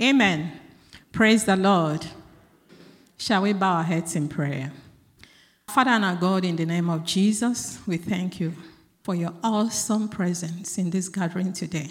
Amen. 0.00 0.52
Praise 1.10 1.44
the 1.44 1.56
Lord. 1.56 2.06
Shall 3.16 3.42
we 3.42 3.54
bow 3.54 3.76
our 3.76 3.82
heads 3.82 4.14
in 4.14 4.28
prayer? 4.28 4.72
Father 5.68 5.90
and 5.90 6.04
our 6.04 6.16
God, 6.16 6.44
in 6.44 6.56
the 6.56 6.66
name 6.66 6.90
of 6.90 7.04
Jesus, 7.04 7.80
we 7.86 7.96
thank 7.96 8.38
you 8.38 8.52
for 9.02 9.14
your 9.14 9.32
awesome 9.42 10.08
presence 10.08 10.76
in 10.76 10.90
this 10.90 11.08
gathering 11.08 11.52
today. 11.52 11.90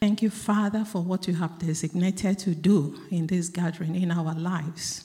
Thank 0.00 0.22
you, 0.22 0.30
Father, 0.30 0.84
for 0.84 1.02
what 1.02 1.26
you 1.26 1.34
have 1.34 1.58
designated 1.58 2.38
to 2.40 2.54
do 2.54 3.00
in 3.10 3.26
this 3.26 3.48
gathering 3.48 3.96
in 3.96 4.12
our 4.12 4.34
lives, 4.34 5.04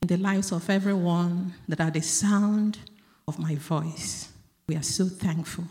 in 0.00 0.08
the 0.08 0.16
lives 0.16 0.52
of 0.52 0.70
everyone 0.70 1.52
that 1.68 1.80
are 1.80 1.90
the 1.90 2.00
sound 2.00 2.78
of 3.26 3.38
my 3.38 3.56
voice. 3.56 4.32
We 4.68 4.76
are 4.76 4.82
so 4.82 5.06
thankful. 5.06 5.64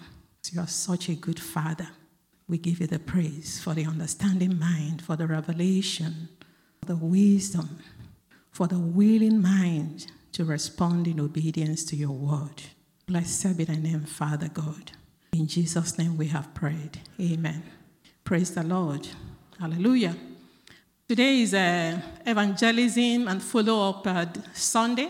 You 0.52 0.62
are 0.62 0.68
such 0.68 1.10
a 1.10 1.16
good 1.16 1.40
Father. 1.40 1.88
We 2.50 2.58
give 2.58 2.80
you 2.80 2.88
the 2.88 3.00
praise 3.00 3.60
for 3.60 3.74
the 3.74 3.86
understanding 3.86 4.58
mind, 4.58 5.02
for 5.02 5.18
the 5.18 5.28
revelation, 5.28 6.30
for 6.80 6.86
the 6.86 6.96
wisdom, 6.96 7.80
for 8.52 8.68
the 8.68 8.80
willing 8.80 9.42
mind 9.42 10.08
to 10.32 10.46
respond 10.46 11.08
in 11.08 11.20
obedience 11.20 11.84
to 11.86 11.98
your 11.98 12.12
word. 12.12 12.64
Blessed 13.06 13.58
be 13.58 13.66
thy 13.66 13.76
name, 13.76 14.06
Father 14.06 14.48
God. 14.48 14.92
In 15.34 15.48
Jesus' 15.48 15.98
name 15.98 16.16
we 16.16 16.28
have 16.28 16.54
prayed. 16.54 17.02
Amen. 17.20 17.64
Praise 18.24 18.52
the 18.56 18.64
Lord. 18.64 19.08
Hallelujah. 19.60 20.16
Today 21.08 21.42
is 21.42 21.54
uh, 21.54 22.00
evangelism 22.26 23.28
and 23.28 23.44
follow 23.44 23.90
up 23.90 24.08
uh, 24.08 24.26
Sunday. 24.54 25.10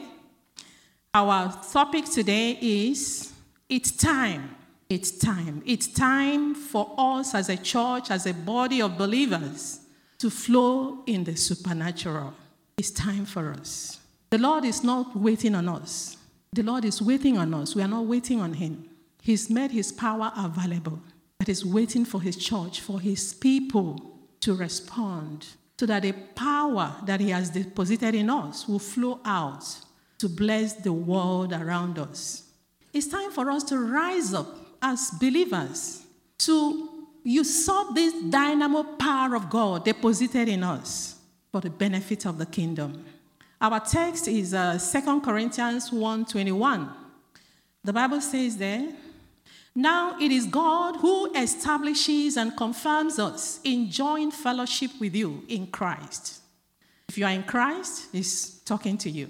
Our 1.13 1.54
topic 1.71 2.05
today 2.05 2.57
is 2.62 3.31
It's 3.70 3.91
Time 3.91 4.55
it's 4.90 5.12
time. 5.12 5.62
It's 5.66 5.88
time 5.88 6.55
for 6.55 6.94
us 6.98 7.36
as 7.36 7.50
a 7.50 7.58
church, 7.58 8.09
as 8.09 8.26
a 8.26 8.34
body 8.34 8.82
of 8.82 8.98
believers, 8.98 9.82
to 10.20 10.30
flow 10.30 11.04
in 11.05 11.23
the 11.23 11.36
supernatural. 11.36 12.34
It's 12.77 12.91
time 12.91 13.26
for 13.26 13.52
us. 13.52 14.00
The 14.30 14.38
Lord 14.38 14.66
is 14.66 14.84
not 14.84 15.16
waiting 15.16 15.55
on 15.55 15.68
us. 15.68 16.18
The 16.54 16.63
Lord 16.63 16.85
is 16.85 17.02
waiting 17.02 17.38
on 17.38 17.54
us. 17.54 17.76
We 17.76 17.82
are 17.82 17.88
not 17.88 18.05
waiting 18.05 18.40
on 18.40 18.54
Him. 18.54 18.90
He's 19.21 19.49
made 19.49 19.71
His 19.71 19.91
power 19.91 20.32
available, 20.38 21.01
but 21.38 21.48
He's 21.48 21.66
waiting 21.66 22.05
for 22.05 22.22
His 22.22 22.38
church, 22.38 22.79
for 22.79 22.99
His 22.99 23.34
people 23.34 24.18
to 24.40 24.55
respond 24.55 25.48
so 25.79 25.85
that 25.85 26.04
the 26.04 26.13
power 26.13 26.96
that 27.05 27.20
He 27.20 27.29
has 27.29 27.49
deposited 27.49 28.16
in 28.16 28.29
us 28.29 28.68
will 28.68 28.79
flow 28.79 29.20
out 29.26 29.66
to 30.20 30.29
bless 30.29 30.74
the 30.74 30.94
world 30.94 31.54
around 31.54 31.99
us. 31.99 32.44
It's 32.94 33.07
time 33.07 33.32
for 33.32 33.51
us 33.51 33.63
to 33.66 33.77
rise 33.77 34.34
up 34.34 34.66
as 34.81 35.11
believers 35.11 36.05
to 36.39 36.89
usurp 37.23 37.93
this 37.93 38.13
dynamo 38.29 38.83
power 38.83 39.35
of 39.35 39.49
God 39.49 39.85
deposited 39.85 40.47
in 40.47 40.63
us 40.63 41.15
for 41.51 41.61
the 41.61 41.70
benefit 41.70 42.25
of 42.25 42.37
the 42.37 42.45
kingdom. 42.45 43.05
Our 43.59 43.79
text 43.79 44.27
is 44.27 44.53
uh, 44.53 44.77
2 44.77 45.21
Corinthians 45.21 45.89
1:21. 45.89 46.89
The 47.83 47.93
Bible 47.93 48.21
says 48.21 48.57
there, 48.57 48.93
now 49.73 50.17
it 50.20 50.31
is 50.31 50.48
God 50.48 50.98
who 50.98 51.31
establishes 51.33 52.35
and 52.35 52.57
confirms 52.57 53.20
us 53.20 53.59
in 53.63 53.91
joint 53.91 54.33
fellowship 54.33 54.91
with 54.99 55.15
you 55.15 55.43
in 55.48 55.67
Christ. 55.67 56.41
If 57.07 57.17
you 57.17 57.25
are 57.25 57.31
in 57.31 57.43
Christ, 57.43 58.07
He's 58.11 58.59
talking 58.65 58.98
to 58.98 59.09
you. 59.09 59.29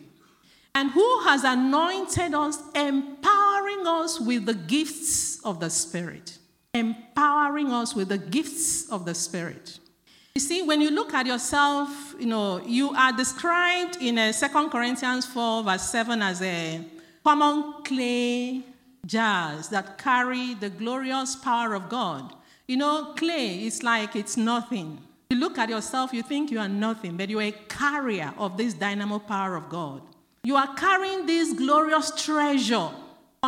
And 0.73 0.91
who 0.91 1.19
has 1.23 1.43
anointed 1.43 2.33
us, 2.33 2.59
empowering 3.67 3.87
us 3.87 4.19
with 4.19 4.45
the 4.45 4.53
gifts 4.53 5.43
of 5.43 5.59
the 5.59 5.69
Spirit, 5.69 6.37
empowering 6.73 7.71
us 7.71 7.95
with 7.95 8.09
the 8.09 8.17
gifts 8.17 8.89
of 8.89 9.05
the 9.05 9.13
Spirit. 9.13 9.79
You 10.35 10.41
see, 10.41 10.61
when 10.61 10.81
you 10.81 10.91
look 10.91 11.13
at 11.13 11.25
yourself, 11.25 12.15
you 12.19 12.27
know, 12.27 12.61
you 12.65 12.91
are 12.91 13.11
described 13.11 13.97
in 13.99 14.17
uh, 14.17 14.31
a 14.35 14.49
2 14.49 14.69
Corinthians 14.69 15.25
4, 15.25 15.63
verse 15.63 15.83
7 15.83 16.21
as 16.21 16.41
a 16.41 16.81
common 17.23 17.83
clay 17.83 18.63
jars 19.05 19.69
that 19.69 19.97
carry 19.97 20.53
the 20.53 20.69
glorious 20.69 21.36
power 21.36 21.73
of 21.73 21.89
God. 21.89 22.33
You 22.67 22.77
know, 22.77 23.13
clay 23.17 23.65
is 23.65 23.81
like 23.83 24.15
it's 24.15 24.37
nothing. 24.37 24.99
You 25.30 25.37
look 25.37 25.58
at 25.58 25.69
yourself, 25.69 26.13
you 26.13 26.21
think 26.21 26.52
you 26.52 26.59
are 26.59 26.69
nothing, 26.69 27.17
but 27.17 27.30
you're 27.30 27.42
a 27.42 27.52
carrier 27.67 28.33
of 28.37 28.58
this 28.58 28.73
dynamo 28.73 29.19
power 29.19 29.55
of 29.55 29.67
God. 29.69 30.02
You 30.43 30.55
are 30.55 30.73
carrying 30.75 31.25
this 31.25 31.53
glorious 31.53 32.11
treasure 32.23 32.89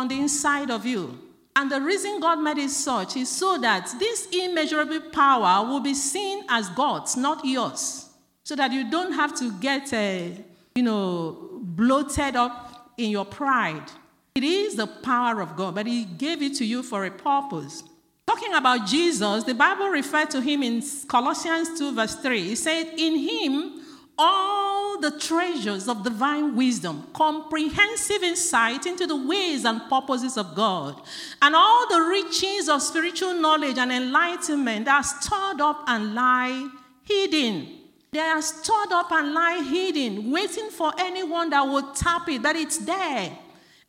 on 0.00 0.08
the 0.08 0.18
inside 0.18 0.70
of 0.70 0.86
you. 0.86 1.18
And 1.54 1.70
the 1.70 1.80
reason 1.80 2.20
God 2.20 2.40
made 2.40 2.58
it 2.58 2.70
such 2.70 3.16
is 3.16 3.28
so 3.28 3.58
that 3.58 3.92
this 3.98 4.28
immeasurable 4.32 5.00
power 5.10 5.66
will 5.66 5.80
be 5.80 5.94
seen 5.94 6.44
as 6.48 6.68
God's, 6.70 7.16
not 7.16 7.44
yours. 7.44 8.08
So 8.44 8.56
that 8.56 8.72
you 8.72 8.90
don't 8.90 9.12
have 9.12 9.38
to 9.38 9.52
get, 9.60 9.92
a, 9.92 10.34
you 10.74 10.82
know, 10.82 11.50
bloated 11.60 12.34
up 12.34 12.92
in 12.96 13.10
your 13.10 13.26
pride. 13.26 13.90
It 14.34 14.42
is 14.42 14.76
the 14.76 14.86
power 14.86 15.40
of 15.40 15.54
God, 15.56 15.74
but 15.74 15.86
He 15.86 16.04
gave 16.04 16.40
it 16.40 16.54
to 16.56 16.64
you 16.64 16.82
for 16.82 17.04
a 17.04 17.10
purpose. 17.10 17.82
Talking 18.26 18.54
about 18.54 18.86
Jesus, 18.86 19.44
the 19.44 19.54
Bible 19.54 19.88
referred 19.88 20.30
to 20.30 20.40
him 20.40 20.62
in 20.62 20.82
Colossians 21.08 21.76
2, 21.76 21.92
verse 21.96 22.14
3. 22.14 22.52
It 22.52 22.58
said, 22.58 22.92
In 22.96 23.16
him 23.16 23.79
all 24.22 25.00
the 25.00 25.18
treasures 25.18 25.88
of 25.88 26.04
divine 26.04 26.54
wisdom, 26.54 27.06
comprehensive 27.14 28.22
insight 28.22 28.84
into 28.84 29.06
the 29.06 29.16
ways 29.16 29.64
and 29.64 29.80
purposes 29.88 30.36
of 30.36 30.54
God, 30.54 31.00
and 31.40 31.56
all 31.56 31.88
the 31.88 32.02
riches 32.02 32.68
of 32.68 32.82
spiritual 32.82 33.32
knowledge 33.32 33.78
and 33.78 33.90
enlightenment 33.90 34.84
that 34.84 34.96
are 34.96 35.02
stored 35.02 35.62
up 35.62 35.84
and 35.86 36.14
lie 36.14 36.68
hidden. 37.04 37.78
They 38.12 38.20
are 38.20 38.42
stored 38.42 38.92
up 38.92 39.10
and 39.10 39.32
lie 39.32 39.62
hidden, 39.62 40.30
waiting 40.30 40.68
for 40.68 40.92
anyone 40.98 41.48
that 41.50 41.62
will 41.62 41.92
tap 41.94 42.28
it, 42.28 42.42
that 42.42 42.56
it's 42.56 42.76
there. 42.78 43.38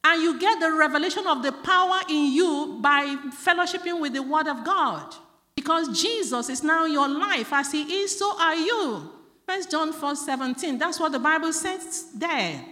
And 0.03 0.21
you 0.21 0.39
get 0.39 0.61
the 0.61 0.71
revelation 0.71 1.27
of 1.27 1.43
the 1.43 1.51
power 1.51 1.99
in 2.09 2.31
you 2.31 2.79
by 2.81 3.17
fellowshipping 3.31 3.99
with 3.99 4.13
the 4.13 4.23
Word 4.23 4.47
of 4.47 4.63
God. 4.63 5.13
Because 5.55 6.01
Jesus 6.01 6.49
is 6.49 6.63
now 6.63 6.85
your 6.85 7.09
life. 7.09 7.51
As 7.51 7.71
He 7.71 7.81
is, 8.01 8.17
so 8.17 8.39
are 8.39 8.55
you. 8.55 9.20
First 9.51 9.69
John 9.69 9.91
4 9.91 10.15
17. 10.15 10.77
That's 10.77 10.97
what 10.97 11.11
the 11.11 11.19
Bible 11.19 11.51
says 11.51 12.05
there. 12.15 12.63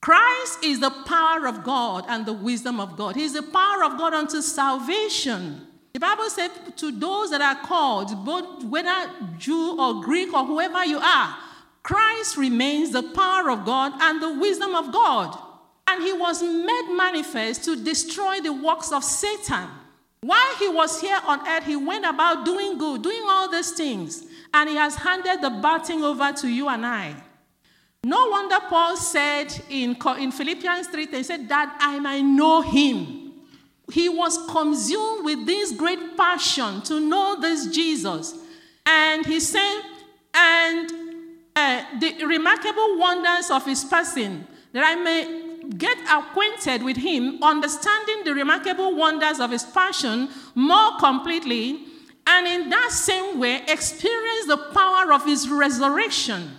Christ 0.00 0.62
is 0.62 0.78
the 0.78 0.90
power 0.90 1.48
of 1.48 1.64
God 1.64 2.04
and 2.06 2.24
the 2.24 2.32
wisdom 2.32 2.78
of 2.78 2.96
God. 2.96 3.16
He's 3.16 3.32
the 3.32 3.42
power 3.42 3.82
of 3.82 3.98
God 3.98 4.14
unto 4.14 4.40
salvation. 4.40 5.66
The 5.92 5.98
Bible 5.98 6.30
said 6.30 6.50
to 6.76 6.92
those 6.92 7.30
that 7.30 7.40
are 7.40 7.60
called, 7.66 8.24
both 8.24 8.62
whether 8.62 9.10
Jew 9.38 9.76
or 9.76 10.04
Greek 10.04 10.32
or 10.32 10.44
whoever 10.44 10.84
you 10.84 10.98
are, 10.98 11.36
Christ 11.82 12.36
remains 12.36 12.92
the 12.92 13.02
power 13.02 13.50
of 13.50 13.64
God 13.64 13.94
and 14.00 14.22
the 14.22 14.38
wisdom 14.38 14.76
of 14.76 14.92
God. 14.92 15.36
And 15.88 16.00
he 16.00 16.12
was 16.12 16.44
made 16.44 16.94
manifest 16.96 17.64
to 17.64 17.74
destroy 17.82 18.40
the 18.40 18.52
works 18.52 18.92
of 18.92 19.02
Satan. 19.02 19.68
While 20.20 20.56
he 20.60 20.68
was 20.68 21.00
here 21.00 21.18
on 21.26 21.46
earth, 21.48 21.64
he 21.64 21.74
went 21.74 22.06
about 22.06 22.44
doing 22.44 22.78
good, 22.78 23.02
doing 23.02 23.24
all 23.26 23.50
these 23.50 23.72
things 23.72 24.24
and 24.54 24.70
he 24.70 24.76
has 24.76 24.94
handed 24.94 25.42
the 25.42 25.50
baton 25.50 26.02
over 26.02 26.32
to 26.32 26.48
you 26.48 26.68
and 26.68 26.86
I. 26.86 27.14
No 28.04 28.28
wonder 28.28 28.56
Paul 28.68 28.96
said 28.96 29.52
in, 29.68 29.96
in 30.18 30.30
Philippians 30.30 30.86
3, 30.88 31.06
he 31.06 31.22
said, 31.24 31.48
That 31.48 31.76
I 31.80 31.98
might 31.98 32.22
know 32.22 32.60
him. 32.62 33.32
He 33.92 34.08
was 34.08 34.38
consumed 34.48 35.24
with 35.24 35.44
this 35.44 35.72
great 35.72 36.16
passion 36.16 36.82
to 36.82 37.00
know 37.00 37.36
this 37.40 37.66
Jesus. 37.66 38.34
And 38.86 39.26
he 39.26 39.40
said, 39.40 39.82
And 40.32 40.92
uh, 41.56 41.84
the 41.98 42.24
remarkable 42.24 42.98
wonders 42.98 43.50
of 43.50 43.64
his 43.64 43.84
person, 43.84 44.46
that 44.72 44.84
I 44.84 44.94
may 44.94 45.66
get 45.76 45.98
acquainted 46.10 46.82
with 46.84 46.98
him, 46.98 47.42
understanding 47.42 48.22
the 48.24 48.34
remarkable 48.34 48.94
wonders 48.94 49.40
of 49.40 49.50
his 49.50 49.64
passion 49.64 50.28
more 50.54 50.98
completely 51.00 51.86
and 52.26 52.46
in 52.46 52.70
that 52.70 52.90
same 52.90 53.38
way 53.38 53.62
experience 53.68 54.46
the 54.46 54.56
power 54.72 55.12
of 55.12 55.24
his 55.24 55.48
resurrection, 55.48 56.50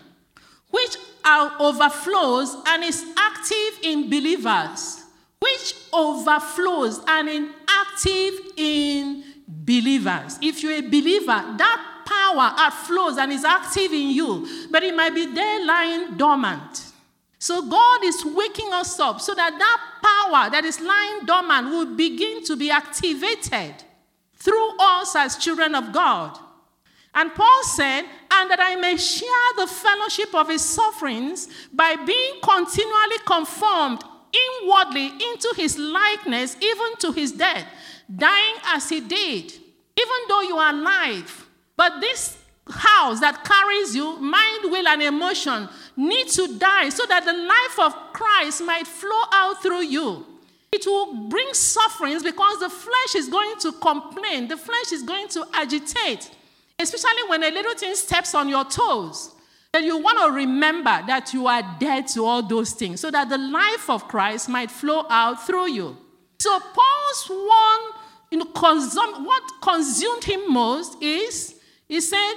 which 0.70 0.98
overflows 1.26 2.56
and 2.68 2.84
is 2.84 3.04
active 3.18 3.80
in 3.84 4.10
believers, 4.10 5.04
which 5.40 5.76
overflows 5.92 7.02
and 7.08 7.30
is 7.30 7.50
active 7.68 8.54
in 8.58 9.24
believers. 9.48 10.38
If 10.42 10.62
you're 10.62 10.74
a 10.74 10.82
believer, 10.82 11.26
that 11.58 12.04
power 12.06 12.54
outflows 12.58 13.18
and 13.18 13.32
is 13.32 13.44
active 13.44 13.92
in 13.92 14.10
you, 14.10 14.68
but 14.70 14.84
it 14.84 14.96
might 14.96 15.16
be 15.16 15.34
there 15.34 15.66
lying 15.66 16.16
dormant. 16.18 16.92
So 17.40 17.68
God 17.68 18.04
is 18.04 18.24
waking 18.26 18.74
us 18.74 19.00
up 19.00 19.22
so 19.22 19.34
that 19.36 19.58
that 19.58 19.82
power 20.02 20.50
that 20.50 20.66
is 20.66 20.80
lying 20.80 21.26
dormant 21.26 21.70
will 21.70 21.96
begin 21.96 22.44
to 22.46 22.56
be 22.56 22.72
activated 22.72 23.84
through 24.46 24.78
us 24.80 25.16
as 25.16 25.38
children 25.38 25.74
of 25.74 25.92
God. 25.92 26.38
And 27.16 27.34
Paul 27.34 27.64
said, 27.64 28.04
and 28.32 28.52
that 28.52 28.60
I 28.60 28.76
may 28.76 28.98
share 28.98 29.50
the 29.58 29.68
fellowship 29.68 30.36
of 30.36 30.50
his 30.50 30.62
sufferings 30.62 31.50
by 31.74 31.96
being 31.96 32.36
continually 32.44 33.18
conformed 33.26 34.04
inwardly 34.62 35.08
into 35.08 35.54
his 35.56 35.78
likeness, 35.78 36.58
even 36.62 36.98
to 37.00 37.12
his 37.12 37.32
death, 37.32 37.66
dying 38.14 38.56
as 38.66 38.90
he 38.90 39.00
did, 39.00 39.52
even 39.98 40.20
though 40.28 40.42
you 40.42 40.58
are 40.58 40.74
alive. 40.74 41.50
But 41.76 42.02
this 42.02 42.38
house 42.70 43.22
that 43.22 43.44
carries 43.46 43.96
you, 43.96 44.18
mind, 44.18 44.66
will, 44.66 44.88
and 44.88 45.02
emotion, 45.02 45.70
need 45.96 46.28
to 46.30 46.58
die 46.60 46.90
so 46.90 47.06
that 47.06 47.26
the 47.26 47.34
life 47.34 47.80
of 47.80 48.14
Christ 48.14 48.62
might 48.64 48.86
flow 48.86 49.24
out 49.32 49.62
through 49.64 49.84
you. 49.84 50.26
It 50.76 50.86
will 50.86 51.30
bring 51.30 51.54
sufferings 51.54 52.22
because 52.22 52.60
the 52.60 52.70
flesh 52.70 53.16
is 53.16 53.30
going 53.30 53.58
to 53.62 53.72
complain, 53.72 54.50
the 54.50 54.58
flesh 54.58 54.92
is 54.92 55.04
going 55.04 55.30
to 55.30 55.46
agitate, 55.54 56.30
especially 56.78 57.30
when 57.30 57.44
a 57.44 57.50
little 57.50 57.76
thing 57.76 57.96
steps 57.96 58.36
on 58.36 58.50
your 58.50 58.66
toes. 58.66 59.32
Then 59.72 59.86
you 59.86 59.98
want 59.98 60.20
to 60.20 60.32
remember 60.32 61.02
that 61.08 61.34
you 61.34 61.48
are 61.48 61.64
dead 61.80 62.08
to 62.10 62.26
all 62.26 62.44
those 62.44 62.74
things 62.74 63.00
so 63.00 63.10
that 63.10 63.30
the 63.30 63.38
life 63.38 63.90
of 63.90 64.06
Christ 64.10 64.50
might 64.50 64.70
flow 64.70 65.06
out 65.10 65.46
through 65.46 65.70
you. 65.70 65.98
So, 66.40 66.60
Paul's 66.60 67.30
one, 67.30 68.02
you 68.32 68.40
know, 68.40 68.46
consum- 68.46 69.26
what 69.26 69.44
consumed 69.62 70.26
him 70.26 70.52
most 70.52 71.02
is 71.02 71.56
he 71.88 72.02
said, 72.02 72.34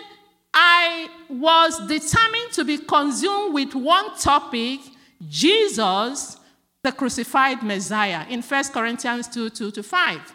I 0.55 1.09
was 1.29 1.79
determined 1.89 2.53
to 2.53 2.65
be 2.65 2.79
consumed 2.79 3.55
with 3.55 3.75
one 3.75 4.17
topic 4.17 4.81
Jesus, 5.29 6.37
the 6.83 6.93
crucified 6.93 7.63
Messiah, 7.63 8.27
in 8.29 8.43
1 8.43 8.65
Corinthians 8.73 9.29
2 9.29 9.51
2 9.51 9.71
to 9.73 9.83
5. 9.83 10.35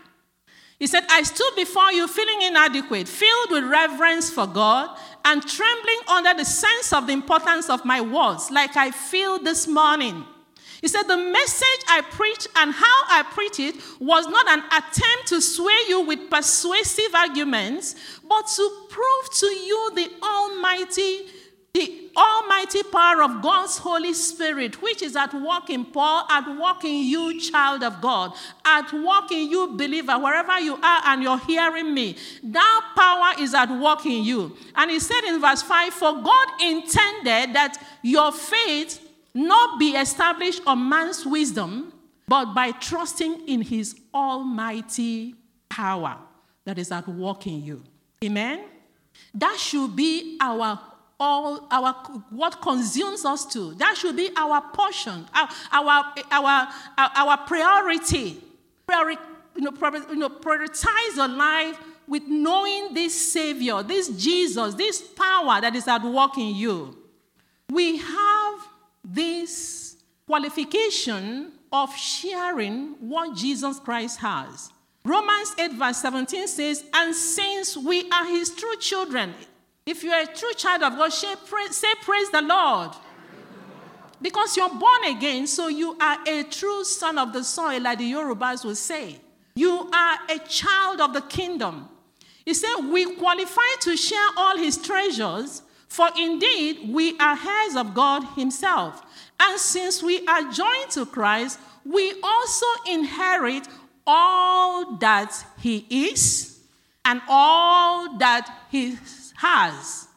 He 0.80 0.88
said, 0.88 1.04
I 1.10 1.24
stood 1.24 1.56
before 1.56 1.94
you 1.94 2.08
feeling 2.08 2.42
inadequate, 2.42 3.08
filled 3.08 3.52
with 3.52 3.64
reverence 3.64 4.30
for 4.30 4.46
God, 4.46 4.98
and 5.24 5.42
trembling 5.48 6.00
under 6.10 6.34
the 6.34 6.44
sense 6.44 6.92
of 6.92 7.08
the 7.08 7.14
importance 7.14 7.70
of 7.70 7.86
my 7.86 8.02
words, 8.02 8.52
like 8.52 8.76
I 8.76 8.92
feel 8.92 9.40
this 9.40 9.68
morning. 9.68 10.26
He 10.82 10.90
said, 10.90 11.04
The 11.04 11.16
message 11.16 11.86
I 11.88 12.02
preached 12.02 12.50
and 12.58 12.74
how 12.74 13.04
I 13.08 13.24
preached 13.32 13.62
it 13.62 13.76
was 14.02 14.28
not 14.28 14.46
an 14.50 14.64
attempt 14.66 15.28
to 15.28 15.40
sway 15.40 15.80
you 15.88 16.02
with 16.02 16.30
persuasive 16.30 17.16
arguments, 17.16 17.96
but 18.28 18.46
to 18.58 18.70
prove 18.90 19.34
to 19.40 19.46
you 19.46 19.92
the 19.96 20.12
Almighty, 20.22 21.28
the 21.74 22.12
Almighty 22.16 22.84
power 22.84 23.24
of 23.24 23.42
God's 23.42 23.80
Holy 23.80 24.14
Spirit, 24.14 24.80
which 24.80 25.02
is 25.02 25.16
at 25.16 25.34
work 25.34 25.72
in 25.72 25.86
Paul, 25.86 26.28
at 26.30 26.48
work 26.60 26.84
in 26.84 27.04
you, 27.04 27.40
child 27.42 27.82
of 27.82 28.00
God, 28.00 28.34
at 28.64 28.94
work 28.94 29.32
in 29.32 29.50
you, 29.50 29.70
believer, 29.76 30.20
wherever 30.20 30.60
you 30.60 30.76
are 30.76 31.02
and 31.06 31.24
you're 31.24 31.40
hearing 31.40 31.92
me. 31.92 32.16
That 32.44 32.92
power 32.96 33.42
is 33.44 33.56
at 33.56 33.72
work 33.72 34.06
in 34.06 34.24
you. 34.24 34.56
And 34.76 34.92
he 34.92 35.00
said 35.00 35.22
in 35.26 35.42
verse 35.42 35.64
5 35.64 35.94
For 35.94 36.22
God 36.22 36.48
intended 36.62 37.56
that 37.56 37.84
your 38.04 38.32
faith 38.32 39.00
not 39.34 39.80
be 39.80 39.94
established 39.96 40.62
on 40.68 40.88
man's 40.88 41.26
wisdom, 41.26 41.92
but 42.28 42.54
by 42.54 42.70
trusting 42.72 43.48
in 43.48 43.64
his 43.64 43.96
almighty 44.14 45.34
power 45.70 46.18
that 46.66 46.78
is 46.78 46.92
at 46.92 47.08
work 47.08 47.48
in 47.48 47.64
you. 47.64 47.84
Amen? 48.24 48.66
That 49.34 49.58
should 49.58 49.96
be 49.96 50.38
our 50.40 50.80
all 51.24 51.66
our 51.72 51.94
what 52.30 52.62
consumes 52.62 53.24
us 53.24 53.46
to. 53.46 53.74
That 53.76 53.96
should 53.96 54.18
be 54.18 54.30
our 54.36 54.62
portion, 54.74 55.26
our 55.34 55.48
our 55.72 56.14
our, 56.30 56.68
our, 56.98 57.38
priority. 57.48 58.42
Priori, 58.86 59.18
you, 59.56 59.62
know, 59.62 59.72
you 60.10 60.16
know, 60.18 60.30
prioritize 60.30 61.16
your 61.16 61.30
life 61.30 61.80
with 62.08 62.24
knowing 62.28 62.94
this 62.94 63.32
Savior, 63.32 63.82
this 63.82 64.10
Jesus, 64.10 64.76
this 64.76 65.02
power 65.02 65.62
that 65.62 65.74
is 65.76 65.88
at 65.88 66.04
work 66.04 66.38
in 66.38 66.54
you. 66.56 66.98
We 67.70 67.98
have 67.98 68.68
this 69.06 69.96
qualification 70.28 71.54
of 71.72 71.96
sharing 71.96 72.96
what 73.00 73.36
Jesus 73.36 73.80
Christ 73.80 74.20
has. 74.20 74.72
Romans 75.06 75.56
8, 75.58 75.74
verse 75.74 75.98
17 75.98 76.48
says, 76.48 76.84
And 76.94 77.16
since 77.16 77.78
we 77.78 78.10
are 78.10 78.26
his 78.26 78.50
true 78.52 78.76
children, 78.78 79.34
if 79.86 80.04
you're 80.04 80.20
a 80.20 80.26
true 80.26 80.54
child 80.56 80.84
of 80.84 80.94
God, 80.98 81.10
say, 81.12 81.36
Praise 82.02 82.30
the 82.32 82.42
Lord. 82.42 82.92
Because 84.22 84.56
you're 84.56 84.74
born 84.74 85.04
again, 85.06 85.48
so 85.48 85.68
you 85.68 85.98
are 86.00 86.18
a 86.26 86.44
true 86.44 86.84
son 86.86 87.18
of 87.18 87.34
the 87.34 87.44
soil, 87.44 87.82
like 87.82 87.98
the 87.98 88.10
Yorubas 88.12 88.64
will 88.64 88.76
say. 88.76 89.20
You 89.56 89.90
are 89.94 90.18
a 90.30 90.40
child 90.48 91.02
of 91.02 91.14
the 91.14 91.22
kingdom. 91.22 91.90
He 92.46 92.54
said, 92.54 92.76
We 92.90 93.16
qualify 93.16 93.62
to 93.82 93.98
share 93.98 94.30
all 94.38 94.58
his 94.58 94.78
treasures 94.78 95.62
for 95.94 96.10
indeed, 96.18 96.90
we 96.92 97.16
are 97.20 97.38
heirs 97.38 97.76
of 97.76 97.94
God 97.94 98.24
Himself. 98.36 99.04
And 99.40 99.60
since 99.60 100.02
we 100.02 100.26
are 100.26 100.52
joined 100.52 100.90
to 100.94 101.06
Christ, 101.06 101.60
we 101.86 102.16
also 102.24 102.66
inherit 102.90 103.68
all 104.08 104.96
that 104.98 105.36
He 105.60 105.86
is 105.92 106.60
and 107.06 107.22
all 107.30 108.18
that 108.18 108.52
He 108.72 108.98
has. 109.44 110.08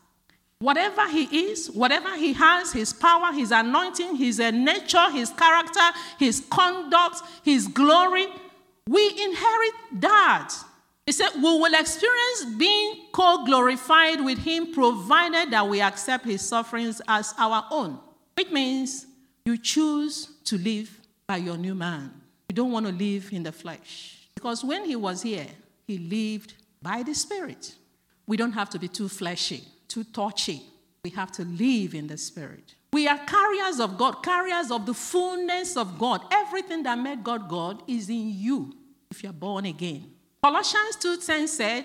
Whatever 0.59 1.07
He 1.09 1.51
is, 1.51 1.71
whatever 1.71 2.17
He 2.17 2.33
has, 2.33 2.73
His 2.73 2.93
power, 2.93 3.33
His 3.33 3.51
anointing, 3.51 4.17
His 4.17 4.41
uh, 4.41 4.51
nature, 4.51 5.11
His 5.11 5.31
character, 5.31 5.89
His 6.19 6.45
conduct, 6.51 7.23
His 7.45 7.67
glory, 7.69 8.27
we 8.89 9.03
inherit 9.09 9.75
that. 10.01 10.55
He 11.05 11.13
said, 11.13 11.31
We 11.37 11.43
will 11.43 11.75
experience 11.75 12.57
being 12.57 13.07
co 13.13 13.45
glorified 13.45 14.25
with 14.25 14.39
Him 14.39 14.73
provided 14.73 15.51
that 15.53 15.69
we 15.69 15.81
accept 15.81 16.25
His 16.25 16.41
sufferings 16.41 17.03
as 17.07 17.35
our 17.39 17.65
own. 17.71 17.99
Which 18.37 18.51
means 18.51 19.07
you 19.45 19.59
choose 19.59 20.31
to 20.45 20.57
live 20.59 20.99
by 21.27 21.37
your 21.39 21.57
new 21.57 21.75
man. 21.75 22.13
You 22.49 22.55
don't 22.55 22.73
want 22.73 22.87
to 22.87 22.93
live 22.93 23.33
in 23.33 23.43
the 23.43 23.53
flesh. 23.53 24.29
Because 24.35 24.65
when 24.65 24.85
He 24.85 24.97
was 24.97 25.23
here, 25.23 25.49
He 25.87 25.99
lived 25.99 26.55
by 26.81 27.03
the 27.03 27.15
Spirit. 27.15 27.75
We 28.27 28.37
don't 28.37 28.53
have 28.53 28.71
to 28.71 28.79
be 28.79 28.89
too 28.89 29.09
fleshy, 29.09 29.65
too 29.89 30.05
touchy. 30.05 30.63
We 31.05 31.11
have 31.11 31.31
to 31.33 31.45
live 31.45 31.95
in 31.95 32.09
the 32.09 32.17
Spirit. 32.17 32.75
We 32.93 33.07
are 33.07 33.19
carriers 33.19 33.79
of 33.79 33.97
God, 33.97 34.23
carriers 34.23 34.71
of 34.71 34.87
the 34.87 34.95
fullness 34.95 35.77
of 35.77 35.99
God. 35.99 36.23
Everything 36.33 36.83
that 36.85 36.99
made 36.99 37.23
God 37.23 37.49
God 37.49 37.83
is 37.87 38.09
in 38.09 38.31
you 38.31 38.75
if 39.11 39.23
you're 39.23 39.33
born 39.33 39.67
again. 39.67 40.13
Colossians 40.43 40.97
2:10 40.97 41.49
said, 41.49 41.85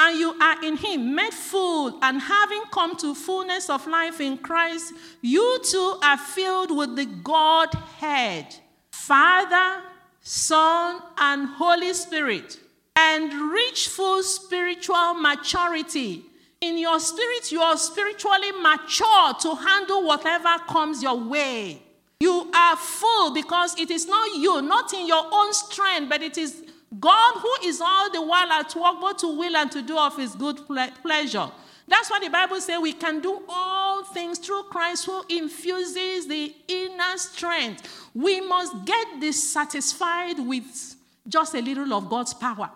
and 0.00 0.18
you 0.18 0.34
are 0.40 0.64
in 0.64 0.78
him, 0.78 1.14
made 1.14 1.34
full, 1.34 1.98
and 2.02 2.20
having 2.22 2.62
come 2.72 2.96
to 2.96 3.14
fullness 3.14 3.68
of 3.68 3.86
life 3.86 4.18
in 4.20 4.38
Christ, 4.38 4.94
you 5.20 5.60
too 5.62 5.98
are 6.02 6.16
filled 6.16 6.74
with 6.74 6.96
the 6.96 7.04
Godhead, 7.04 8.46
Father, 8.90 9.82
Son, 10.22 11.02
and 11.18 11.48
Holy 11.48 11.92
Spirit, 11.92 12.58
and 13.00 13.32
reach 13.50 13.88
full 13.88 14.22
spiritual 14.22 15.14
maturity. 15.14 16.22
In 16.60 16.76
your 16.76 17.00
spirit, 17.00 17.50
you 17.50 17.62
are 17.62 17.78
spiritually 17.78 18.52
mature 18.52 19.32
to 19.40 19.54
handle 19.54 20.06
whatever 20.06 20.58
comes 20.68 21.02
your 21.02 21.18
way. 21.18 21.82
You 22.20 22.50
are 22.54 22.76
full 22.76 23.32
because 23.32 23.78
it 23.78 23.90
is 23.90 24.06
not 24.06 24.36
you, 24.36 24.60
not 24.60 24.92
in 24.92 25.06
your 25.06 25.24
own 25.32 25.54
strength, 25.54 26.10
but 26.10 26.22
it 26.22 26.36
is 26.36 26.62
God, 26.98 27.36
who 27.38 27.68
is 27.68 27.80
all 27.80 28.12
the 28.12 28.20
while 28.20 28.52
at 28.52 28.74
work, 28.74 29.00
both 29.00 29.16
to 29.18 29.28
will 29.34 29.56
and 29.56 29.72
to 29.72 29.80
do 29.80 29.96
of 29.96 30.18
his 30.18 30.34
good 30.34 30.58
ple- 30.66 30.90
pleasure. 31.00 31.50
That's 31.88 32.10
why 32.10 32.20
the 32.20 32.28
Bible 32.28 32.60
says 32.60 32.78
we 32.80 32.92
can 32.92 33.20
do 33.20 33.42
all 33.48 34.04
things 34.04 34.38
through 34.38 34.64
Christ 34.64 35.06
who 35.06 35.22
infuses 35.30 36.28
the 36.28 36.54
inner 36.68 37.16
strength. 37.16 38.10
We 38.12 38.42
must 38.42 38.84
get 38.84 39.20
dissatisfied 39.20 40.38
with 40.38 40.96
just 41.26 41.54
a 41.54 41.62
little 41.62 41.94
of 41.94 42.10
God's 42.10 42.34
power 42.34 42.70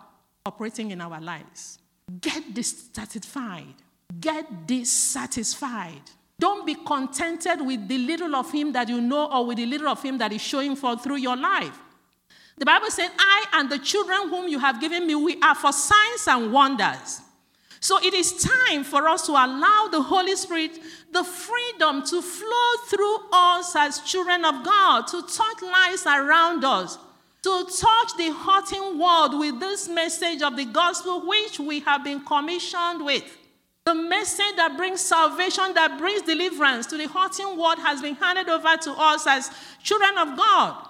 operating 0.45 0.91
in 0.91 1.01
our 1.01 1.19
lives. 1.19 1.79
Get 2.21 2.53
dissatisfied. 2.53 3.73
Get 4.19 4.67
dissatisfied. 4.67 6.01
Don't 6.39 6.65
be 6.65 6.75
contented 6.75 7.65
with 7.65 7.87
the 7.87 7.97
little 7.97 8.35
of 8.35 8.51
Him 8.51 8.71
that 8.73 8.89
you 8.89 9.01
know 9.01 9.31
or 9.31 9.45
with 9.45 9.57
the 9.57 9.65
little 9.65 9.87
of 9.87 10.03
Him 10.03 10.17
that 10.19 10.31
is 10.31 10.41
showing 10.41 10.75
forth 10.75 11.03
through 11.03 11.17
your 11.17 11.35
life. 11.35 11.77
The 12.57 12.65
Bible 12.65 12.89
said, 12.89 13.09
I 13.17 13.45
and 13.53 13.69
the 13.69 13.79
children 13.79 14.29
whom 14.29 14.47
you 14.47 14.59
have 14.59 14.79
given 14.79 15.07
me, 15.07 15.15
we 15.15 15.39
are 15.41 15.55
for 15.55 15.71
signs 15.73 16.27
and 16.27 16.53
wonders. 16.53 17.21
So 17.79 17.99
it 18.01 18.13
is 18.13 18.33
time 18.33 18.83
for 18.83 19.07
us 19.07 19.25
to 19.27 19.33
allow 19.33 19.89
the 19.91 20.01
Holy 20.01 20.35
Spirit 20.35 20.79
the 21.11 21.23
freedom 21.23 22.03
to 22.03 22.21
flow 22.21 22.71
through 22.87 23.17
us 23.31 23.75
as 23.75 23.99
children 23.99 24.43
of 24.45 24.63
God, 24.63 25.07
to 25.07 25.21
touch 25.21 25.61
lives 25.61 26.05
around 26.05 26.63
us, 26.63 26.97
to 27.45 27.63
touch 27.65 28.17
the 28.17 28.33
hurting 28.33 28.97
world 28.97 29.37
with 29.37 29.59
this 29.59 29.87
message 29.87 30.41
of 30.41 30.57
the 30.57 30.65
gospel 30.65 31.27
which 31.27 31.59
we 31.59 31.79
have 31.81 32.03
been 32.03 32.19
commissioned 32.21 33.05
with. 33.05 33.23
The 33.85 33.93
message 33.93 34.55
that 34.55 34.75
brings 34.75 34.99
salvation, 35.01 35.75
that 35.75 35.99
brings 35.99 36.23
deliverance 36.23 36.87
to 36.87 36.97
the 36.97 37.07
hurting 37.07 37.55
world 37.55 37.77
has 37.77 38.01
been 38.01 38.15
handed 38.15 38.49
over 38.49 38.75
to 38.77 38.91
us 38.93 39.27
as 39.27 39.51
children 39.83 40.17
of 40.17 40.35
God. 40.35 40.87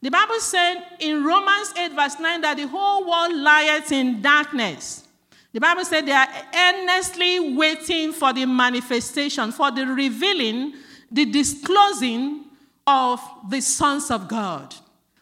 The 0.00 0.12
Bible 0.12 0.38
said 0.38 0.84
in 1.00 1.24
Romans 1.24 1.74
8, 1.76 1.90
verse 1.90 2.20
9, 2.20 2.42
that 2.42 2.56
the 2.58 2.68
whole 2.68 3.04
world 3.04 3.34
lieth 3.34 3.90
in 3.90 4.22
darkness. 4.22 5.08
The 5.52 5.58
Bible 5.58 5.84
said 5.84 6.06
they 6.06 6.12
are 6.12 6.28
earnestly 6.54 7.56
waiting 7.56 8.12
for 8.12 8.32
the 8.32 8.46
manifestation, 8.46 9.50
for 9.50 9.72
the 9.72 9.84
revealing, 9.84 10.74
the 11.10 11.24
disclosing 11.24 12.44
of 12.86 13.20
the 13.50 13.60
sons 13.60 14.12
of 14.12 14.28
God. 14.28 14.72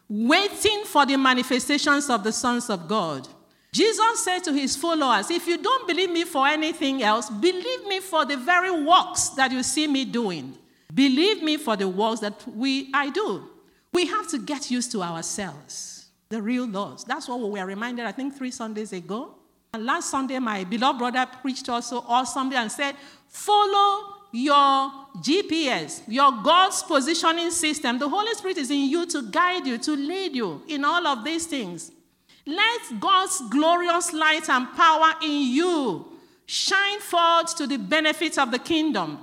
Waiting 0.09 0.83
for 0.85 1.05
the 1.05 1.17
manifestations 1.17 2.09
of 2.09 2.23
the 2.23 2.31
sons 2.31 2.69
of 2.69 2.87
God. 2.87 3.27
Jesus 3.73 4.23
said 4.23 4.39
to 4.45 4.53
his 4.53 4.75
followers, 4.75 5.29
If 5.29 5.45
you 5.47 5.57
don't 5.57 5.87
believe 5.87 6.09
me 6.09 6.23
for 6.23 6.47
anything 6.47 7.03
else, 7.03 7.29
believe 7.29 7.85
me 7.85 7.99
for 7.99 8.25
the 8.25 8.37
very 8.37 8.71
works 8.71 9.29
that 9.29 9.51
you 9.51 9.61
see 9.63 9.87
me 9.87 10.05
doing. 10.05 10.57
Believe 10.93 11.43
me 11.43 11.57
for 11.57 11.75
the 11.75 11.87
works 11.87 12.21
that 12.21 12.47
we 12.47 12.89
I 12.93 13.09
do. 13.09 13.49
We 13.93 14.07
have 14.07 14.27
to 14.29 14.39
get 14.39 14.71
used 14.71 14.91
to 14.93 15.03
ourselves, 15.03 16.07
the 16.29 16.41
real 16.41 16.67
laws. 16.67 17.03
That's 17.03 17.27
what 17.27 17.39
we 17.39 17.59
were 17.59 17.65
reminded, 17.65 18.05
I 18.05 18.11
think, 18.11 18.35
three 18.35 18.51
Sundays 18.51 18.93
ago. 18.93 19.35
And 19.73 19.85
last 19.85 20.09
Sunday, 20.09 20.39
my 20.39 20.63
beloved 20.63 20.99
brother 20.99 21.27
preached 21.41 21.67
also 21.69 22.03
Sunday 22.23 22.55
and 22.55 22.71
said, 22.71 22.95
Follow 23.27 24.16
your 24.31 24.91
GPS, 25.17 26.01
your 26.07 26.31
God's 26.43 26.83
positioning 26.83 27.51
system. 27.51 27.97
The 27.99 28.09
Holy 28.09 28.33
Spirit 28.33 28.57
is 28.57 28.69
in 28.69 28.89
you 28.89 29.05
to 29.07 29.23
guide 29.23 29.65
you, 29.65 29.77
to 29.79 29.91
lead 29.95 30.35
you 30.35 30.61
in 30.67 30.85
all 30.85 31.05
of 31.07 31.23
these 31.23 31.45
things. 31.45 31.91
Let 32.45 32.99
God's 32.99 33.41
glorious 33.49 34.13
light 34.13 34.49
and 34.49 34.67
power 34.73 35.13
in 35.21 35.41
you 35.53 36.05
shine 36.45 36.99
forth 36.99 37.55
to 37.57 37.67
the 37.67 37.77
benefit 37.77 38.37
of 38.37 38.51
the 38.51 38.59
kingdom. 38.59 39.19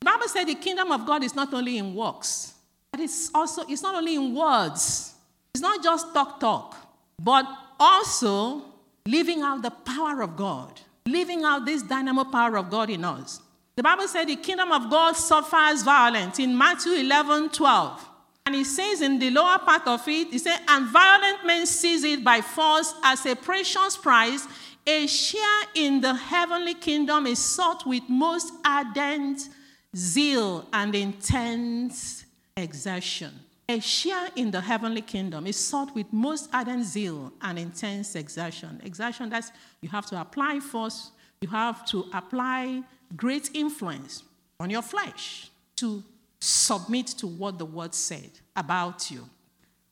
The 0.00 0.04
Bible 0.04 0.28
said 0.28 0.44
the 0.44 0.54
kingdom 0.54 0.92
of 0.92 1.06
God 1.06 1.22
is 1.22 1.34
not 1.34 1.52
only 1.54 1.78
in 1.78 1.94
works, 1.94 2.54
but 2.90 3.00
it's 3.00 3.30
also 3.34 3.62
it's 3.68 3.82
not 3.82 3.94
only 3.94 4.16
in 4.16 4.34
words. 4.34 5.14
It's 5.54 5.62
not 5.62 5.82
just 5.82 6.12
talk 6.12 6.40
talk, 6.40 6.76
but 7.22 7.46
also 7.78 8.62
living 9.06 9.42
out 9.42 9.62
the 9.62 9.70
power 9.70 10.22
of 10.22 10.36
God, 10.36 10.80
living 11.06 11.44
out 11.44 11.64
this 11.64 11.82
dynamo 11.82 12.24
power 12.24 12.56
of 12.56 12.70
God 12.70 12.90
in 12.90 13.04
us. 13.04 13.40
The 13.78 13.84
Bible 13.84 14.08
said 14.08 14.26
the 14.26 14.34
kingdom 14.34 14.72
of 14.72 14.90
God 14.90 15.12
suffers 15.12 15.84
violence 15.84 16.40
in 16.40 16.58
Matthew 16.58 16.94
11 16.94 17.50
12. 17.50 18.08
And 18.46 18.56
it 18.56 18.64
says 18.64 19.02
in 19.02 19.20
the 19.20 19.30
lower 19.30 19.56
part 19.60 19.86
of 19.86 20.00
it, 20.08 20.34
it 20.34 20.40
says, 20.40 20.58
and 20.66 20.88
violent 20.88 21.46
men 21.46 21.64
seize 21.64 22.02
it 22.02 22.24
by 22.24 22.40
force 22.40 22.92
as 23.04 23.24
a 23.24 23.36
precious 23.36 23.96
prize. 23.96 24.48
A 24.84 25.06
share 25.06 25.62
in 25.76 26.00
the 26.00 26.12
heavenly 26.12 26.74
kingdom 26.74 27.28
is 27.28 27.38
sought 27.38 27.86
with 27.86 28.02
most 28.08 28.52
ardent 28.64 29.48
zeal 29.94 30.66
and 30.72 30.92
intense 30.96 32.24
exertion. 32.56 33.30
A 33.68 33.78
share 33.78 34.28
in 34.34 34.50
the 34.50 34.60
heavenly 34.60 35.02
kingdom 35.02 35.46
is 35.46 35.56
sought 35.56 35.94
with 35.94 36.12
most 36.12 36.52
ardent 36.52 36.84
zeal 36.84 37.32
and 37.42 37.56
intense 37.60 38.16
exertion. 38.16 38.80
Exertion, 38.82 39.30
that's 39.30 39.52
you 39.80 39.88
have 39.88 40.06
to 40.06 40.20
apply 40.20 40.58
force, 40.58 41.12
you 41.40 41.46
have 41.46 41.84
to 41.86 42.06
apply 42.12 42.82
great 43.16 43.50
influence 43.54 44.22
on 44.60 44.70
your 44.70 44.82
flesh 44.82 45.50
to 45.76 46.02
submit 46.40 47.06
to 47.06 47.26
what 47.26 47.58
the 47.58 47.64
word 47.64 47.94
said 47.94 48.30
about 48.56 49.10
you. 49.10 49.28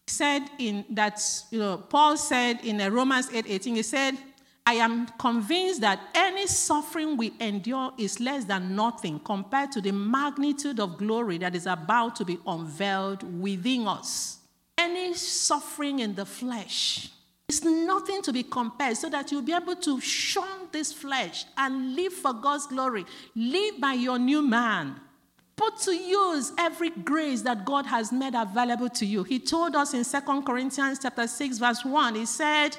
He 0.07 0.13
said 0.13 0.43
in 0.59 0.85
that, 0.91 1.21
you 1.51 1.59
know, 1.59 1.79
Paul 1.79 2.17
said 2.17 2.65
in 2.65 2.79
Romans 2.93 3.29
8 3.33 3.47
18, 3.49 3.77
he 3.77 3.83
said, 3.83 4.17
I 4.69 4.75
am 4.75 5.07
convinced 5.19 5.81
that 5.83 6.01
any 6.13 6.49
suffering 6.49 7.17
we 7.17 7.33
endure 7.39 7.93
is 7.99 8.19
less 8.19 8.45
than 8.45 8.75
nothing 8.75 9.21
compared 9.21 9.71
to 9.73 9.81
the 9.81 9.93
magnitude 9.93 10.81
of 10.81 10.99
glory 10.99 11.39
that 11.39 11.55
is 11.55 11.67
about 11.67 12.17
to 12.17 12.25
be 12.25 12.39
unveiled 12.45 13.23
within 13.41 13.87
us. 13.87 14.39
Any 14.77 15.15
suffering 15.15 16.01
in 16.01 16.17
the 16.17 16.27
flesh 16.27 17.11
is 17.49 17.65
nothing 17.65 18.23
to 18.23 18.33
be 18.33 18.43
compared 18.43 18.97
so 18.97 19.09
that 19.09 19.31
you'll 19.31 19.43
be 19.43 19.53
able 19.53 19.77
to 19.77 20.01
shun 20.01 20.69
this 20.73 20.93
flesh 20.93 21.45
and 21.57 21.95
live 21.95 22.13
for 22.13 22.33
God's 22.33 22.67
glory. 22.67 23.07
Live 23.37 23.81
by 23.81 23.93
your 23.93 24.19
new 24.19 24.43
man. 24.43 24.97
Put 25.55 25.79
to 25.83 25.93
use 25.93 26.53
every 26.59 26.91
grace 26.91 27.43
that 27.43 27.65
God 27.65 27.87
has 27.87 28.11
made 28.11 28.35
available 28.35 28.89
to 28.91 29.07
you. 29.07 29.23
He 29.23 29.39
told 29.39 29.77
us 29.77 29.95
in 29.95 30.05
2 30.05 30.43
Corinthians 30.43 30.99
chapter 31.01 31.27
6 31.27 31.59
verse 31.59 31.85
1, 31.85 32.17
he 32.17 32.27
said, 32.27 32.77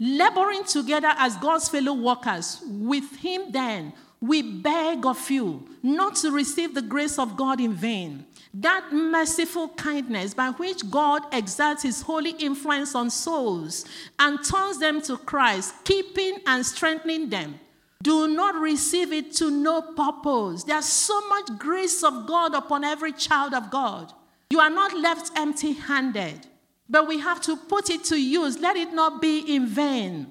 laboring 0.00 0.64
together 0.64 1.12
as 1.16 1.36
God's 1.36 1.68
fellow 1.68 1.94
workers, 1.94 2.62
with 2.66 3.16
Him 3.16 3.52
then, 3.52 3.92
we 4.20 4.42
beg 4.42 5.06
of 5.06 5.30
you 5.30 5.66
not 5.82 6.16
to 6.16 6.30
receive 6.30 6.74
the 6.74 6.82
grace 6.82 7.18
of 7.18 7.36
God 7.36 7.60
in 7.60 7.72
vain. 7.72 8.26
That 8.52 8.92
merciful 8.92 9.68
kindness 9.68 10.34
by 10.34 10.50
which 10.50 10.90
God 10.90 11.22
exerts 11.32 11.84
His 11.84 12.02
holy 12.02 12.30
influence 12.32 12.94
on 12.94 13.10
souls 13.10 13.84
and 14.18 14.42
turns 14.44 14.78
them 14.78 15.00
to 15.02 15.16
Christ, 15.16 15.74
keeping 15.84 16.38
and 16.46 16.66
strengthening 16.66 17.28
them. 17.30 17.60
Do 18.02 18.26
not 18.28 18.54
receive 18.56 19.12
it 19.12 19.32
to 19.36 19.50
no 19.50 19.82
purpose. 19.82 20.64
There's 20.64 20.86
so 20.86 21.28
much 21.28 21.58
grace 21.58 22.02
of 22.02 22.26
God 22.26 22.54
upon 22.54 22.82
every 22.82 23.12
child 23.12 23.54
of 23.54 23.70
God. 23.70 24.12
You 24.50 24.58
are 24.58 24.70
not 24.70 24.98
left 24.98 25.30
empty 25.36 25.72
handed. 25.72 26.46
But 26.90 27.06
we 27.06 27.20
have 27.20 27.40
to 27.42 27.56
put 27.56 27.88
it 27.88 28.02
to 28.04 28.20
use. 28.20 28.58
Let 28.58 28.76
it 28.76 28.92
not 28.92 29.22
be 29.22 29.38
in 29.54 29.66
vain. 29.66 30.26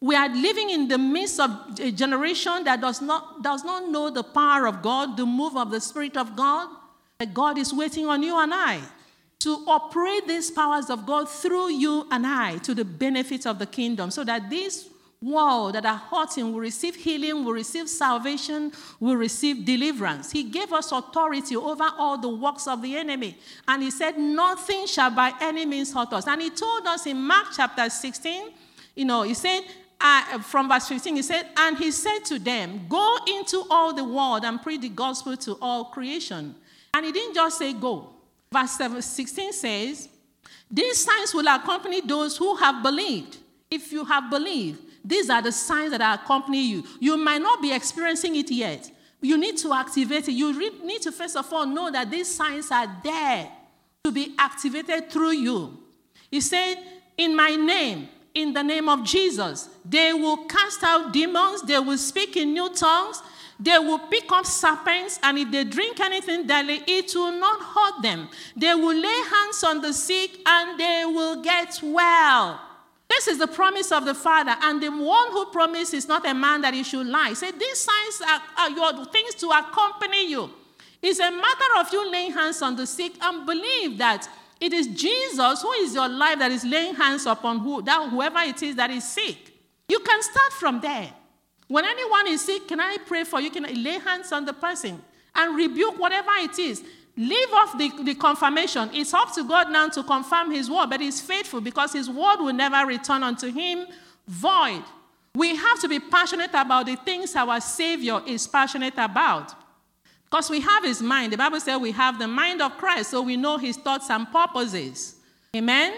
We 0.00 0.14
are 0.14 0.28
living 0.28 0.68
in 0.68 0.86
the 0.86 0.98
midst 0.98 1.40
of 1.40 1.50
a 1.80 1.90
generation 1.90 2.64
that 2.64 2.82
does 2.82 3.00
not, 3.00 3.42
does 3.42 3.64
not 3.64 3.88
know 3.88 4.10
the 4.10 4.22
power 4.22 4.66
of 4.66 4.82
God, 4.82 5.16
the 5.16 5.24
move 5.24 5.56
of 5.56 5.70
the 5.70 5.80
Spirit 5.80 6.18
of 6.18 6.36
God. 6.36 6.68
That 7.18 7.32
God 7.32 7.58
is 7.58 7.72
waiting 7.72 8.06
on 8.06 8.22
you 8.22 8.38
and 8.38 8.52
I 8.52 8.80
to 9.40 9.64
operate 9.66 10.26
these 10.26 10.50
powers 10.50 10.90
of 10.90 11.06
God 11.06 11.28
through 11.28 11.70
you 11.70 12.06
and 12.10 12.26
I 12.26 12.58
to 12.58 12.74
the 12.74 12.84
benefit 12.84 13.46
of 13.46 13.58
the 13.58 13.66
kingdom 13.66 14.10
so 14.10 14.24
that 14.24 14.48
these 14.50 14.88
world 15.24 15.74
that 15.74 15.86
are 15.86 15.96
hurting 15.96 16.52
will 16.52 16.60
receive 16.60 16.94
healing, 16.94 17.44
will 17.44 17.52
receive 17.52 17.88
salvation, 17.88 18.72
will 19.00 19.16
receive 19.16 19.64
deliverance. 19.64 20.30
He 20.30 20.44
gave 20.44 20.72
us 20.72 20.92
authority 20.92 21.56
over 21.56 21.88
all 21.96 22.18
the 22.18 22.28
works 22.28 22.66
of 22.66 22.82
the 22.82 22.96
enemy. 22.96 23.38
And 23.66 23.82
he 23.82 23.90
said, 23.90 24.18
Nothing 24.18 24.86
shall 24.86 25.10
by 25.10 25.32
any 25.40 25.64
means 25.64 25.92
hurt 25.92 26.12
us. 26.12 26.26
And 26.26 26.42
he 26.42 26.50
told 26.50 26.86
us 26.86 27.06
in 27.06 27.16
Mark 27.16 27.46
chapter 27.56 27.88
16, 27.88 28.50
you 28.94 29.04
know, 29.04 29.22
he 29.22 29.34
said, 29.34 29.62
uh, 30.00 30.38
from 30.40 30.68
verse 30.68 30.88
15, 30.88 31.16
he 31.16 31.22
said, 31.22 31.46
And 31.56 31.78
he 31.78 31.90
said 31.90 32.20
to 32.26 32.38
them, 32.38 32.86
Go 32.88 33.18
into 33.26 33.64
all 33.70 33.94
the 33.94 34.04
world 34.04 34.44
and 34.44 34.60
preach 34.60 34.82
the 34.82 34.88
gospel 34.90 35.36
to 35.38 35.56
all 35.62 35.86
creation. 35.86 36.54
And 36.94 37.04
he 37.04 37.12
didn't 37.12 37.34
just 37.34 37.58
say 37.58 37.72
go. 37.72 38.08
Verse 38.50 38.78
16 39.04 39.52
says, 39.52 40.08
These 40.70 41.04
signs 41.04 41.34
will 41.34 41.48
accompany 41.48 42.00
those 42.00 42.36
who 42.36 42.54
have 42.56 42.82
believed. 42.84 43.38
If 43.68 43.90
you 43.90 44.04
have 44.04 44.30
believed, 44.30 44.80
these 45.04 45.28
are 45.28 45.42
the 45.42 45.50
signs 45.50 45.90
that 45.90 46.20
accompany 46.20 46.62
you. 46.62 46.84
You 47.00 47.16
might 47.16 47.42
not 47.42 47.60
be 47.60 47.74
experiencing 47.74 48.36
it 48.36 48.50
yet. 48.50 48.90
You 49.20 49.36
need 49.36 49.56
to 49.58 49.72
activate 49.74 50.28
it. 50.28 50.32
You 50.32 50.56
need 50.84 51.02
to, 51.02 51.10
first 51.10 51.36
of 51.36 51.52
all, 51.52 51.66
know 51.66 51.90
that 51.90 52.10
these 52.10 52.32
signs 52.32 52.70
are 52.70 52.86
there 53.02 53.50
to 54.04 54.12
be 54.12 54.34
activated 54.38 55.10
through 55.10 55.32
you. 55.32 55.78
He 56.30 56.40
said, 56.40 56.76
In 57.16 57.34
my 57.34 57.56
name, 57.56 58.08
in 58.34 58.52
the 58.52 58.62
name 58.62 58.88
of 58.88 59.02
Jesus, 59.04 59.68
they 59.84 60.12
will 60.12 60.44
cast 60.44 60.82
out 60.82 61.12
demons, 61.12 61.62
they 61.62 61.78
will 61.78 61.98
speak 61.98 62.36
in 62.36 62.52
new 62.52 62.72
tongues, 62.72 63.22
they 63.58 63.78
will 63.78 63.98
pick 63.98 64.30
up 64.32 64.46
serpents, 64.46 65.18
and 65.22 65.38
if 65.38 65.50
they 65.50 65.64
drink 65.64 66.00
anything 66.00 66.46
deadly, 66.46 66.82
it 66.86 67.12
will 67.14 67.32
not 67.32 67.60
hurt 67.60 68.02
them. 68.02 68.28
They 68.56 68.74
will 68.74 68.96
lay 68.96 69.22
hands 69.30 69.62
on 69.64 69.80
the 69.80 69.92
sick, 69.92 70.38
and 70.46 70.78
they 70.78 71.04
will 71.06 71.42
get 71.42 71.78
well. 71.82 72.60
This 73.08 73.28
is 73.28 73.38
the 73.38 73.46
promise 73.46 73.92
of 73.92 74.04
the 74.04 74.14
Father, 74.14 74.56
and 74.62 74.82
the 74.82 74.88
one 74.88 75.30
who 75.30 75.46
promised 75.46 75.94
is 75.94 76.08
not 76.08 76.26
a 76.26 76.34
man 76.34 76.62
that 76.62 76.74
he 76.74 76.82
should 76.82 77.06
lie. 77.06 77.34
Say, 77.34 77.52
these 77.52 77.78
signs 77.78 78.20
are, 78.28 78.42
are 78.58 78.70
your 78.70 79.04
things 79.06 79.34
to 79.36 79.50
accompany 79.50 80.30
you. 80.30 80.50
It's 81.00 81.20
a 81.20 81.30
matter 81.30 81.78
of 81.78 81.92
you 81.92 82.10
laying 82.10 82.32
hands 82.32 82.62
on 82.62 82.76
the 82.76 82.86
sick 82.86 83.12
and 83.20 83.44
believe 83.44 83.98
that 83.98 84.26
it 84.60 84.72
is 84.72 84.86
Jesus 84.86 85.60
who 85.60 85.70
is 85.72 85.94
your 85.94 86.08
life 86.08 86.38
that 86.38 86.50
is 86.50 86.64
laying 86.64 86.94
hands 86.94 87.26
upon 87.26 87.58
who, 87.58 87.82
that 87.82 88.08
whoever 88.08 88.38
it 88.38 88.62
is 88.62 88.74
that 88.76 88.90
is 88.90 89.04
sick. 89.06 89.52
You 89.86 90.00
can 90.00 90.22
start 90.22 90.52
from 90.54 90.80
there. 90.80 91.12
When 91.74 91.84
anyone 91.84 92.28
is 92.28 92.40
sick, 92.42 92.68
can 92.68 92.78
I 92.78 92.98
pray 93.04 93.24
for 93.24 93.40
you? 93.40 93.50
Can 93.50 93.66
I 93.66 93.72
lay 93.72 93.98
hands 93.98 94.30
on 94.30 94.44
the 94.44 94.52
person 94.52 95.02
and 95.34 95.56
rebuke 95.56 95.98
whatever 95.98 96.30
it 96.36 96.56
is? 96.56 96.84
Leave 97.16 97.52
off 97.52 97.76
the, 97.76 97.90
the 98.04 98.14
confirmation. 98.14 98.90
It's 98.92 99.12
up 99.12 99.34
to 99.34 99.42
God 99.42 99.72
now 99.72 99.88
to 99.88 100.04
confirm 100.04 100.52
His 100.52 100.70
word, 100.70 100.88
but 100.88 101.00
He's 101.00 101.20
faithful 101.20 101.60
because 101.60 101.92
His 101.92 102.08
word 102.08 102.36
will 102.38 102.52
never 102.52 102.86
return 102.86 103.24
unto 103.24 103.50
Him 103.50 103.88
void. 104.28 104.84
We 105.34 105.56
have 105.56 105.80
to 105.80 105.88
be 105.88 105.98
passionate 105.98 106.50
about 106.54 106.86
the 106.86 106.94
things 106.94 107.34
our 107.34 107.60
Savior 107.60 108.20
is 108.24 108.46
passionate 108.46 108.94
about. 108.96 109.52
Because 110.26 110.48
we 110.50 110.60
have 110.60 110.84
His 110.84 111.02
mind. 111.02 111.32
The 111.32 111.38
Bible 111.38 111.58
says 111.58 111.80
we 111.80 111.90
have 111.90 112.20
the 112.20 112.28
mind 112.28 112.62
of 112.62 112.78
Christ, 112.78 113.10
so 113.10 113.20
we 113.20 113.36
know 113.36 113.58
His 113.58 113.76
thoughts 113.78 114.08
and 114.10 114.30
purposes. 114.30 115.16
Amen? 115.56 115.92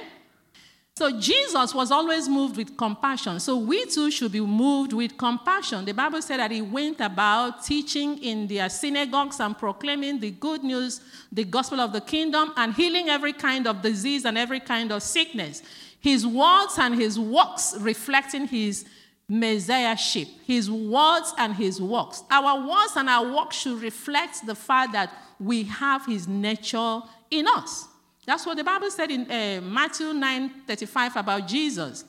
So 0.99 1.21
Jesus 1.21 1.75
was 1.75 1.91
always 1.91 2.27
moved 2.27 2.57
with 2.57 2.75
compassion. 2.75 3.39
So 3.39 3.59
we 3.59 3.85
too 3.85 4.11
should 4.11 4.33
be 4.33 4.41
moved 4.41 4.95
with 4.95 5.19
compassion. 5.19 5.85
The 5.85 5.93
Bible 5.93 6.23
said 6.23 6.39
that 6.39 6.51
he 6.51 6.63
went 6.63 7.03
about 7.03 7.63
teaching 7.63 8.17
in 8.25 8.47
their 8.47 8.71
synagogues 8.71 9.39
and 9.39 9.59
proclaiming 9.59 10.21
the 10.21 10.31
good 10.31 10.65
news, 10.65 11.03
the 11.31 11.45
gospel 11.45 11.81
of 11.81 11.93
the 11.93 12.01
kingdom, 12.01 12.51
and 12.57 12.73
healing 12.73 13.11
every 13.11 13.35
kind 13.35 13.67
of 13.67 13.83
disease 13.83 14.25
and 14.25 14.39
every 14.39 14.59
kind 14.59 14.91
of 14.91 15.03
sickness. 15.03 15.63
His 16.01 16.27
words 16.27 16.79
and 16.79 16.95
his 16.95 17.19
works 17.19 17.75
reflecting 17.79 18.47
his 18.47 18.87
messiahship, 19.29 20.29
his 20.47 20.71
words 20.71 21.35
and 21.37 21.55
his 21.55 21.79
works. 21.79 22.23
Our 22.31 22.67
words 22.67 22.93
and 22.97 23.11
our 23.11 23.35
works 23.35 23.57
should 23.57 23.83
reflect 23.83 24.47
the 24.47 24.55
fact 24.55 24.93
that 24.93 25.13
we 25.39 25.65
have 25.65 26.07
his 26.07 26.27
nature 26.27 27.03
in 27.31 27.47
us. 27.49 27.87
That's 28.27 28.45
what 28.45 28.57
the 28.57 28.65
Bible 28.65 28.91
said 28.91 29.11
in 29.11 29.31
uh, 29.31 29.61
Matthew 29.63 30.13
9 30.13 30.51
35 30.67 31.17
about 31.17 31.47
Jesus. 31.47 32.05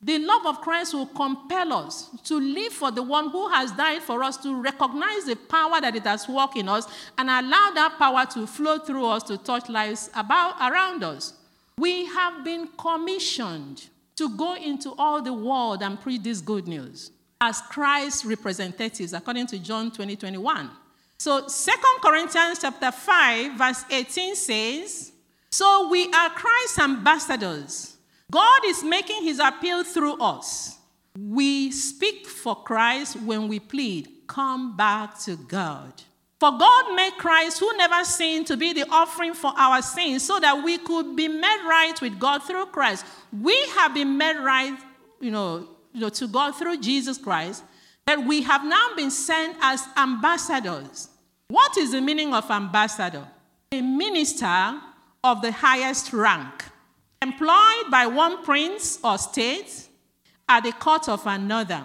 The 0.00 0.20
love 0.20 0.46
of 0.46 0.60
Christ 0.60 0.94
will 0.94 1.06
compel 1.06 1.72
us 1.72 2.08
to 2.24 2.38
live 2.38 2.72
for 2.72 2.92
the 2.92 3.02
one 3.02 3.30
who 3.30 3.48
has 3.48 3.72
died 3.72 4.00
for 4.00 4.22
us, 4.22 4.36
to 4.38 4.62
recognize 4.62 5.24
the 5.24 5.34
power 5.34 5.80
that 5.80 5.96
it 5.96 6.04
has 6.04 6.28
worked 6.28 6.56
in 6.56 6.68
us, 6.68 6.86
and 7.18 7.28
allow 7.28 7.72
that 7.74 7.96
power 7.98 8.24
to 8.26 8.46
flow 8.46 8.78
through 8.78 9.06
us 9.06 9.24
to 9.24 9.36
touch 9.36 9.68
lives 9.68 10.08
about, 10.14 10.54
around 10.60 11.02
us. 11.02 11.34
We 11.76 12.06
have 12.06 12.44
been 12.44 12.68
commissioned 12.78 13.88
to 14.14 14.36
go 14.36 14.54
into 14.54 14.94
all 14.96 15.20
the 15.20 15.32
world 15.32 15.82
and 15.82 16.00
preach 16.00 16.22
this 16.22 16.40
good 16.40 16.68
news 16.68 17.10
as 17.40 17.60
Christ's 17.62 18.24
representatives, 18.24 19.12
according 19.12 19.48
to 19.48 19.58
John 19.58 19.90
20, 19.90 20.14
21. 20.14 20.70
So 21.18 21.40
2 21.40 21.70
Corinthians 22.00 22.60
chapter 22.60 22.92
5, 22.92 23.58
verse 23.58 23.84
18 23.90 24.36
says, 24.36 25.12
So 25.58 25.88
we 25.88 26.08
are 26.12 26.30
Christ's 26.30 26.78
ambassadors 26.78 27.96
God 28.30 28.60
is 28.64 28.84
making 28.84 29.24
his 29.24 29.40
appeal 29.40 29.82
through 29.82 30.22
us. 30.22 30.78
We 31.18 31.72
speak 31.72 32.28
for 32.28 32.54
Christ 32.62 33.20
when 33.22 33.48
we 33.48 33.58
plead, 33.58 34.08
Come 34.28 34.76
back 34.76 35.18
to 35.22 35.34
God. 35.34 35.92
For 36.38 36.52
God 36.52 36.94
made 36.94 37.14
Christ, 37.18 37.58
who 37.58 37.76
never 37.76 38.04
sinned, 38.04 38.46
to 38.46 38.56
be 38.56 38.72
the 38.72 38.86
offering 38.88 39.34
for 39.34 39.52
our 39.56 39.82
sins 39.82 40.22
so 40.22 40.38
that 40.38 40.62
we 40.62 40.78
could 40.78 41.16
be 41.16 41.26
made 41.26 41.62
right 41.66 42.00
with 42.00 42.20
God 42.20 42.44
through 42.44 42.66
Christ. 42.66 43.04
We 43.32 43.60
have 43.78 43.94
been 43.94 44.16
made 44.16 44.36
right, 44.36 44.78
you 45.20 45.32
know, 45.32 45.66
you 45.92 46.02
know, 46.02 46.08
to 46.10 46.28
God 46.28 46.52
through 46.52 46.78
Jesus 46.78 47.18
Christ, 47.18 47.64
but 48.06 48.24
we 48.24 48.42
have 48.42 48.64
now 48.64 48.94
been 48.94 49.10
sent 49.10 49.56
as 49.60 49.84
ambassadors. 49.96 51.08
What 51.48 51.76
is 51.76 51.90
the 51.90 52.00
meaning 52.00 52.32
of 52.32 52.48
ambassador? 52.48 53.26
A 53.72 53.80
minister 53.80 54.82
of 55.24 55.42
the 55.42 55.52
highest 55.52 56.12
rank 56.12 56.64
employed 57.20 57.90
by 57.90 58.06
one 58.06 58.44
prince 58.44 58.98
or 59.02 59.18
state 59.18 59.88
at 60.48 60.62
the 60.62 60.72
court 60.72 61.08
of 61.08 61.26
another. 61.26 61.82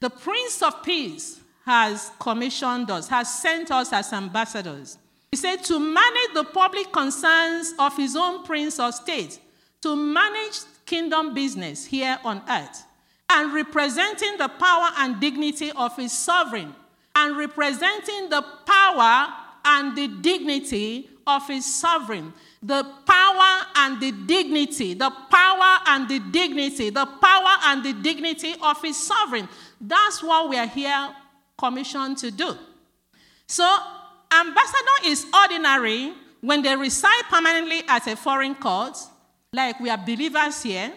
The 0.00 0.10
Prince 0.10 0.62
of 0.62 0.82
Peace 0.82 1.40
has 1.64 2.10
commissioned 2.20 2.90
us, 2.90 3.08
has 3.08 3.40
sent 3.40 3.70
us 3.70 3.92
as 3.92 4.12
ambassadors. 4.12 4.98
He 5.30 5.38
said 5.38 5.64
to 5.64 5.80
manage 5.80 6.34
the 6.34 6.44
public 6.44 6.92
concerns 6.92 7.72
of 7.78 7.96
his 7.96 8.14
own 8.14 8.44
prince 8.44 8.78
or 8.78 8.92
state, 8.92 9.40
to 9.80 9.96
manage 9.96 10.60
kingdom 10.84 11.34
business 11.34 11.86
here 11.86 12.18
on 12.24 12.42
earth, 12.48 12.84
and 13.30 13.54
representing 13.54 14.36
the 14.36 14.48
power 14.48 14.90
and 14.98 15.18
dignity 15.20 15.72
of 15.72 15.96
his 15.96 16.12
sovereign, 16.12 16.74
and 17.16 17.36
representing 17.36 18.28
the 18.28 18.44
power 18.66 19.32
and 19.64 19.96
the 19.96 20.08
dignity 20.08 21.08
of 21.26 21.48
his 21.48 21.64
sovereign 21.64 22.32
the 22.64 22.82
power 23.06 23.66
and 23.76 24.00
the 24.00 24.10
dignity, 24.10 24.94
the 24.94 25.10
power 25.30 25.80
and 25.86 26.08
the 26.08 26.18
dignity, 26.18 26.88
the 26.88 27.04
power 27.04 27.56
and 27.64 27.84
the 27.84 27.92
dignity 27.92 28.54
of 28.62 28.80
his 28.80 28.96
sovereign. 28.96 29.46
That's 29.78 30.22
what 30.22 30.48
we 30.48 30.56
are 30.56 30.66
here 30.66 31.10
commissioned 31.58 32.16
to 32.18 32.30
do. 32.30 32.56
So, 33.46 33.64
ambassador 34.32 35.04
is 35.04 35.26
ordinary 35.34 36.14
when 36.40 36.62
they 36.62 36.74
reside 36.74 37.24
permanently 37.28 37.82
at 37.86 38.06
a 38.06 38.16
foreign 38.16 38.54
court, 38.54 38.96
like 39.52 39.78
we 39.78 39.90
are 39.90 39.98
believers 39.98 40.62
here. 40.62 40.90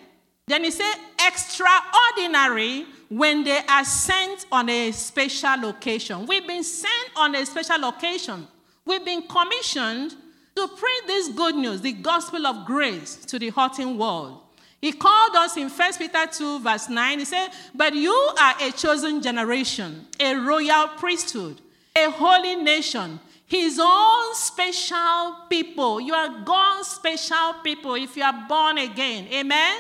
Then 0.48 0.64
he 0.64 0.72
said 0.72 0.94
extraordinary 1.28 2.86
when 3.10 3.44
they 3.44 3.60
are 3.68 3.84
sent 3.84 4.46
on 4.54 4.70
a 4.70 4.92
special 4.94 5.60
location. 5.60 6.26
We've 6.26 6.48
been 6.48 6.64
sent 6.64 7.12
on 7.18 7.36
a 7.36 7.46
special 7.46 7.80
location. 7.80 8.48
We've 8.86 9.04
been 9.04 9.24
commissioned 9.24 10.16
to 10.58 10.68
preach 10.68 11.04
this 11.06 11.30
good 11.30 11.56
news, 11.56 11.82
the 11.82 11.92
gospel 11.92 12.48
of 12.48 12.66
grace, 12.66 13.16
to 13.28 13.38
the 13.38 13.52
hurting 13.52 13.96
world. 13.96 14.42
He 14.82 14.92
called 14.92 15.36
us 15.36 15.56
in 15.56 15.70
1 15.70 15.94
Peter 16.00 16.26
2, 16.26 16.60
verse 16.62 16.90
9. 16.90 17.20
He 17.20 17.26
said, 17.26 17.50
But 17.76 17.94
you 17.94 18.12
are 18.12 18.56
a 18.62 18.72
chosen 18.72 19.22
generation, 19.22 20.08
a 20.20 20.34
royal 20.34 20.88
priesthood, 20.98 21.62
a 21.96 22.10
holy 22.10 22.56
nation, 22.56 23.20
his 23.46 23.80
own 23.80 24.34
special 24.34 25.36
people. 25.48 26.02
You 26.02 26.16
are 26.16 26.44
God's 26.44 26.88
special 26.88 27.54
people 27.64 27.94
if 27.94 28.18
you 28.18 28.24
are 28.24 28.46
born 28.50 28.80
again. 28.80 29.28
Amen? 29.32 29.80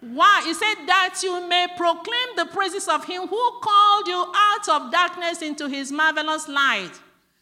Why? 0.00 0.42
He 0.44 0.54
said 0.54 0.86
that 0.86 1.20
you 1.22 1.46
may 1.48 1.68
proclaim 1.76 2.36
the 2.36 2.46
praises 2.46 2.88
of 2.88 3.04
him 3.04 3.28
who 3.28 3.50
called 3.62 4.08
you 4.08 4.32
out 4.34 4.68
of 4.68 4.90
darkness 4.90 5.40
into 5.40 5.68
his 5.68 5.92
marvelous 5.92 6.48
light. 6.48 6.92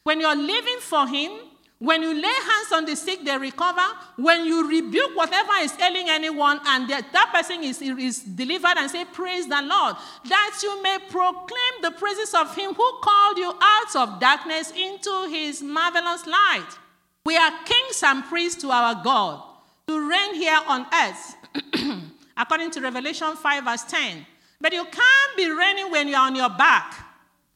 When 0.02 0.20
you're 0.20 0.36
living 0.36 0.78
for 0.80 1.06
him, 1.06 1.32
when 1.80 2.02
you 2.02 2.12
lay 2.12 2.22
hands 2.22 2.72
on 2.72 2.84
the 2.86 2.96
sick, 2.96 3.24
they 3.24 3.38
recover. 3.38 3.86
When 4.16 4.44
you 4.44 4.68
rebuke 4.68 5.14
whatever 5.14 5.52
is 5.60 5.72
ailing 5.78 6.08
anyone 6.08 6.58
and 6.66 6.90
that, 6.90 7.30
person 7.32 7.62
is, 7.62 7.80
is 7.80 8.18
delivered 8.20 8.76
and 8.76 8.90
say, 8.90 9.04
Praise 9.04 9.46
the 9.46 9.62
Lord, 9.62 9.94
that 10.24 10.60
you 10.62 10.82
may 10.82 10.98
proclaim 11.08 11.82
the 11.82 11.92
praises 11.92 12.34
of 12.34 12.54
Him 12.56 12.74
who 12.74 12.98
called 13.00 13.38
you 13.38 13.52
out 13.62 13.96
of 13.96 14.18
darkness 14.18 14.72
into 14.72 15.28
His 15.30 15.62
marvelous 15.62 16.26
light. 16.26 16.68
We 17.24 17.36
are 17.36 17.52
kings 17.64 18.02
and 18.02 18.24
priests 18.24 18.60
to 18.62 18.70
our 18.70 19.00
God 19.04 19.44
to 19.86 20.08
reign 20.08 20.34
here 20.34 20.58
on 20.66 20.84
earth, 20.92 21.36
according 22.36 22.72
to 22.72 22.80
Revelation 22.80 23.36
5, 23.36 23.64
verse 23.64 23.84
10. 23.84 24.26
But 24.60 24.72
you 24.72 24.84
can't 24.84 25.36
be 25.36 25.48
reigning 25.48 25.92
when 25.92 26.08
you're 26.08 26.18
on 26.18 26.34
your 26.34 26.50
back. 26.50 27.07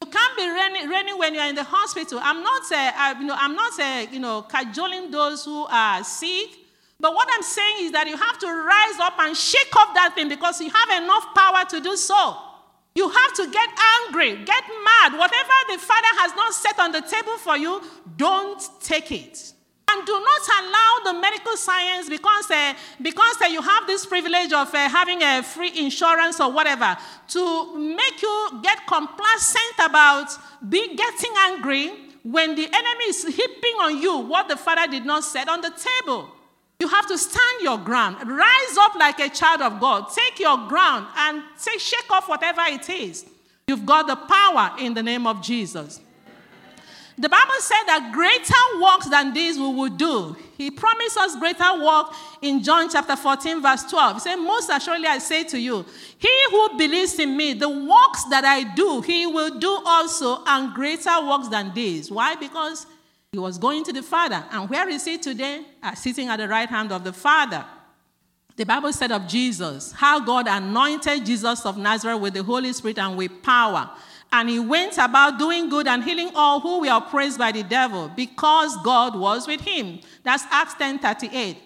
You 0.02 0.06
can't 0.06 0.36
be 0.36 0.48
reigning 0.88 1.16
when 1.16 1.32
you're 1.32 1.46
in 1.46 1.54
the 1.54 1.62
hospital. 1.62 2.18
I'm 2.20 2.42
not, 2.42 2.62
uh, 2.72 2.74
I, 2.74 3.14
you 3.20 3.24
know, 3.24 3.36
I'm 3.38 3.54
not 3.54 3.78
uh, 3.78 4.06
you 4.10 4.18
know, 4.18 4.42
cajoling 4.42 5.12
those 5.12 5.44
who 5.44 5.64
are 5.70 6.02
sick. 6.02 6.50
But 6.98 7.14
what 7.14 7.28
I'm 7.32 7.42
saying 7.42 7.86
is 7.86 7.92
that 7.92 8.08
you 8.08 8.16
have 8.16 8.36
to 8.40 8.48
rise 8.48 8.98
up 8.98 9.14
and 9.20 9.36
shake 9.36 9.70
off 9.76 9.94
that 9.94 10.16
thing 10.16 10.28
because 10.28 10.60
you 10.60 10.70
have 10.70 11.02
enough 11.04 11.26
power 11.36 11.64
to 11.70 11.80
do 11.80 11.96
so. 11.96 12.36
You 12.96 13.08
have 13.08 13.32
to 13.34 13.46
get 13.48 13.68
angry, 14.02 14.44
get 14.44 14.64
mad. 14.82 15.12
Whatever 15.12 15.56
the 15.70 15.78
Father 15.78 16.12
has 16.18 16.34
not 16.34 16.52
set 16.52 16.80
on 16.80 16.90
the 16.90 17.02
table 17.02 17.38
for 17.38 17.56
you, 17.56 17.80
don't 18.16 18.60
take 18.80 19.12
it. 19.12 19.52
And 19.92 20.06
do 20.06 20.12
not 20.12 20.48
allow 20.60 21.12
the 21.12 21.20
medical 21.20 21.56
science, 21.56 22.08
because, 22.08 22.50
uh, 22.50 22.72
because 23.00 23.36
uh, 23.42 23.46
you 23.46 23.60
have 23.60 23.86
this 23.86 24.06
privilege 24.06 24.52
of 24.52 24.74
uh, 24.74 24.88
having 24.88 25.22
a 25.22 25.42
free 25.42 25.72
insurance 25.78 26.40
or 26.40 26.50
whatever, 26.50 26.96
to 27.28 27.78
make 27.78 28.22
you 28.22 28.60
get 28.62 28.86
complacent 28.86 29.74
about 29.84 30.30
be 30.66 30.96
getting 30.96 31.32
angry 31.40 31.92
when 32.22 32.54
the 32.54 32.64
enemy 32.64 33.04
is 33.08 33.26
heaping 33.26 33.74
on 33.80 34.00
you 34.00 34.18
what 34.18 34.48
the 34.48 34.56
Father 34.56 34.90
did 34.90 35.04
not 35.04 35.24
set 35.24 35.48
on 35.48 35.60
the 35.60 35.70
table. 35.70 36.28
You 36.80 36.88
have 36.88 37.06
to 37.08 37.18
stand 37.18 37.62
your 37.62 37.78
ground. 37.78 38.16
Rise 38.26 38.76
up 38.78 38.94
like 38.94 39.20
a 39.20 39.28
child 39.28 39.60
of 39.60 39.78
God. 39.78 40.06
Take 40.14 40.40
your 40.40 40.68
ground 40.68 41.06
and 41.16 41.42
say, 41.56 41.76
shake 41.78 42.10
off 42.10 42.28
whatever 42.28 42.62
it 42.62 42.88
is. 42.88 43.26
You've 43.68 43.86
got 43.86 44.06
the 44.06 44.16
power 44.16 44.74
in 44.78 44.94
the 44.94 45.02
name 45.02 45.26
of 45.26 45.42
Jesus. 45.42 46.00
The 47.18 47.28
Bible 47.28 47.60
said 47.60 47.84
that 47.86 48.10
greater 48.12 48.82
works 48.82 49.08
than 49.08 49.34
these 49.34 49.58
we 49.58 49.68
will 49.68 49.90
do. 49.90 50.36
He 50.56 50.70
promised 50.70 51.18
us 51.18 51.36
greater 51.36 51.84
work 51.84 52.12
in 52.40 52.62
John 52.62 52.88
chapter 52.88 53.16
14, 53.16 53.60
verse 53.60 53.84
12. 53.84 54.14
He 54.14 54.20
said, 54.20 54.36
Most 54.36 54.70
assuredly 54.70 55.06
I 55.06 55.18
say 55.18 55.44
to 55.44 55.58
you, 55.58 55.84
he 56.18 56.44
who 56.50 56.78
believes 56.78 57.18
in 57.18 57.36
me, 57.36 57.52
the 57.52 57.68
works 57.68 58.24
that 58.24 58.44
I 58.44 58.74
do, 58.74 59.02
he 59.02 59.26
will 59.26 59.58
do 59.58 59.82
also, 59.84 60.42
and 60.46 60.72
greater 60.74 61.26
works 61.26 61.48
than 61.48 61.74
these. 61.74 62.10
Why? 62.10 62.34
Because 62.34 62.86
he 63.30 63.38
was 63.38 63.58
going 63.58 63.84
to 63.84 63.92
the 63.92 64.02
Father. 64.02 64.44
And 64.50 64.70
where 64.70 64.88
is 64.88 65.04
he 65.04 65.18
today? 65.18 65.62
Uh, 65.82 65.94
sitting 65.94 66.28
at 66.28 66.36
the 66.36 66.48
right 66.48 66.68
hand 66.68 66.92
of 66.92 67.04
the 67.04 67.12
Father. 67.12 67.64
The 68.56 68.64
Bible 68.64 68.92
said 68.92 69.12
of 69.12 69.26
Jesus, 69.26 69.92
how 69.92 70.20
God 70.20 70.46
anointed 70.46 71.24
Jesus 71.24 71.64
of 71.64 71.76
Nazareth 71.78 72.20
with 72.20 72.34
the 72.34 72.42
Holy 72.42 72.72
Spirit 72.72 72.98
and 72.98 73.16
with 73.16 73.42
power 73.42 73.90
and 74.32 74.48
he 74.48 74.58
went 74.58 74.96
about 74.96 75.38
doing 75.38 75.68
good 75.68 75.86
and 75.86 76.02
healing 76.02 76.30
all 76.34 76.58
who 76.58 76.80
were 76.80 76.96
oppressed 76.96 77.38
by 77.38 77.52
the 77.52 77.62
devil 77.62 78.10
because 78.16 78.76
God 78.82 79.14
was 79.14 79.46
with 79.46 79.60
him. 79.60 80.00
That's 80.24 80.44
Acts 80.50 80.74
10 80.74 80.98
38. 80.98 81.58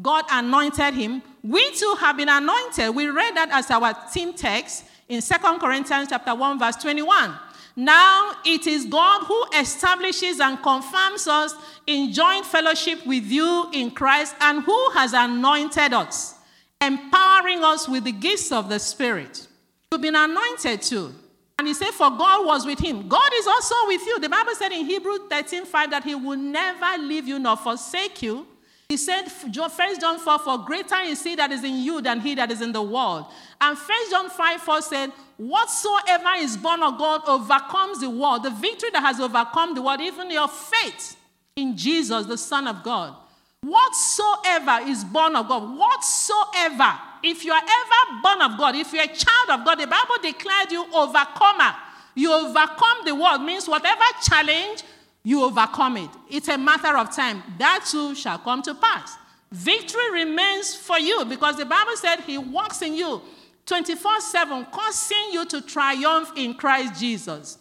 God 0.00 0.24
anointed 0.30 0.94
him. 0.94 1.22
We 1.42 1.70
too 1.72 1.96
have 1.98 2.16
been 2.16 2.28
anointed. 2.28 2.94
We 2.94 3.08
read 3.08 3.36
that 3.36 3.50
as 3.50 3.70
our 3.70 3.94
team 4.12 4.34
text 4.34 4.84
in 5.08 5.20
2 5.20 5.34
Corinthians 5.58 6.08
chapter 6.10 6.34
1, 6.34 6.58
verse 6.58 6.76
21. 6.76 7.34
Now 7.76 8.32
it 8.44 8.66
is 8.66 8.84
God 8.84 9.24
who 9.24 9.44
establishes 9.58 10.40
and 10.40 10.62
confirms 10.62 11.26
us 11.26 11.54
in 11.86 12.12
joint 12.12 12.44
fellowship 12.44 13.06
with 13.06 13.24
you 13.24 13.70
in 13.72 13.90
Christ 13.90 14.34
and 14.40 14.62
who 14.62 14.90
has 14.90 15.14
anointed 15.14 15.94
us, 15.94 16.34
empowering 16.80 17.64
us 17.64 17.88
with 17.88 18.04
the 18.04 18.12
gifts 18.12 18.52
of 18.52 18.68
the 18.68 18.78
Spirit. 18.78 19.46
You've 19.92 20.02
been 20.02 20.16
anointed 20.16 20.82
too. 20.82 21.14
And 21.60 21.68
he 21.68 21.74
said, 21.74 21.90
For 21.90 22.08
God 22.08 22.46
was 22.46 22.64
with 22.64 22.78
him. 22.78 23.06
God 23.06 23.30
is 23.34 23.46
also 23.46 23.74
with 23.86 24.00
you. 24.06 24.18
The 24.18 24.30
Bible 24.30 24.54
said 24.54 24.72
in 24.72 24.86
Hebrew 24.86 25.28
13 25.28 25.66
5 25.66 25.90
that 25.90 26.04
he 26.04 26.14
will 26.14 26.38
never 26.38 26.96
leave 27.02 27.28
you 27.28 27.38
nor 27.38 27.54
forsake 27.54 28.22
you. 28.22 28.46
He 28.88 28.96
said, 28.96 29.26
1 29.42 29.52
John 30.00 30.18
4, 30.18 30.38
For 30.38 30.56
greater 30.64 31.00
is 31.02 31.22
he 31.22 31.34
that 31.34 31.52
is 31.52 31.62
in 31.62 31.76
you 31.76 32.00
than 32.00 32.20
he 32.20 32.34
that 32.36 32.50
is 32.50 32.62
in 32.62 32.72
the 32.72 32.80
world. 32.80 33.26
And 33.60 33.76
1 33.76 34.10
John 34.10 34.30
5 34.30 34.60
4 34.62 34.80
said, 34.80 35.12
Whatsoever 35.36 36.30
is 36.38 36.56
born 36.56 36.82
of 36.82 36.96
God 36.96 37.28
overcomes 37.28 38.00
the 38.00 38.08
world. 38.08 38.42
The 38.42 38.50
victory 38.52 38.88
that 38.92 39.02
has 39.02 39.20
overcome 39.20 39.74
the 39.74 39.82
world, 39.82 40.00
even 40.00 40.30
your 40.30 40.48
faith 40.48 41.18
in 41.56 41.76
Jesus, 41.76 42.24
the 42.24 42.38
Son 42.38 42.68
of 42.68 42.82
God. 42.82 43.14
Whatsoever 43.60 44.78
is 44.88 45.04
born 45.04 45.36
of 45.36 45.46
God, 45.46 45.76
whatsoever, 45.76 46.98
if 47.22 47.44
you 47.44 47.52
are 47.52 47.62
ever 47.62 48.22
born 48.22 48.42
of 48.42 48.58
God, 48.58 48.74
if 48.76 48.92
you're 48.92 49.04
a 49.04 49.08
child 49.08 49.50
of 49.50 49.64
God, 49.64 49.76
the 49.76 49.86
Bible 49.86 50.16
declared 50.22 50.70
you 50.70 50.86
overcomer. 50.94 51.74
You 52.14 52.32
overcome 52.32 52.98
the 53.04 53.14
world, 53.14 53.42
means 53.42 53.68
whatever 53.68 54.02
challenge, 54.22 54.82
you 55.22 55.42
overcome 55.44 55.96
it. 55.98 56.10
It's 56.28 56.48
a 56.48 56.58
matter 56.58 56.96
of 56.96 57.14
time. 57.14 57.42
That 57.58 57.86
too 57.90 58.14
shall 58.14 58.38
come 58.38 58.62
to 58.62 58.74
pass. 58.74 59.16
Victory 59.52 60.10
remains 60.12 60.74
for 60.74 60.98
you 60.98 61.24
because 61.24 61.56
the 61.56 61.64
Bible 61.64 61.96
said 61.96 62.20
He 62.20 62.38
walks 62.38 62.82
in 62.82 62.94
you 62.94 63.20
24 63.66 64.20
7, 64.20 64.66
causing 64.72 65.30
you 65.32 65.44
to 65.46 65.60
triumph 65.60 66.32
in 66.36 66.54
Christ 66.54 67.00
Jesus. 67.00 67.58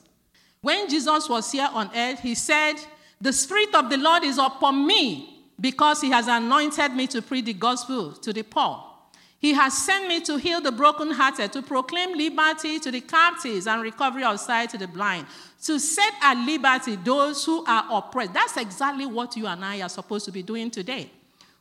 When 0.61 0.89
Jesus 0.89 1.29
was 1.29 1.51
here 1.51 1.69
on 1.71 1.89
earth, 1.95 2.19
He 2.19 2.35
said, 2.35 2.75
The 3.21 3.33
Spirit 3.33 3.73
of 3.75 3.89
the 3.89 3.97
Lord 3.97 4.23
is 4.23 4.37
upon 4.37 4.85
me 4.85 5.39
because 5.59 6.01
he 6.01 6.09
has 6.11 6.27
anointed 6.27 6.93
me 6.93 7.07
to 7.07 7.21
preach 7.21 7.45
the 7.45 7.53
gospel 7.53 8.13
to 8.13 8.33
the 8.33 8.43
poor. 8.43 8.83
He 9.39 9.53
has 9.53 9.77
sent 9.85 10.07
me 10.07 10.19
to 10.21 10.35
heal 10.35 10.59
the 10.59 10.71
brokenhearted, 10.71 11.53
to 11.53 11.61
proclaim 11.61 12.17
liberty 12.17 12.77
to 12.79 12.91
the 12.91 12.99
captives 12.99 13.67
and 13.67 13.81
recovery 13.81 14.25
of 14.25 14.37
sight 14.37 14.69
to 14.71 14.77
the 14.77 14.87
blind, 14.87 15.27
to 15.63 15.79
set 15.79 16.13
at 16.21 16.37
liberty 16.45 16.97
those 16.97 17.45
who 17.45 17.63
are 17.65 17.85
oppressed. 17.89 18.33
That's 18.33 18.57
exactly 18.57 19.05
what 19.05 19.37
you 19.37 19.47
and 19.47 19.63
I 19.63 19.81
are 19.81 19.89
supposed 19.89 20.25
to 20.25 20.31
be 20.33 20.43
doing 20.43 20.69
today. 20.69 21.09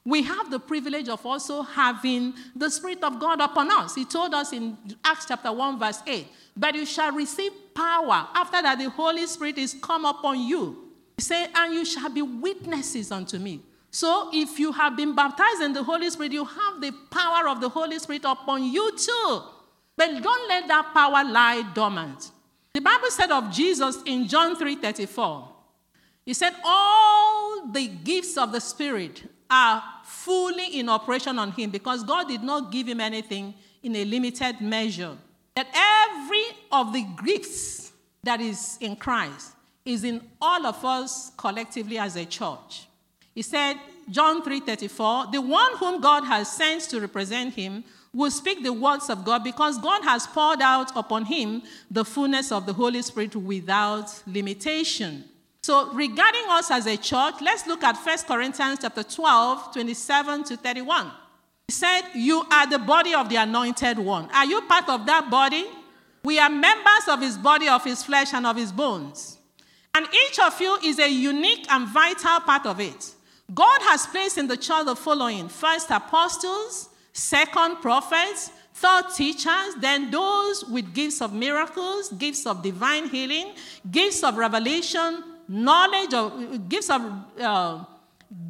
We 0.04 0.22
have 0.22 0.50
the 0.50 0.58
privilege 0.58 1.08
of 1.08 1.24
also 1.24 1.62
having 1.62 2.34
the 2.56 2.68
Spirit 2.68 3.04
of 3.04 3.20
God 3.20 3.40
upon 3.40 3.70
us. 3.70 3.94
He 3.94 4.04
told 4.04 4.34
us 4.34 4.52
in 4.52 4.76
Acts 5.04 5.26
chapter 5.26 5.52
1, 5.52 5.78
verse 5.78 6.02
8, 6.04 6.26
But 6.56 6.74
you 6.74 6.84
shall 6.84 7.12
receive 7.12 7.52
power 7.74 8.26
after 8.34 8.60
that 8.60 8.78
the 8.78 8.90
Holy 8.90 9.26
Spirit 9.26 9.58
is 9.58 9.76
come 9.80 10.04
upon 10.04 10.40
you. 10.40 10.88
He 11.16 11.22
said, 11.22 11.50
And 11.54 11.74
you 11.74 11.84
shall 11.84 12.08
be 12.08 12.22
witnesses 12.22 13.12
unto 13.12 13.38
me 13.38 13.62
so, 13.90 14.30
if 14.32 14.58
you 14.58 14.72
have 14.72 14.96
been 14.96 15.14
baptized 15.14 15.62
in 15.62 15.72
the 15.72 15.82
Holy 15.82 16.10
Spirit, 16.10 16.32
you 16.32 16.44
have 16.44 16.80
the 16.80 16.92
power 17.10 17.48
of 17.48 17.60
the 17.60 17.68
Holy 17.68 17.98
Spirit 17.98 18.22
upon 18.24 18.64
you 18.64 18.96
too. 18.96 19.42
But 19.96 20.22
don't 20.22 20.48
let 20.48 20.68
that 20.68 20.92
power 20.92 21.24
lie 21.24 21.62
dormant. 21.74 22.30
The 22.74 22.80
Bible 22.80 23.10
said 23.10 23.30
of 23.30 23.50
Jesus 23.50 23.98
in 24.04 24.28
John 24.28 24.56
3:34, 24.56 25.48
He 26.24 26.34
said, 26.34 26.54
All 26.64 27.66
the 27.72 27.88
gifts 27.88 28.36
of 28.36 28.52
the 28.52 28.60
Spirit 28.60 29.22
are 29.50 29.82
fully 30.04 30.78
in 30.78 30.88
operation 30.88 31.38
on 31.38 31.52
him 31.52 31.70
because 31.70 32.04
God 32.04 32.28
did 32.28 32.42
not 32.42 32.70
give 32.70 32.86
him 32.86 33.00
anything 33.00 33.54
in 33.82 33.96
a 33.96 34.04
limited 34.04 34.60
measure. 34.60 35.16
That 35.56 35.68
every 35.74 36.44
of 36.70 36.92
the 36.92 37.06
gifts 37.24 37.92
that 38.22 38.40
is 38.40 38.76
in 38.80 38.96
Christ 38.96 39.52
is 39.84 40.04
in 40.04 40.20
all 40.40 40.66
of 40.66 40.84
us 40.84 41.32
collectively 41.36 41.98
as 41.98 42.16
a 42.16 42.26
church. 42.26 42.87
He 43.38 43.42
said, 43.42 43.76
John 44.10 44.42
3:34, 44.42 45.30
the 45.30 45.40
one 45.40 45.76
whom 45.76 46.00
God 46.00 46.24
has 46.24 46.50
sent 46.50 46.82
to 46.90 47.00
represent 47.00 47.54
him 47.54 47.84
will 48.12 48.32
speak 48.32 48.64
the 48.64 48.72
words 48.72 49.08
of 49.08 49.24
God 49.24 49.44
because 49.44 49.78
God 49.78 50.02
has 50.02 50.26
poured 50.26 50.60
out 50.60 50.90
upon 50.96 51.24
him 51.26 51.62
the 51.88 52.04
fullness 52.04 52.50
of 52.50 52.66
the 52.66 52.72
Holy 52.72 53.00
Spirit 53.00 53.36
without 53.36 54.10
limitation. 54.26 55.22
So, 55.62 55.92
regarding 55.92 56.46
us 56.48 56.72
as 56.72 56.86
a 56.88 56.96
church, 56.96 57.34
let's 57.40 57.64
look 57.68 57.84
at 57.84 57.96
1 57.96 58.18
Corinthians 58.26 58.80
chapter 58.82 59.04
12, 59.04 59.72
27 59.72 60.42
to 60.42 60.56
31. 60.56 61.12
He 61.68 61.72
said, 61.72 62.02
You 62.16 62.42
are 62.50 62.66
the 62.66 62.80
body 62.80 63.14
of 63.14 63.28
the 63.28 63.36
anointed 63.36 64.00
one. 64.00 64.28
Are 64.34 64.46
you 64.46 64.62
part 64.62 64.88
of 64.88 65.06
that 65.06 65.30
body? 65.30 65.64
We 66.24 66.40
are 66.40 66.50
members 66.50 67.06
of 67.08 67.20
his 67.20 67.38
body, 67.38 67.68
of 67.68 67.84
his 67.84 68.02
flesh, 68.02 68.34
and 68.34 68.48
of 68.48 68.56
his 68.56 68.72
bones. 68.72 69.38
And 69.94 70.08
each 70.26 70.40
of 70.40 70.60
you 70.60 70.76
is 70.82 70.98
a 70.98 71.08
unique 71.08 71.70
and 71.70 71.86
vital 71.86 72.40
part 72.40 72.66
of 72.66 72.80
it. 72.80 73.14
God 73.52 73.80
has 73.82 74.06
placed 74.06 74.36
in 74.36 74.46
the 74.46 74.56
church 74.56 74.84
the 74.84 74.94
following 74.94 75.48
first 75.48 75.90
apostles, 75.90 76.90
second 77.12 77.76
prophets, 77.76 78.50
third 78.74 79.04
teachers, 79.16 79.74
then 79.80 80.10
those 80.10 80.64
with 80.66 80.92
gifts 80.94 81.22
of 81.22 81.32
miracles, 81.32 82.10
gifts 82.12 82.46
of 82.46 82.62
divine 82.62 83.08
healing, 83.08 83.54
gifts 83.90 84.22
of 84.22 84.36
revelation, 84.36 85.24
knowledge 85.48 86.12
of 86.12 86.68
gifts 86.68 86.90
of 86.90 87.02
uh, 87.40 87.84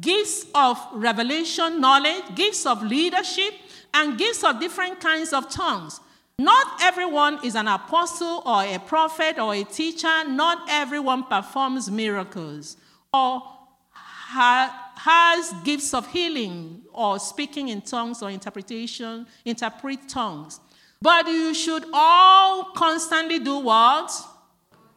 gifts 0.01 0.45
of 0.53 0.77
revelation, 0.93 1.79
knowledge, 1.79 2.23
gifts 2.35 2.65
of 2.65 2.83
leadership, 2.83 3.53
and 3.93 4.17
gifts 4.17 4.43
of 4.43 4.59
different 4.59 4.99
kinds 4.99 5.31
of 5.31 5.49
tongues. 5.49 6.01
Not 6.37 6.81
everyone 6.81 7.43
is 7.43 7.55
an 7.55 7.67
apostle 7.67 8.41
or 8.45 8.63
a 8.63 8.79
prophet 8.79 9.39
or 9.39 9.53
a 9.53 9.63
teacher. 9.63 10.23
Not 10.27 10.67
everyone 10.69 11.23
performs 11.23 11.89
miracles 11.89 12.77
or 13.13 13.43
has 14.99 15.53
gifts 15.63 15.93
of 15.93 16.07
healing 16.11 16.81
or 16.93 17.19
speaking 17.19 17.69
in 17.69 17.81
tongues 17.81 18.21
or 18.21 18.29
interpretation, 18.29 19.25
interpret 19.45 20.09
tongues. 20.09 20.59
But 21.01 21.27
you 21.27 21.53
should 21.53 21.85
all 21.93 22.65
constantly 22.75 23.39
do 23.39 23.59
what? 23.59 24.11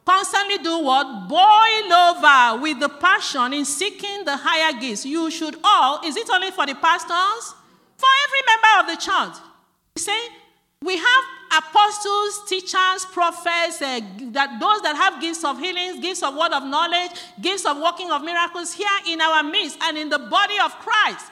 Constantly 0.04 0.58
do 0.58 0.80
what? 0.80 1.28
Boil 1.28 1.92
over 1.92 2.60
with 2.60 2.80
the 2.80 2.88
passion 2.88 3.52
in 3.52 3.64
seeking 3.64 4.24
the 4.24 4.36
higher 4.36 4.72
gifts. 4.80 5.06
You 5.06 5.30
should 5.30 5.56
all, 5.62 6.00
is 6.04 6.16
it 6.16 6.28
only 6.30 6.50
for 6.50 6.66
the 6.66 6.74
pastors? 6.74 7.54
For 7.96 8.08
every 8.24 8.42
member 8.50 8.80
of 8.80 8.86
the 8.98 9.04
church. 9.04 9.40
You 9.94 10.02
see, 10.02 10.28
we 10.82 10.96
have 10.96 11.24
apostles, 11.58 12.48
teachers, 12.48 13.04
prophets, 13.12 13.82
uh, 13.82 14.00
that 14.32 14.58
those 14.58 14.80
that 14.82 14.96
have 14.96 15.20
gifts 15.20 15.44
of 15.44 15.58
healings, 15.58 16.00
gifts 16.00 16.22
of 16.22 16.34
word 16.34 16.52
of 16.52 16.64
knowledge, 16.64 17.10
gifts 17.40 17.66
of 17.66 17.78
working 17.78 18.10
of 18.10 18.22
miracles 18.22 18.72
here 18.72 18.88
in 19.08 19.20
our 19.20 19.42
midst 19.42 19.78
and 19.82 19.98
in 19.98 20.08
the 20.08 20.18
body 20.18 20.56
of 20.64 20.72
Christ. 20.78 21.26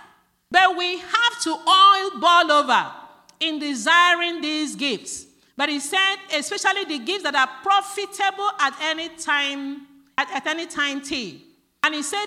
But 0.51 0.77
we 0.77 0.99
have 0.99 1.41
to 1.43 1.51
oil 1.51 2.21
boil 2.21 2.53
over 2.53 2.93
in 3.41 3.59
desiring 3.59 4.41
these 4.41 4.77
gifts. 4.77 5.27
But 5.57 5.69
he 5.69 5.81
said, 5.81 6.17
especially 6.37 6.85
the 6.85 6.99
gifts 6.99 7.23
that 7.25 7.35
are 7.35 7.49
profitable 7.63 8.51
at 8.59 8.75
any 8.83 9.09
time, 9.11 9.87
at, 10.19 10.31
at 10.31 10.47
any 10.47 10.67
time 10.67 11.01
T. 11.01 11.45
And 11.83 11.95
he 11.95 12.03
said, 12.03 12.27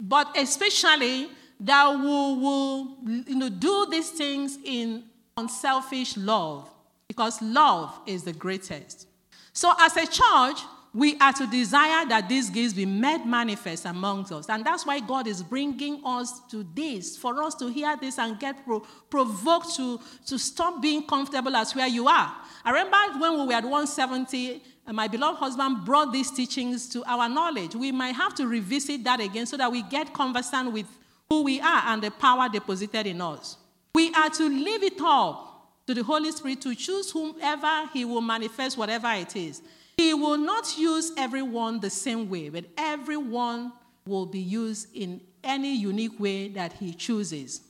but 0.00 0.36
especially 0.36 1.28
that 1.60 1.90
we 1.94 2.04
will 2.04 2.96
you 3.26 3.36
know, 3.36 3.48
do 3.48 3.86
these 3.90 4.10
things 4.10 4.58
in 4.64 5.04
unselfish 5.36 6.16
love 6.16 6.70
because 7.14 7.40
love 7.40 7.96
is 8.06 8.24
the 8.24 8.32
greatest. 8.32 9.06
So, 9.52 9.72
as 9.78 9.96
a 9.96 10.04
church, 10.04 10.58
we 10.92 11.16
are 11.18 11.32
to 11.32 11.46
desire 11.48 12.06
that 12.06 12.28
these 12.28 12.50
gifts 12.50 12.74
be 12.74 12.86
made 12.86 13.24
manifest 13.24 13.84
amongst 13.84 14.32
us. 14.32 14.48
And 14.48 14.64
that's 14.64 14.84
why 14.84 15.00
God 15.00 15.26
is 15.28 15.42
bringing 15.42 16.00
us 16.04 16.40
to 16.50 16.64
this, 16.74 17.16
for 17.16 17.42
us 17.42 17.54
to 17.56 17.68
hear 17.68 17.96
this 17.96 18.18
and 18.18 18.38
get 18.38 18.64
pro- 18.64 18.80
provoked 19.10 19.74
to, 19.76 20.00
to 20.26 20.38
stop 20.38 20.82
being 20.82 21.04
comfortable 21.06 21.54
as 21.56 21.74
where 21.74 21.88
you 21.88 22.06
are. 22.08 22.32
I 22.64 22.70
remember 22.70 23.18
when 23.20 23.40
we 23.40 23.46
were 23.46 23.52
at 23.54 23.64
170, 23.64 24.62
my 24.92 25.08
beloved 25.08 25.38
husband 25.38 25.84
brought 25.84 26.12
these 26.12 26.30
teachings 26.30 26.88
to 26.90 27.04
our 27.04 27.28
knowledge. 27.28 27.74
We 27.74 27.90
might 27.92 28.14
have 28.14 28.34
to 28.36 28.46
revisit 28.46 29.04
that 29.04 29.20
again 29.20 29.46
so 29.46 29.56
that 29.56 29.70
we 29.70 29.82
get 29.82 30.12
conversant 30.14 30.72
with 30.72 30.86
who 31.28 31.42
we 31.42 31.60
are 31.60 31.82
and 31.86 32.02
the 32.02 32.10
power 32.10 32.48
deposited 32.48 33.06
in 33.06 33.20
us. 33.20 33.56
We 33.94 34.12
are 34.14 34.30
to 34.30 34.48
live 34.48 34.82
it 34.82 35.00
up 35.00 35.53
to 35.86 35.94
the 35.94 36.02
Holy 36.02 36.30
Spirit 36.32 36.60
to 36.62 36.74
choose 36.74 37.10
whomever 37.10 37.88
He 37.92 38.04
will 38.04 38.20
manifest, 38.20 38.78
whatever 38.78 39.10
it 39.12 39.36
is. 39.36 39.62
He 39.96 40.14
will 40.14 40.38
not 40.38 40.76
use 40.76 41.12
everyone 41.16 41.80
the 41.80 41.90
same 41.90 42.28
way, 42.28 42.48
but 42.48 42.64
everyone 42.76 43.72
will 44.06 44.26
be 44.26 44.40
used 44.40 44.88
in 44.94 45.20
any 45.42 45.76
unique 45.76 46.18
way 46.18 46.48
that 46.48 46.72
He 46.74 46.92
chooses. 46.92 47.60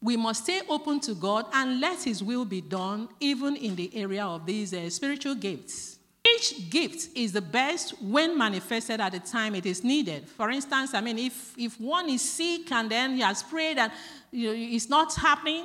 We 0.00 0.16
must 0.16 0.44
stay 0.44 0.60
open 0.68 1.00
to 1.00 1.14
God 1.14 1.46
and 1.52 1.80
let 1.80 2.04
His 2.04 2.22
will 2.22 2.44
be 2.44 2.60
done, 2.60 3.08
even 3.20 3.56
in 3.56 3.74
the 3.74 3.94
area 3.96 4.24
of 4.24 4.46
these 4.46 4.72
uh, 4.72 4.88
spiritual 4.90 5.34
gifts. 5.34 5.98
Each 6.36 6.70
gift 6.70 7.16
is 7.16 7.32
the 7.32 7.40
best 7.40 8.00
when 8.02 8.36
manifested 8.36 9.00
at 9.00 9.12
the 9.12 9.20
time 9.20 9.54
it 9.54 9.66
is 9.66 9.82
needed. 9.82 10.28
For 10.28 10.50
instance, 10.50 10.94
I 10.94 11.00
mean, 11.00 11.18
if, 11.18 11.54
if 11.58 11.80
one 11.80 12.08
is 12.08 12.22
sick 12.22 12.70
and 12.70 12.90
then 12.90 13.14
he 13.14 13.20
has 13.20 13.42
prayed 13.42 13.78
and 13.78 13.90
you 14.30 14.48
know, 14.48 14.54
it's 14.56 14.88
not 14.88 15.14
happening, 15.14 15.64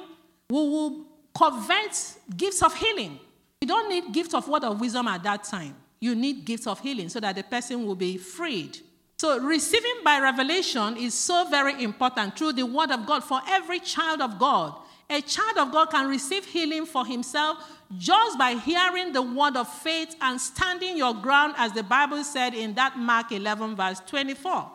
we 0.50 0.56
will 0.58 1.06
covet 1.38 2.18
gifts 2.36 2.62
of 2.62 2.76
healing. 2.76 3.20
You 3.62 3.68
don't 3.68 3.90
need 3.90 4.14
gifts 4.14 4.34
of 4.34 4.48
word 4.48 4.64
of 4.64 4.80
wisdom 4.80 5.08
at 5.08 5.24
that 5.24 5.44
time. 5.44 5.76
You 6.00 6.16
need 6.16 6.46
gifts 6.46 6.68
of 6.68 6.80
healing 6.80 7.10
so 7.10 7.20
that 7.20 7.36
the 7.36 7.44
person 7.44 7.86
will 7.86 7.96
be 7.96 8.18
freed. 8.18 8.78
So, 9.18 9.40
receiving 9.40 10.04
by 10.04 10.20
revelation 10.20 10.98
is 10.98 11.14
so 11.14 11.48
very 11.50 11.82
important 11.82 12.38
through 12.38 12.54
the 12.54 12.66
word 12.66 12.92
of 12.92 13.06
God 13.06 13.24
for 13.24 13.40
every 13.48 13.80
child 13.80 14.20
of 14.22 14.38
God. 14.38 14.76
A 15.10 15.22
child 15.22 15.58
of 15.58 15.72
God 15.72 15.92
can 15.92 16.10
receive 16.10 16.46
healing 16.46 16.86
for 16.86 17.06
himself 17.06 17.58
just 17.98 18.38
by 18.38 18.56
hearing 18.56 19.14
the 19.14 19.22
word 19.22 19.56
of 19.56 19.68
faith 19.68 20.16
and 20.20 20.42
standing 20.42 20.98
your 20.98 21.14
ground, 21.14 21.54
as 21.58 21.72
the 21.72 21.84
Bible 21.84 22.24
said 22.24 22.54
in 22.54 22.74
that 22.74 22.98
Mark 22.98 23.32
11, 23.32 23.76
verse 23.76 24.02
24. 24.08 24.72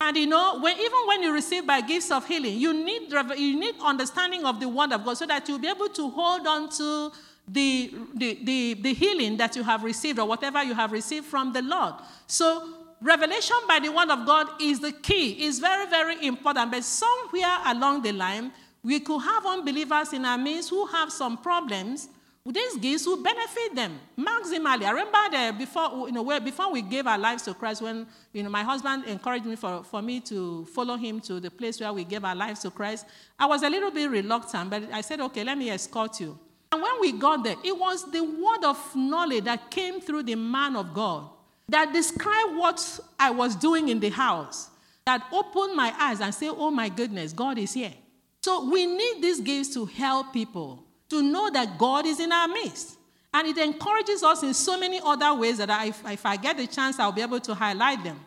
And 0.00 0.16
you 0.16 0.26
know, 0.26 0.60
when, 0.60 0.78
even 0.78 1.06
when 1.06 1.22
you 1.22 1.32
receive 1.32 1.66
by 1.66 1.80
gifts 1.80 2.10
of 2.10 2.26
healing, 2.26 2.58
you 2.58 2.72
need, 2.74 3.10
you 3.36 3.58
need 3.58 3.76
understanding 3.82 4.44
of 4.44 4.60
the 4.60 4.68
word 4.68 4.92
of 4.92 5.04
God 5.04 5.16
so 5.16 5.26
that 5.26 5.48
you'll 5.48 5.58
be 5.58 5.68
able 5.68 5.88
to 5.88 6.10
hold 6.10 6.46
on 6.46 6.68
to 6.70 7.12
the, 7.48 7.94
the, 8.14 8.38
the, 8.42 8.74
the 8.74 8.94
healing 8.94 9.36
that 9.38 9.56
you 9.56 9.62
have 9.62 9.84
received 9.84 10.18
or 10.18 10.26
whatever 10.26 10.62
you 10.62 10.74
have 10.74 10.92
received 10.92 11.26
from 11.26 11.52
the 11.52 11.62
Lord. 11.62 11.94
So 12.26 12.68
revelation 13.00 13.56
by 13.66 13.78
the 13.78 13.90
word 13.90 14.10
of 14.10 14.26
God 14.26 14.60
is 14.60 14.80
the 14.80 14.92
key. 14.92 15.32
It's 15.46 15.58
very, 15.60 15.88
very 15.88 16.26
important. 16.26 16.72
But 16.72 16.84
somewhere 16.84 17.58
along 17.66 18.02
the 18.02 18.12
line, 18.12 18.52
we 18.82 19.00
could 19.00 19.20
have 19.20 19.46
unbelievers 19.46 20.12
in 20.12 20.24
our 20.24 20.38
midst 20.38 20.70
who 20.70 20.86
have 20.86 21.10
some 21.10 21.38
problems. 21.38 22.08
These 22.48 22.76
gifts 22.76 23.06
will 23.06 23.22
benefit 23.22 23.74
them 23.74 23.98
maximally. 24.16 24.84
I 24.84 24.90
remember 24.90 25.18
that 25.32 25.58
before, 25.58 26.08
you 26.08 26.12
know, 26.12 26.40
before 26.40 26.70
we 26.70 26.80
gave 26.80 27.06
our 27.06 27.18
lives 27.18 27.42
to 27.44 27.54
Christ, 27.54 27.82
when 27.82 28.06
you 28.32 28.42
know, 28.44 28.50
my 28.50 28.62
husband 28.62 29.04
encouraged 29.06 29.46
me 29.46 29.56
for, 29.56 29.82
for 29.82 30.00
me 30.00 30.20
to 30.20 30.64
follow 30.66 30.96
him 30.96 31.20
to 31.22 31.40
the 31.40 31.50
place 31.50 31.80
where 31.80 31.92
we 31.92 32.04
gave 32.04 32.24
our 32.24 32.36
lives 32.36 32.60
to 32.60 32.70
Christ, 32.70 33.06
I 33.38 33.46
was 33.46 33.64
a 33.64 33.70
little 33.70 33.90
bit 33.90 34.08
reluctant, 34.08 34.70
but 34.70 34.84
I 34.92 35.00
said, 35.00 35.20
okay, 35.20 35.42
let 35.42 35.58
me 35.58 35.70
escort 35.70 36.20
you. 36.20 36.38
And 36.70 36.80
when 36.80 37.00
we 37.00 37.12
got 37.12 37.42
there, 37.42 37.56
it 37.64 37.76
was 37.76 38.10
the 38.10 38.22
word 38.22 38.64
of 38.64 38.94
knowledge 38.94 39.44
that 39.44 39.70
came 39.70 40.00
through 40.00 40.24
the 40.24 40.36
man 40.36 40.76
of 40.76 40.94
God 40.94 41.28
that 41.68 41.92
described 41.92 42.56
what 42.56 43.00
I 43.18 43.30
was 43.30 43.56
doing 43.56 43.88
in 43.88 43.98
the 43.98 44.10
house, 44.10 44.70
that 45.04 45.26
opened 45.32 45.74
my 45.74 45.92
eyes 45.98 46.20
and 46.20 46.32
said, 46.32 46.50
oh 46.52 46.70
my 46.70 46.88
goodness, 46.88 47.32
God 47.32 47.58
is 47.58 47.72
here. 47.72 47.94
So 48.42 48.70
we 48.70 48.86
need 48.86 49.20
these 49.20 49.40
gifts 49.40 49.74
to 49.74 49.84
help 49.84 50.32
people 50.32 50.85
to 51.10 51.22
know 51.22 51.50
that 51.50 51.78
God 51.78 52.06
is 52.06 52.20
in 52.20 52.32
our 52.32 52.48
midst. 52.48 52.96
And 53.32 53.48
it 53.48 53.58
encourages 53.58 54.22
us 54.22 54.42
in 54.42 54.54
so 54.54 54.78
many 54.78 55.00
other 55.04 55.34
ways 55.34 55.58
that 55.58 55.70
I, 55.70 55.86
if 55.86 56.24
I 56.24 56.36
get 56.36 56.56
the 56.56 56.66
chance, 56.66 56.98
I'll 56.98 57.12
be 57.12 57.22
able 57.22 57.40
to 57.40 57.54
highlight 57.54 58.02
them. 58.02 58.18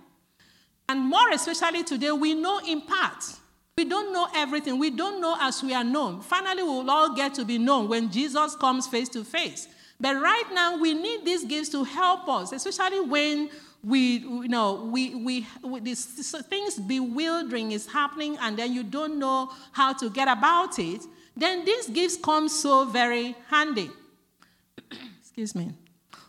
And 0.88 1.00
more 1.02 1.30
especially 1.32 1.84
today, 1.84 2.12
we 2.12 2.34
know 2.34 2.60
in 2.65 2.82
part. 2.82 3.24
We 3.78 3.86
don't 3.86 4.12
know 4.13 4.28
everything. 4.36 4.78
We 4.78 4.89
don't 4.89 5.22
know 5.22 5.38
as 5.39 5.63
we 5.63 5.74
are 5.74 5.84
known. 5.84 6.22
Finally, 6.22 6.63
we 6.63 6.70
will 6.70 6.89
all 6.89 7.15
get 7.15 7.34
to 7.36 7.46
be 7.46 7.58
known 7.58 7.88
when 7.88 8.12
Jesus 8.12 8.56
comes 8.56 8.88
face 8.88 9.10
to 9.10 9.24
face. 9.24 9.68
But 10.00 10.22
right 10.22 10.46
now, 10.54 10.78
we 10.78 10.94
need 10.94 11.26
these 11.26 11.46
gifts 11.46 11.70
to 11.70 11.84
help 11.84 12.28
us, 12.28 12.52
especially 12.52 13.02
when 13.02 13.50
we, 13.84 14.18
you 14.18 14.48
know, 14.48 14.89
we, 14.92 15.15
we, 15.15 15.48
we 15.63 15.80
this, 15.80 16.06
things 16.50 16.76
bewildering 16.76 17.72
is 17.72 17.88
happening 17.88 18.38
and 18.42 18.58
then 18.58 18.74
you 18.74 18.84
don't 18.84 19.18
know 19.18 19.52
how 19.72 19.94
to 19.94 20.10
get 20.10 20.28
about 20.28 20.78
it 20.80 21.02
then 21.39 21.65
these 21.65 21.88
gifts 21.88 22.17
come 22.17 22.49
so 22.49 22.86
very 22.86 23.36
handy. 23.49 23.89
Excuse 25.19 25.56
me. 25.56 25.73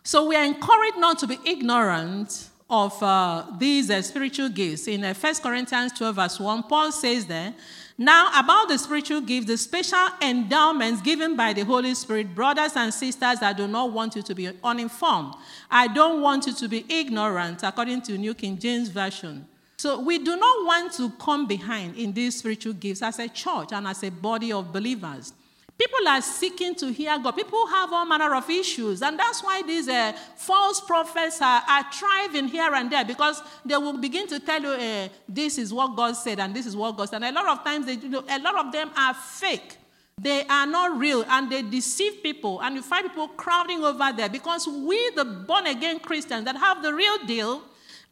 So 0.03 0.27
we 0.27 0.37
are 0.37 0.45
encouraged 0.45 0.99
not 0.99 1.19
to 1.21 1.27
be 1.27 1.39
ignorant 1.45 2.51
of 2.71 3.03
uh, 3.03 3.45
these 3.59 3.91
uh, 3.91 4.01
spiritual 4.01 4.49
gifts. 4.49 4.87
In 4.87 5.05
uh, 5.05 5.13
1 5.13 5.35
Corinthians 5.43 5.93
12, 5.93 6.15
verse 6.15 6.41
1, 6.41 6.63
Paul 6.63 6.93
says 6.93 7.27
there, 7.27 7.53
Now, 7.99 8.31
about 8.39 8.69
the 8.69 8.79
spiritual 8.79 9.21
gifts, 9.21 9.47
the 9.47 9.57
special 9.57 10.07
endowments 10.23 11.03
given 11.03 11.35
by 11.37 11.53
the 11.53 11.65
Holy 11.65 11.95
Spirit, 11.95 12.33
brothers 12.35 12.73
and 12.77 12.95
sisters, 12.95 13.43
I 13.43 13.53
do 13.53 13.67
not 13.67 13.93
want 13.93 14.15
you 14.15 14.23
to 14.23 14.35
be 14.35 14.51
uninformed. 14.63 15.35
I 15.69 15.89
don't 15.89 16.23
want 16.23 16.47
you 16.47 16.55
to 16.55 16.69
be 16.69 16.87
ignorant, 16.89 17.65
according 17.65 18.03
to 18.03 18.17
New 18.17 18.35
King 18.35 18.57
James 18.57 18.89
Version. 18.89 19.47
So 19.81 19.99
we 19.99 20.19
do 20.19 20.37
not 20.37 20.67
want 20.67 20.93
to 20.97 21.09
come 21.13 21.47
behind 21.47 21.97
in 21.97 22.13
these 22.13 22.39
spiritual 22.39 22.75
gifts 22.75 23.01
as 23.01 23.19
a 23.19 23.29
church 23.29 23.73
and 23.73 23.87
as 23.87 24.03
a 24.03 24.11
body 24.11 24.53
of 24.53 24.71
believers. 24.75 25.33
People 25.79 26.07
are 26.07 26.21
seeking 26.21 26.75
to 26.75 26.93
hear 26.93 27.19
God. 27.19 27.35
People 27.35 27.67
have 27.67 27.91
all 27.91 28.05
manner 28.05 28.35
of 28.35 28.51
issues. 28.51 29.01
And 29.01 29.19
that's 29.19 29.43
why 29.43 29.63
these 29.63 29.89
uh, 29.89 30.13
false 30.37 30.83
prophets 30.83 31.41
are, 31.41 31.63
are, 31.67 31.91
thriving 31.91 32.49
here 32.49 32.75
and 32.75 32.93
there 32.93 33.07
because 33.07 33.43
they 33.65 33.75
will 33.79 33.97
begin 33.97 34.27
to 34.27 34.39
tell 34.39 34.61
you, 34.61 34.69
uh, 34.69 35.09
this 35.27 35.57
is 35.57 35.73
what 35.73 35.97
God 35.97 36.13
said 36.13 36.41
and 36.41 36.55
this 36.55 36.67
is 36.67 36.77
what 36.77 36.95
God 36.99 37.09
said. 37.09 37.23
And 37.23 37.35
a 37.35 37.41
lot 37.41 37.49
of 37.49 37.65
times, 37.65 37.87
they, 37.87 37.95
a 38.35 38.39
lot 38.39 38.67
of 38.67 38.73
them 38.73 38.91
are 38.95 39.15
fake. 39.15 39.79
They 40.21 40.45
are 40.45 40.67
not 40.67 40.99
real 40.99 41.25
and 41.27 41.51
they 41.51 41.63
deceive 41.63 42.23
people. 42.23 42.61
And 42.61 42.75
you 42.77 42.83
find 42.83 43.09
people 43.09 43.29
crowding 43.29 43.83
over 43.83 44.13
there 44.15 44.29
because 44.29 44.69
we, 44.69 45.11
the 45.17 45.25
born 45.25 45.67
again 45.69 46.01
Christians 46.01 46.45
that 46.45 46.59
have 46.59 46.83
the 46.83 46.93
real 46.93 47.25
deal, 47.27 47.63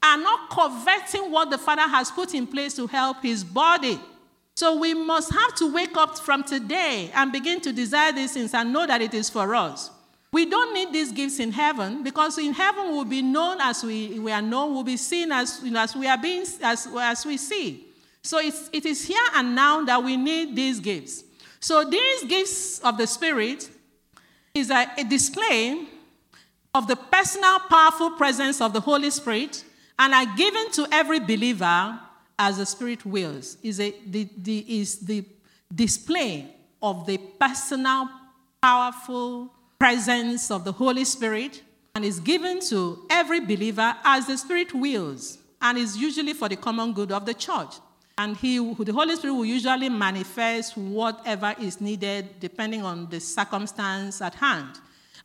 are 0.03 0.19
not 0.19 0.51
coveting 0.51 1.31
what 1.31 1.51
the 1.51 1.59
Father 1.59 1.83
has 1.83 2.11
put 2.11 2.35
in 2.35 2.47
place 2.47 2.75
to 2.75 2.87
help 2.87 3.23
his 3.23 3.43
body. 3.43 3.99
So 4.55 4.79
we 4.79 4.95
must 4.95 5.33
have 5.33 5.55
to 5.57 5.73
wake 5.73 5.97
up 5.97 6.19
from 6.19 6.43
today 6.43 7.11
and 7.15 7.31
begin 7.31 7.61
to 7.61 7.73
desire 7.73 8.13
these 8.13 8.33
things 8.33 8.55
and 8.55 8.73
know 8.73 8.87
that 8.87 9.01
it 9.01 9.15
is 9.15 9.31
for 9.31 9.55
us. 9.55 9.91
We 10.33 10.47
don't 10.47 10.75
need 10.75 10.93
these 10.93 11.11
gifts 11.13 11.39
in 11.39 11.53
heaven 11.53 12.03
because 12.03 12.37
in 12.39 12.53
heaven 12.53 12.91
we'll 12.91 13.05
be 13.05 13.23
known 13.23 13.61
as 13.61 13.83
we, 13.83 14.19
we 14.19 14.31
are 14.31 14.43
known, 14.43 14.75
we'll 14.75 14.85
be 14.85 14.97
seen 14.97 15.33
as, 15.33 15.61
you 15.65 15.71
know, 15.71 15.81
as 15.81 15.97
we 15.97 16.07
are 16.07 16.19
being 16.19 16.43
as, 16.63 16.89
as 17.01 17.25
we 17.25 17.37
see. 17.37 17.87
So 18.23 18.39
it's, 18.39 18.69
it 18.73 18.85
is 18.85 19.07
here 19.07 19.23
and 19.35 19.55
now 19.55 19.85
that 19.85 20.03
we 20.03 20.17
need 20.17 20.55
these 20.55 20.81
gifts. 20.81 21.25
So 21.61 21.89
these 21.89 22.25
gifts 22.25 22.79
of 22.81 22.99
the 22.99 23.07
Spirit 23.07 23.71
is 24.55 24.71
a, 24.71 24.87
a 24.99 25.05
display 25.05 25.87
of 26.75 26.87
the 26.87 26.97
personal, 26.97 27.61
powerful 27.61 28.11
presence 28.13 28.61
of 28.61 28.73
the 28.73 28.81
Holy 28.81 29.11
Spirit 29.11 29.65
and 29.99 30.15
are 30.15 30.37
given 30.37 30.71
to 30.73 30.87
every 30.93 31.21
believer 31.21 31.99
as 32.39 32.59
the 32.59 32.67
Spirit 32.67 33.05
wills. 33.05 33.57
Is, 33.63 33.81
a, 33.81 33.95
the, 34.07 34.29
the, 34.37 34.81
is 34.81 34.99
the 34.99 35.25
display 35.75 36.55
of 36.81 37.07
the 37.07 37.19
personal, 37.39 38.09
powerful 38.63 39.53
presence 39.79 40.51
of 40.51 40.65
the 40.65 40.73
Holy 40.73 41.05
Spirit 41.05 41.63
and 41.95 42.05
is 42.05 42.21
given 42.21 42.61
to 42.61 43.05
every 43.11 43.41
believer 43.41 43.97
as 44.05 44.27
the 44.27 44.39
Spirit 44.39 44.73
wills 44.73 45.39
and 45.61 45.77
is 45.77 45.97
usually 45.97 46.33
for 46.33 46.49
the 46.49 46.57
common 46.57 46.93
good 46.93 47.11
of 47.11 47.27
the 47.27 47.35
church. 47.35 47.75
And 48.17 48.37
he, 48.37 48.59
the 48.59 48.93
Holy 48.93 49.15
Spirit 49.17 49.35
will 49.35 49.45
usually 49.45 49.89
manifest 49.89 50.77
whatever 50.77 51.55
is 51.61 51.81
needed 51.81 52.41
depending 52.41 52.83
on 52.83 53.09
the 53.09 53.21
circumstance 53.21 54.21
at 54.21 54.35
hand. 54.35 54.79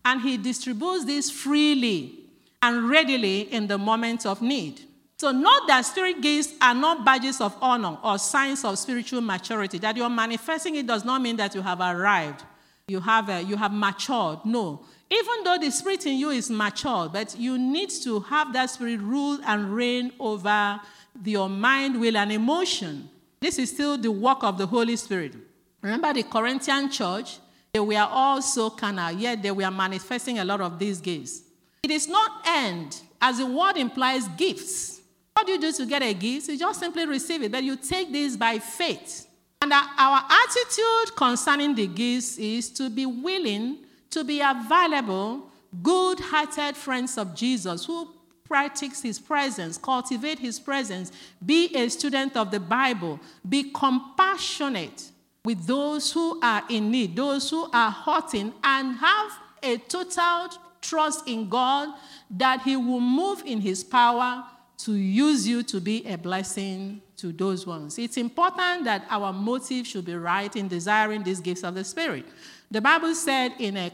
And 0.05 0.21
he 0.21 0.37
distributes 0.37 1.05
this 1.05 1.31
freely 1.31 2.22
and 2.63 2.89
readily 2.89 3.41
in 3.53 3.67
the 3.67 3.77
moment 3.77 4.25
of 4.25 4.41
need. 4.41 4.79
So, 5.17 5.31
note 5.31 5.67
that 5.67 5.81
spirit 5.81 6.21
gifts 6.21 6.53
are 6.61 6.73
not 6.73 7.05
badges 7.05 7.41
of 7.41 7.55
honor 7.61 7.97
or 8.01 8.17
signs 8.17 8.63
of 8.63 8.79
spiritual 8.79 9.19
maturity. 9.19 9.77
That 9.79 9.97
you're 9.97 10.09
manifesting 10.09 10.75
it 10.75 10.87
does 10.87 11.03
not 11.03 11.21
mean 11.21 11.35
that 11.37 11.53
you 11.53 11.61
have 11.61 11.81
arrived, 11.81 12.43
you 12.87 13.01
have, 13.01 13.29
uh, 13.29 13.43
you 13.45 13.57
have 13.57 13.73
matured. 13.73 14.39
No. 14.45 14.85
Even 15.11 15.43
though 15.43 15.57
the 15.59 15.69
spirit 15.71 16.05
in 16.05 16.17
you 16.17 16.29
is 16.29 16.49
matured, 16.49 17.11
but 17.11 17.37
you 17.37 17.57
need 17.57 17.89
to 18.03 18.21
have 18.21 18.53
that 18.53 18.69
spirit 18.69 19.01
rule 19.01 19.39
and 19.45 19.75
reign 19.75 20.13
over 20.17 20.79
your 21.23 21.49
mind, 21.49 21.99
will, 21.99 22.15
and 22.15 22.31
emotion. 22.31 23.09
This 23.41 23.59
is 23.59 23.71
still 23.71 23.97
the 23.97 24.09
work 24.09 24.41
of 24.41 24.57
the 24.57 24.65
Holy 24.65 24.95
Spirit. 24.95 25.33
Remember 25.81 26.13
the 26.13 26.23
Corinthian 26.23 26.89
church? 26.89 27.39
They 27.73 27.81
were 27.81 28.07
all 28.09 28.41
so 28.41 28.69
carnal, 28.69 29.11
yet 29.11 29.43
they 29.43 29.51
were 29.51 29.69
manifesting 29.69 30.39
a 30.39 30.45
lot 30.45 30.61
of 30.61 30.79
these 30.79 31.01
gifts. 31.01 31.41
It 31.83 31.91
is 31.91 32.07
not 32.07 32.47
earned, 32.47 33.01
as 33.21 33.39
the 33.39 33.45
word 33.45 33.75
implies 33.75 34.27
gifts. 34.29 35.01
What 35.33 35.45
do 35.45 35.53
you 35.53 35.59
do 35.59 35.71
to 35.73 35.85
get 35.85 36.01
a 36.01 36.13
gift? 36.13 36.47
You 36.47 36.57
just 36.57 36.79
simply 36.79 37.05
receive 37.05 37.43
it, 37.43 37.51
but 37.51 37.63
you 37.63 37.75
take 37.75 38.11
this 38.11 38.37
by 38.37 38.59
faith. 38.59 39.27
And 39.61 39.73
our 39.73 40.25
attitude 40.29 41.15
concerning 41.15 41.75
the 41.75 41.87
gifts 41.87 42.37
is 42.37 42.69
to 42.71 42.89
be 42.89 43.05
willing 43.05 43.79
to 44.11 44.23
be 44.23 44.41
available, 44.41 45.49
good 45.81 46.19
hearted 46.19 46.77
friends 46.77 47.17
of 47.17 47.35
Jesus 47.35 47.85
who 47.85 48.07
practice 48.45 49.01
his 49.01 49.19
presence, 49.19 49.77
cultivate 49.77 50.39
his 50.39 50.59
presence, 50.59 51.11
be 51.45 51.75
a 51.75 51.89
student 51.89 52.37
of 52.37 52.51
the 52.51 52.59
Bible, 52.59 53.19
be 53.47 53.71
compassionate 53.71 55.11
with 55.43 55.65
those 55.65 56.11
who 56.11 56.39
are 56.41 56.63
in 56.69 56.91
need, 56.91 57.15
those 57.15 57.49
who 57.49 57.67
are 57.73 57.91
hurting, 57.91 58.53
and 58.63 58.95
have 58.97 59.31
a 59.63 59.77
total 59.77 60.49
trust 60.83 61.27
in 61.27 61.49
God 61.49 61.89
that 62.29 62.61
He 62.61 62.75
will 62.75 62.99
move 62.99 63.41
in 63.45 63.61
His 63.61 63.83
power 63.83 64.43
to 64.79 64.93
use 64.93 65.47
you 65.47 65.63
to 65.63 65.79
be 65.79 66.05
a 66.05 66.17
blessing 66.17 67.01
to 67.17 67.31
those 67.31 67.65
ones. 67.65 67.97
It's 67.97 68.17
important 68.17 68.83
that 68.83 69.05
our 69.09 69.31
motive 69.31 69.87
should 69.87 70.05
be 70.05 70.15
right 70.15 70.53
in 70.55 70.67
desiring 70.67 71.23
these 71.23 71.39
gifts 71.39 71.63
of 71.63 71.73
the 71.73 71.83
Spirit. 71.83 72.25
The 72.69 72.81
Bible 72.81 73.15
said 73.15 73.53
in 73.59 73.77
a, 73.77 73.91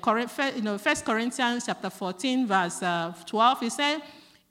you 0.56 0.62
know, 0.62 0.78
1 0.78 0.96
Corinthians 1.06 1.66
chapter 1.66 1.90
14, 1.90 2.48
verse 2.48 2.82
uh, 2.82 3.14
12, 3.26 3.64
it 3.64 3.72
said, 3.72 4.02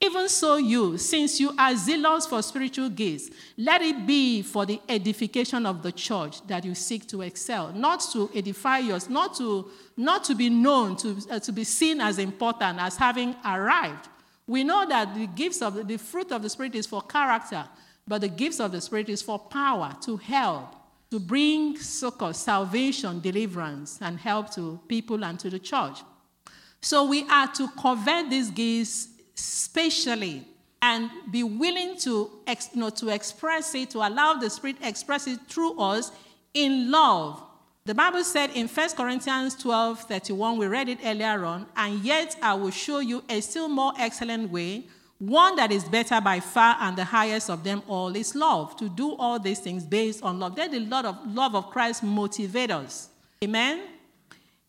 even 0.01 0.29
so, 0.29 0.55
you, 0.55 0.97
since 0.97 1.41
you 1.41 1.51
are 1.57 1.75
zealous 1.75 2.25
for 2.25 2.41
spiritual 2.41 2.89
gifts, 2.89 3.29
let 3.57 3.81
it 3.81 4.07
be 4.07 4.41
for 4.41 4.65
the 4.65 4.79
edification 4.87 5.65
of 5.65 5.83
the 5.83 5.91
church 5.91 6.45
that 6.47 6.63
you 6.63 6.73
seek 6.73 7.05
to 7.09 7.21
excel, 7.21 7.73
not 7.73 7.99
to 8.13 8.29
edify 8.33 8.77
yours, 8.77 9.09
not 9.09 9.35
to, 9.35 9.69
not 9.97 10.23
to 10.23 10.35
be 10.35 10.49
known, 10.49 10.95
to, 10.95 11.17
uh, 11.29 11.39
to 11.39 11.51
be 11.51 11.65
seen 11.65 11.99
as 11.99 12.17
important, 12.17 12.79
as 12.79 12.95
having 12.95 13.35
arrived. 13.43 14.07
We 14.47 14.63
know 14.63 14.87
that 14.87 15.15
the 15.15 15.27
gifts 15.27 15.61
of 15.61 15.73
the, 15.73 15.83
the 15.83 15.97
fruit 15.97 16.31
of 16.31 16.43
the 16.43 16.49
Spirit 16.49 16.75
is 16.75 16.87
for 16.87 17.01
character, 17.01 17.67
but 18.07 18.21
the 18.21 18.29
gifts 18.29 18.61
of 18.61 18.71
the 18.71 18.79
Spirit 18.79 19.09
is 19.09 19.21
for 19.21 19.37
power, 19.37 19.97
to 20.03 20.15
help, 20.15 20.75
to 21.11 21.19
bring 21.19 21.77
succor, 21.77 22.31
salvation, 22.31 23.19
deliverance, 23.19 23.99
and 24.01 24.17
help 24.17 24.49
to 24.55 24.79
people 24.87 25.25
and 25.25 25.37
to 25.41 25.49
the 25.49 25.59
church. 25.59 25.99
So 26.79 27.03
we 27.03 27.27
are 27.29 27.47
to 27.47 27.67
covet 27.77 28.29
these 28.29 28.49
gifts 28.49 29.09
spatially 29.39 30.45
and 30.81 31.09
be 31.31 31.43
willing 31.43 31.97
to, 31.97 32.29
you 32.47 32.55
know, 32.75 32.89
to 32.89 33.09
express 33.09 33.75
it, 33.75 33.89
to 33.91 33.99
allow 33.99 34.33
the 34.33 34.49
Spirit 34.49 34.77
express 34.81 35.27
it 35.27 35.39
through 35.47 35.77
us 35.79 36.11
in 36.53 36.89
love. 36.89 37.43
The 37.85 37.95
Bible 37.95 38.23
said 38.23 38.51
in 38.51 38.67
1 38.67 38.89
Corinthians 38.95 39.55
12 39.55 40.01
31, 40.01 40.57
we 40.57 40.67
read 40.67 40.89
it 40.89 40.99
earlier 41.03 41.43
on, 41.45 41.65
and 41.75 42.03
yet 42.03 42.35
I 42.41 42.53
will 42.53 42.71
show 42.71 42.99
you 42.99 43.23
a 43.29 43.41
still 43.41 43.67
more 43.67 43.93
excellent 43.97 44.51
way. 44.51 44.85
One 45.17 45.57
that 45.57 45.71
is 45.71 45.83
better 45.83 46.21
by 46.21 46.39
far 46.39 46.77
and 46.79 46.97
the 46.97 47.03
highest 47.03 47.49
of 47.49 47.63
them 47.63 47.83
all 47.87 48.15
is 48.15 48.35
love. 48.35 48.77
To 48.77 48.87
do 48.87 49.15
all 49.15 49.37
these 49.37 49.59
things 49.59 49.83
based 49.83 50.23
on 50.23 50.39
love. 50.39 50.57
Let 50.57 50.71
the 50.71 50.79
love 50.79 51.05
of, 51.05 51.17
love 51.27 51.55
of 51.55 51.69
Christ 51.71 52.03
motivate 52.03 52.71
us. 52.71 53.09
Amen? 53.43 53.81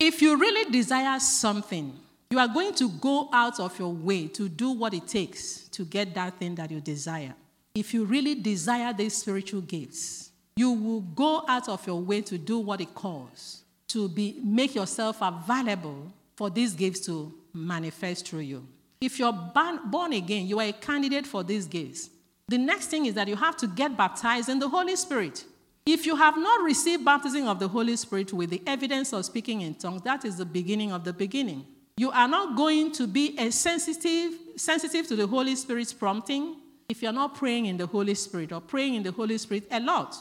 If 0.00 0.20
you 0.22 0.36
really 0.36 0.68
desire 0.70 1.20
something, 1.20 1.92
you 2.30 2.38
are 2.38 2.46
going 2.46 2.72
to 2.74 2.88
go 2.88 3.28
out 3.32 3.58
of 3.58 3.76
your 3.76 3.92
way 3.92 4.28
to 4.28 4.48
do 4.48 4.70
what 4.70 4.94
it 4.94 5.08
takes 5.08 5.68
to 5.68 5.84
get 5.84 6.14
that 6.14 6.38
thing 6.38 6.54
that 6.54 6.70
you 6.70 6.80
desire. 6.80 7.34
If 7.74 7.92
you 7.92 8.04
really 8.04 8.36
desire 8.36 8.92
these 8.92 9.16
spiritual 9.16 9.62
gifts, 9.62 10.30
you 10.54 10.70
will 10.70 11.00
go 11.00 11.44
out 11.48 11.68
of 11.68 11.84
your 11.86 12.00
way 12.00 12.20
to 12.22 12.38
do 12.38 12.58
what 12.60 12.80
it 12.80 12.94
calls 12.94 13.64
to 13.88 14.08
be 14.08 14.40
make 14.44 14.76
yourself 14.76 15.18
available 15.20 16.12
for 16.36 16.50
these 16.50 16.74
gifts 16.74 17.00
to 17.06 17.34
manifest 17.52 18.28
through 18.28 18.40
you. 18.40 18.66
If 19.00 19.18
you're 19.18 19.32
born 19.32 20.12
again, 20.12 20.46
you 20.46 20.60
are 20.60 20.66
a 20.66 20.72
candidate 20.72 21.26
for 21.26 21.42
these 21.42 21.66
gifts. 21.66 22.10
The 22.46 22.58
next 22.58 22.86
thing 22.86 23.06
is 23.06 23.14
that 23.14 23.26
you 23.26 23.36
have 23.36 23.56
to 23.56 23.66
get 23.66 23.96
baptized 23.96 24.48
in 24.48 24.58
the 24.58 24.68
Holy 24.68 24.94
Spirit. 24.94 25.44
If 25.86 26.06
you 26.06 26.14
have 26.14 26.36
not 26.36 26.62
received 26.62 27.04
baptism 27.04 27.48
of 27.48 27.58
the 27.58 27.66
Holy 27.66 27.96
Spirit 27.96 28.32
with 28.32 28.50
the 28.50 28.62
evidence 28.66 29.12
of 29.12 29.24
speaking 29.24 29.62
in 29.62 29.74
tongues, 29.74 30.02
that 30.02 30.24
is 30.24 30.36
the 30.36 30.44
beginning 30.44 30.92
of 30.92 31.02
the 31.02 31.12
beginning. 31.12 31.64
You 32.00 32.10
are 32.12 32.28
not 32.28 32.56
going 32.56 32.92
to 32.92 33.06
be 33.06 33.36
a 33.36 33.52
sensitive, 33.52 34.32
sensitive 34.56 35.06
to 35.08 35.16
the 35.16 35.26
Holy 35.26 35.54
Spirit's 35.54 35.92
prompting 35.92 36.56
if 36.88 37.02
you're 37.02 37.12
not 37.12 37.34
praying 37.34 37.66
in 37.66 37.76
the 37.76 37.86
Holy 37.86 38.14
Spirit 38.14 38.52
or 38.52 38.62
praying 38.62 38.94
in 38.94 39.02
the 39.02 39.12
Holy 39.12 39.36
Spirit 39.36 39.64
a 39.70 39.80
lot. 39.80 40.16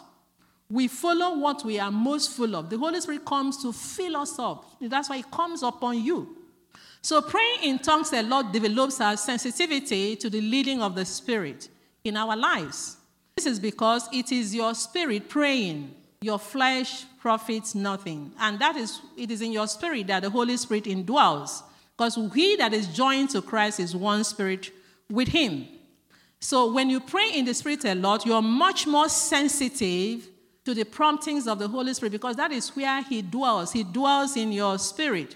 We 0.70 0.90
follow 0.90 1.40
what 1.40 1.64
we 1.64 1.80
are 1.80 1.90
most 1.90 2.32
full 2.32 2.54
of. 2.58 2.70
The 2.70 2.78
Holy 2.78 3.00
Spirit 3.00 3.24
comes 3.24 3.62
to 3.64 3.72
fill 3.72 4.18
us 4.18 4.38
up. 4.38 4.66
That's 4.82 5.10
why 5.10 5.20
it 5.20 5.32
comes 5.32 5.64
upon 5.64 6.04
you. 6.04 6.36
So, 7.02 7.22
praying 7.22 7.64
in 7.64 7.80
tongues 7.80 8.12
a 8.12 8.24
lot 8.24 8.52
develops 8.52 9.00
our 9.00 9.16
sensitivity 9.16 10.18
to 10.18 10.30
the 10.30 10.42
leading 10.42 10.82
of 10.82 10.96
the 10.96 11.06
Spirit 11.06 11.70
in 12.04 12.18
our 12.18 12.36
lives. 12.36 12.98
This 13.38 13.46
is 13.46 13.58
because 13.58 14.10
it 14.12 14.34
is 14.34 14.54
your 14.54 14.76
spirit 14.76 15.30
praying, 15.30 15.96
your 16.20 16.40
flesh 16.40 17.06
profits 17.22 17.74
nothing. 17.74 18.34
And 18.38 18.60
that 18.60 18.76
is, 18.76 19.00
it 19.16 19.32
is 19.32 19.42
in 19.42 19.54
your 19.54 19.68
spirit 19.68 20.08
that 20.08 20.24
the 20.24 20.30
Holy 20.30 20.58
Spirit 20.58 20.84
indwells. 20.84 21.64
Because 22.00 22.18
he 22.34 22.56
that 22.56 22.74
is 22.74 22.88
joined 22.88 23.30
to 23.32 23.42
Christ 23.42 23.78
is 23.78 23.94
one 23.94 24.24
spirit 24.24 24.72
with 25.12 25.28
him. 25.28 25.68
So, 26.40 26.72
when 26.72 26.90
you 26.90 27.02
pray 27.02 27.30
in 27.34 27.44
the 27.44 27.54
Spirit 27.54 27.84
a 27.84 27.94
lot, 27.94 28.26
you're 28.26 28.42
much 28.42 28.88
more 28.88 29.10
sensitive 29.10 30.30
to 30.64 30.74
the 30.74 30.86
promptings 30.86 31.46
of 31.46 31.60
the 31.60 31.68
Holy 31.68 31.94
Spirit 31.94 32.14
because 32.14 32.38
that 32.38 32.54
is 32.54 32.70
where 32.70 33.04
He 33.04 33.22
dwells. 33.22 33.74
He 33.74 33.84
dwells 33.84 34.38
in 34.38 34.54
your 34.54 34.80
spirit. 34.80 35.36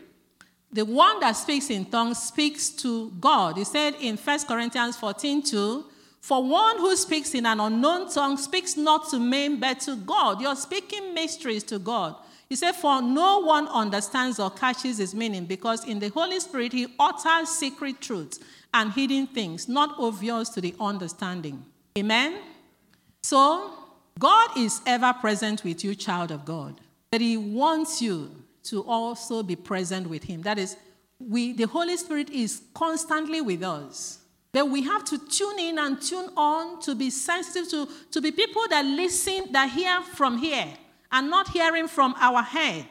The 0.71 0.85
one 0.85 1.19
that 1.19 1.33
speaks 1.33 1.69
in 1.69 1.83
tongues 1.83 2.19
speaks 2.19 2.69
to 2.69 3.11
God. 3.19 3.57
He 3.57 3.65
said 3.65 3.95
in 3.99 4.15
1 4.15 4.39
Corinthians 4.47 4.95
14 4.95 5.43
2, 5.43 5.85
For 6.21 6.41
one 6.41 6.77
who 6.77 6.95
speaks 6.95 7.33
in 7.35 7.45
an 7.45 7.59
unknown 7.59 8.09
tongue 8.09 8.37
speaks 8.37 8.77
not 8.77 9.09
to 9.09 9.19
men 9.19 9.59
but 9.59 9.81
to 9.81 9.97
God. 9.97 10.39
You're 10.39 10.55
speaking 10.55 11.13
mysteries 11.13 11.65
to 11.65 11.77
God. 11.77 12.15
He 12.53 12.57
said, 12.57 12.73
For 12.73 13.01
no 13.01 13.39
one 13.39 13.67
understands 13.67 14.39
or 14.39 14.51
catches 14.51 14.99
his 14.99 15.15
meaning 15.15 15.45
because 15.45 15.85
in 15.85 15.97
the 15.97 16.09
Holy 16.09 16.39
Spirit 16.39 16.71
he 16.71 16.85
utters 16.99 17.49
secret 17.49 17.99
truths 17.99 18.39
and 18.71 18.93
hidden 18.93 19.25
things, 19.25 19.67
not 19.67 19.95
obvious 19.97 20.49
to 20.49 20.61
the 20.61 20.75
understanding. 20.79 21.65
Amen? 21.97 22.39
So, 23.23 23.73
God 24.19 24.55
is 24.55 24.81
ever 24.85 25.13
present 25.13 25.63
with 25.63 25.83
you, 25.83 25.95
child 25.95 26.29
of 26.29 26.45
God, 26.45 26.79
but 27.09 27.21
He 27.21 27.37
wants 27.37 28.03
you 28.03 28.29
to 28.65 28.83
also 28.83 29.41
be 29.41 29.55
present 29.55 30.07
with 30.07 30.25
Him. 30.25 30.43
That 30.43 30.59
is, 30.59 30.77
we, 31.19 31.53
the 31.53 31.65
Holy 31.65 31.97
Spirit 31.97 32.29
is 32.29 32.61
constantly 32.75 33.41
with 33.41 33.63
us. 33.63 34.19
But 34.51 34.69
we 34.69 34.83
have 34.83 35.03
to 35.05 35.17
tune 35.17 35.57
in 35.57 35.79
and 35.79 35.99
tune 35.99 36.29
on 36.37 36.79
to 36.81 36.93
be 36.93 37.09
sensitive 37.09 37.67
to, 37.71 37.89
to 38.11 38.21
be 38.21 38.31
people 38.31 38.67
that 38.69 38.85
listen, 38.85 39.51
that 39.53 39.71
hear 39.71 39.99
from 40.03 40.37
here, 40.37 40.67
and 41.13 41.29
not 41.29 41.47
hearing 41.47 41.87
from 41.87 42.13
our 42.17 42.41
head. 42.41 42.85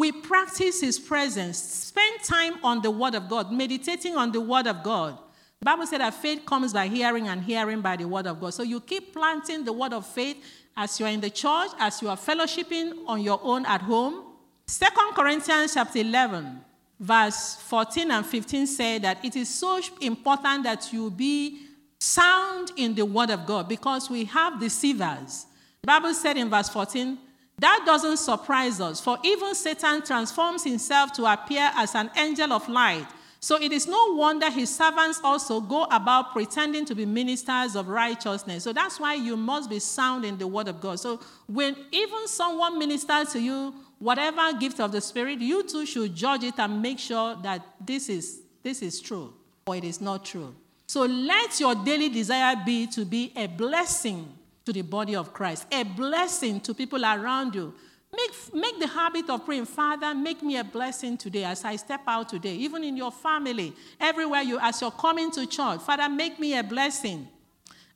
We 0.00 0.10
practice 0.10 0.80
His 0.80 0.98
presence, 0.98 1.58
spend 1.58 2.24
time 2.24 2.54
on 2.64 2.82
the 2.82 2.90
Word 2.90 3.14
of 3.14 3.28
God, 3.28 3.52
meditating 3.52 4.16
on 4.16 4.32
the 4.32 4.40
Word 4.40 4.66
of 4.66 4.82
God. 4.82 5.16
The 5.60 5.64
Bible 5.64 5.86
said 5.86 6.00
that 6.00 6.14
faith 6.14 6.44
comes 6.44 6.72
by 6.72 6.88
hearing 6.88 7.28
and 7.28 7.42
hearing 7.42 7.80
by 7.80 7.96
the 7.96 8.06
Word 8.06 8.26
of 8.26 8.40
God. 8.40 8.52
So 8.52 8.64
you 8.64 8.80
keep 8.80 9.12
planting 9.12 9.64
the 9.64 9.72
Word 9.72 9.92
of 9.92 10.04
faith 10.04 10.42
as 10.76 10.98
you 10.98 11.06
are 11.06 11.12
in 11.12 11.20
the 11.20 11.30
church, 11.30 11.70
as 11.78 12.02
you 12.02 12.08
are 12.08 12.16
fellowshipping 12.16 13.04
on 13.06 13.22
your 13.22 13.40
own 13.42 13.64
at 13.64 13.80
home, 13.80 14.24
Second 14.68 15.14
Corinthians 15.14 15.74
chapter 15.74 16.00
11, 16.00 16.60
verse 16.98 17.54
14 17.54 18.10
and 18.10 18.26
15 18.26 18.66
say 18.66 18.98
that 18.98 19.24
it 19.24 19.36
is 19.36 19.48
so 19.48 19.80
important 20.00 20.64
that 20.64 20.92
you 20.92 21.08
be 21.08 21.60
sound 22.00 22.72
in 22.76 22.92
the 22.96 23.04
word 23.04 23.30
of 23.30 23.46
God 23.46 23.68
because 23.68 24.10
we 24.10 24.24
have 24.24 24.58
deceivers. 24.58 25.46
The 25.82 25.86
Bible 25.86 26.12
said 26.14 26.36
in 26.36 26.50
verse 26.50 26.68
14, 26.68 27.16
that 27.58 27.84
doesn't 27.86 28.18
surprise 28.18 28.80
us, 28.80 29.00
for 29.00 29.18
even 29.24 29.54
Satan 29.54 30.02
transforms 30.02 30.64
himself 30.64 31.12
to 31.14 31.24
appear 31.24 31.70
as 31.74 31.94
an 31.94 32.10
angel 32.16 32.52
of 32.52 32.68
light. 32.68 33.06
So 33.40 33.60
it 33.60 33.72
is 33.72 33.86
no 33.86 34.14
wonder 34.14 34.50
his 34.50 34.74
servants 34.74 35.20
also 35.22 35.60
go 35.60 35.84
about 35.84 36.32
pretending 36.32 36.84
to 36.86 36.94
be 36.94 37.06
ministers 37.06 37.76
of 37.76 37.88
righteousness. 37.88 38.64
So 38.64 38.72
that's 38.72 38.98
why 38.98 39.14
you 39.14 39.36
must 39.36 39.70
be 39.70 39.78
sound 39.78 40.24
in 40.24 40.36
the 40.36 40.46
word 40.46 40.68
of 40.68 40.80
God. 40.80 40.98
So 40.98 41.20
when 41.46 41.76
even 41.92 42.26
someone 42.26 42.78
ministers 42.78 43.32
to 43.32 43.40
you 43.40 43.74
whatever 43.98 44.52
gift 44.58 44.80
of 44.80 44.92
the 44.92 45.00
Spirit, 45.00 45.38
you 45.40 45.62
too 45.62 45.86
should 45.86 46.14
judge 46.14 46.44
it 46.44 46.58
and 46.58 46.82
make 46.82 46.98
sure 46.98 47.36
that 47.42 47.62
this 47.84 48.08
is, 48.08 48.40
this 48.62 48.82
is 48.82 49.00
true 49.00 49.32
or 49.66 49.76
it 49.76 49.84
is 49.84 50.00
not 50.00 50.24
true. 50.24 50.54
So 50.86 51.02
let 51.02 51.58
your 51.60 51.74
daily 51.74 52.08
desire 52.08 52.56
be 52.64 52.86
to 52.88 53.04
be 53.04 53.32
a 53.36 53.46
blessing 53.46 54.32
to 54.66 54.72
the 54.72 54.82
body 54.82 55.16
of 55.16 55.32
Christ, 55.32 55.66
a 55.72 55.84
blessing 55.84 56.60
to 56.60 56.74
people 56.74 57.04
around 57.04 57.54
you. 57.54 57.72
Make, 58.14 58.54
make 58.54 58.80
the 58.80 58.86
habit 58.86 59.28
of 59.30 59.44
praying, 59.44 59.66
Father, 59.66 60.14
make 60.14 60.42
me 60.42 60.56
a 60.56 60.64
blessing 60.64 61.16
today 61.16 61.44
as 61.44 61.64
I 61.64 61.76
step 61.76 62.02
out 62.06 62.28
today, 62.28 62.54
even 62.54 62.84
in 62.84 62.96
your 62.96 63.12
family, 63.12 63.72
everywhere 64.00 64.42
you, 64.42 64.58
as 64.60 64.80
you're 64.80 64.90
coming 64.90 65.30
to 65.32 65.46
church. 65.46 65.80
Father, 65.80 66.08
make 66.08 66.38
me 66.38 66.58
a 66.58 66.62
blessing. 66.62 67.28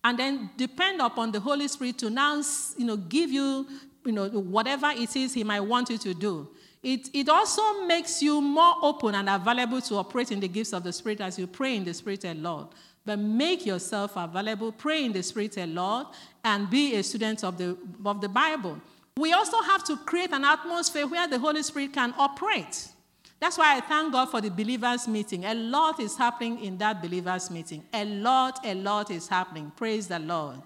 And 0.03 0.19
then 0.19 0.51
depend 0.57 1.01
upon 1.01 1.33
the 1.33 1.41
Holy 1.41 1.69
Spirit 1.69 1.99
to 1.99 2.11
now, 2.11 2.41
you 2.77 2.87
know, 2.87 2.97
give 2.97 3.31
you 3.31 3.67
you 4.05 4.13
know, 4.13 4.29
whatever 4.29 4.91
it 4.91 5.15
is 5.15 5.35
he 5.35 5.45
might 5.45 5.61
want 5.61 5.91
you 5.91 5.99
to 5.99 6.15
do. 6.15 6.49
It, 6.83 7.11
it 7.13 7.29
also 7.29 7.85
makes 7.85 8.23
you 8.23 8.41
more 8.41 8.75
open 8.81 9.15
and 9.15 9.29
available 9.29 9.83
to 9.83 9.97
operate 9.97 10.33
in 10.33 10.41
the 10.41 10.49
gifts 10.49 10.73
of 10.73 10.83
the 10.83 10.93
Spirit 10.93 11.21
as 11.21 11.39
you 11.39 11.47
pray 11.47 11.77
in 11.77 11.85
the 11.85 11.93
Spirit 11.93 12.25
a 12.25 12.33
lot. 12.33 12.73
But 13.05 13.19
make 13.19 13.65
yourself 13.65 14.13
available, 14.17 14.73
pray 14.73 15.05
in 15.05 15.13
the 15.13 15.23
Spirit 15.23 15.57
a 15.57 15.67
lot, 15.67 16.15
and 16.45 16.69
be 16.69 16.95
a 16.97 17.03
student 17.03 17.43
of 17.45 17.57
the, 17.57 17.77
of 18.05 18.21
the 18.21 18.29
Bible. 18.29 18.81
We 19.17 19.33
also 19.33 19.61
have 19.63 19.85
to 19.85 19.97
create 19.97 20.33
an 20.33 20.45
atmosphere 20.45 21.07
where 21.07 21.27
the 21.27 21.39
Holy 21.39 21.63
Spirit 21.63 21.93
can 21.93 22.15
operate. 22.19 22.89
That's 23.41 23.57
why 23.57 23.77
I 23.77 23.81
thank 23.81 24.13
God 24.13 24.31
for 24.31 24.43
the 24.43 24.51
believers' 24.51 25.09
meeting. 25.09 25.47
A 25.47 25.55
lot 25.55 25.99
is 25.99 26.17
happening 26.17 26.63
in 26.63 26.77
that 26.79 27.03
believers' 27.03 27.51
meeting. 27.51 27.83
A 27.95 28.05
lot, 28.05 28.61
a 28.65 28.75
lot 28.75 29.11
is 29.11 29.29
happening. 29.29 29.73
Praise 29.77 30.09
the 30.09 30.19
Lord. 30.19 30.57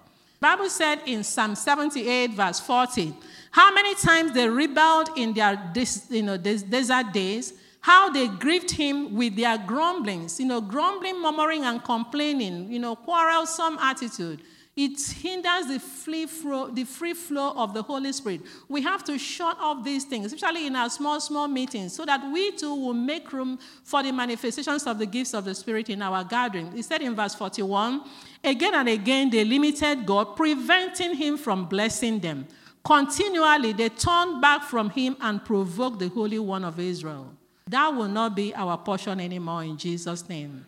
Bible 0.41 0.69
said 0.69 0.99
in 1.05 1.23
Psalm 1.23 1.55
78, 1.55 2.31
verse 2.31 2.59
40, 2.59 3.13
how 3.51 3.73
many 3.73 3.95
times 3.95 4.33
they 4.33 4.47
rebelled 4.47 5.09
in 5.15 5.33
their 5.33 5.71
you 6.09 6.21
know, 6.21 6.37
desert 6.37 7.13
days, 7.13 7.53
how 7.85 8.09
they 8.09 8.27
grieved 8.27 8.71
him 8.71 9.13
with 9.13 9.35
their 9.35 9.59
grumblings, 9.59 10.39
you 10.39 10.45
know, 10.47 10.59
grumbling, 10.59 11.21
murmuring, 11.21 11.63
and 11.65 11.83
complaining, 11.83 12.71
you 12.71 12.79
know, 12.79 12.95
quarrelsome 12.95 13.77
attitude. 13.79 14.41
It 14.75 14.99
hinders 14.99 15.67
the 15.67 15.79
free, 15.79 16.25
flow, 16.25 16.71
the 16.71 16.83
free 16.83 17.13
flow 17.13 17.51
of 17.51 17.75
the 17.75 17.83
Holy 17.83 18.11
Spirit. 18.11 18.41
We 18.67 18.81
have 18.81 19.03
to 19.03 19.19
shut 19.19 19.57
off 19.59 19.83
these 19.83 20.03
things, 20.03 20.33
especially 20.33 20.65
in 20.65 20.75
our 20.75 20.89
small, 20.89 21.21
small 21.21 21.47
meetings, 21.47 21.93
so 21.93 22.05
that 22.05 22.21
we 22.33 22.53
too 22.53 22.73
will 22.73 22.95
make 22.95 23.31
room 23.31 23.59
for 23.83 24.01
the 24.01 24.11
manifestations 24.11 24.87
of 24.87 24.97
the 24.97 25.05
gifts 25.05 25.35
of 25.35 25.45
the 25.45 25.53
Spirit 25.53 25.91
in 25.91 26.01
our 26.01 26.23
gathering. 26.23 26.71
He 26.71 26.81
said 26.81 27.03
in 27.03 27.15
verse 27.15 27.35
41 27.35 28.01
Again 28.43 28.73
and 28.73 28.89
again, 28.89 29.29
they 29.29 29.45
limited 29.45 30.07
God, 30.07 30.35
preventing 30.35 31.13
him 31.13 31.37
from 31.37 31.67
blessing 31.67 32.17
them. 32.17 32.47
Continually, 32.83 33.73
they 33.73 33.89
turned 33.89 34.41
back 34.41 34.63
from 34.63 34.89
him 34.89 35.15
and 35.21 35.45
provoked 35.45 35.99
the 35.99 36.07
Holy 36.07 36.39
One 36.39 36.63
of 36.63 36.79
Israel. 36.79 37.31
That 37.67 37.89
will 37.89 38.07
not 38.07 38.35
be 38.35 38.53
our 38.53 38.77
portion 38.77 39.19
anymore 39.19 39.63
in 39.63 39.77
Jesus' 39.77 40.27
name. 40.29 40.65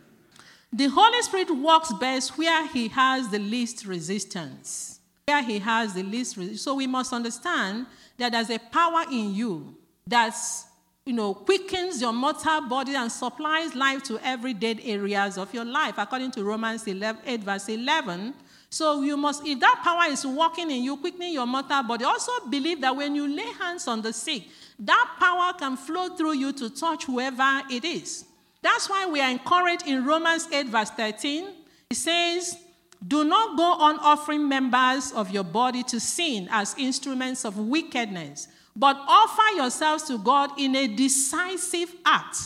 The 0.73 0.87
Holy 0.87 1.21
Spirit 1.21 1.51
works 1.55 1.93
best 1.93 2.37
where 2.37 2.67
He 2.67 2.87
has 2.89 3.29
the 3.29 3.39
least 3.39 3.85
resistance. 3.85 4.99
Where 5.25 5.43
He 5.43 5.59
has 5.59 5.93
the 5.93 6.03
least 6.03 6.37
resistance. 6.37 6.61
So 6.61 6.75
we 6.75 6.87
must 6.87 7.13
understand 7.13 7.85
that 8.17 8.31
there's 8.31 8.49
a 8.49 8.59
power 8.59 9.03
in 9.11 9.35
you 9.35 9.75
that's 10.05 10.65
you 11.07 11.13
know, 11.13 11.33
quickens 11.33 12.01
your 12.01 12.11
mortal 12.11 12.59
body 12.67 12.93
and 12.93 13.09
supplies 13.09 13.73
life 13.73 14.03
to 14.03 14.19
every 14.19 14.53
dead 14.53 14.81
areas 14.83 15.37
of 15.37 15.53
your 15.53 15.63
life, 15.63 15.95
according 15.97 16.31
to 16.31 16.43
Romans 16.43 16.85
11, 16.85 17.21
8, 17.25 17.39
verse 17.43 17.69
11. 17.69 18.33
So 18.69 19.01
you 19.01 19.15
must, 19.15 19.47
if 19.47 19.57
that 19.61 19.79
power 19.85 20.11
is 20.11 20.25
working 20.25 20.69
in 20.69 20.83
you, 20.83 20.97
quickening 20.97 21.31
your 21.31 21.45
mortal 21.45 21.81
body, 21.83 22.03
also 22.03 22.33
believe 22.49 22.81
that 22.81 22.93
when 22.93 23.15
you 23.15 23.25
lay 23.25 23.49
hands 23.53 23.87
on 23.87 24.01
the 24.01 24.11
sick, 24.11 24.43
that 24.79 25.15
power 25.19 25.53
can 25.57 25.75
flow 25.75 26.09
through 26.09 26.33
you 26.33 26.53
to 26.53 26.69
touch 26.69 27.05
whoever 27.05 27.61
it 27.69 27.83
is. 27.83 28.25
That's 28.61 28.89
why 28.89 29.07
we 29.07 29.21
are 29.21 29.29
encouraged 29.29 29.87
in 29.87 30.05
Romans 30.05 30.47
8, 30.51 30.67
verse 30.67 30.89
13. 30.91 31.47
It 31.89 31.95
says, 31.95 32.57
Do 33.05 33.23
not 33.23 33.57
go 33.57 33.63
on 33.63 33.99
offering 33.99 34.47
members 34.47 35.11
of 35.13 35.31
your 35.31 35.43
body 35.43 35.83
to 35.83 35.99
sin 35.99 36.47
as 36.51 36.75
instruments 36.77 37.45
of 37.45 37.57
wickedness, 37.57 38.47
but 38.75 38.97
offer 39.07 39.55
yourselves 39.55 40.03
to 40.03 40.17
God 40.17 40.51
in 40.59 40.75
a 40.75 40.87
decisive 40.87 41.93
act. 42.05 42.37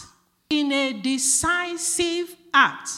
In 0.50 0.72
a 0.72 0.94
decisive 0.94 2.36
act. 2.54 2.90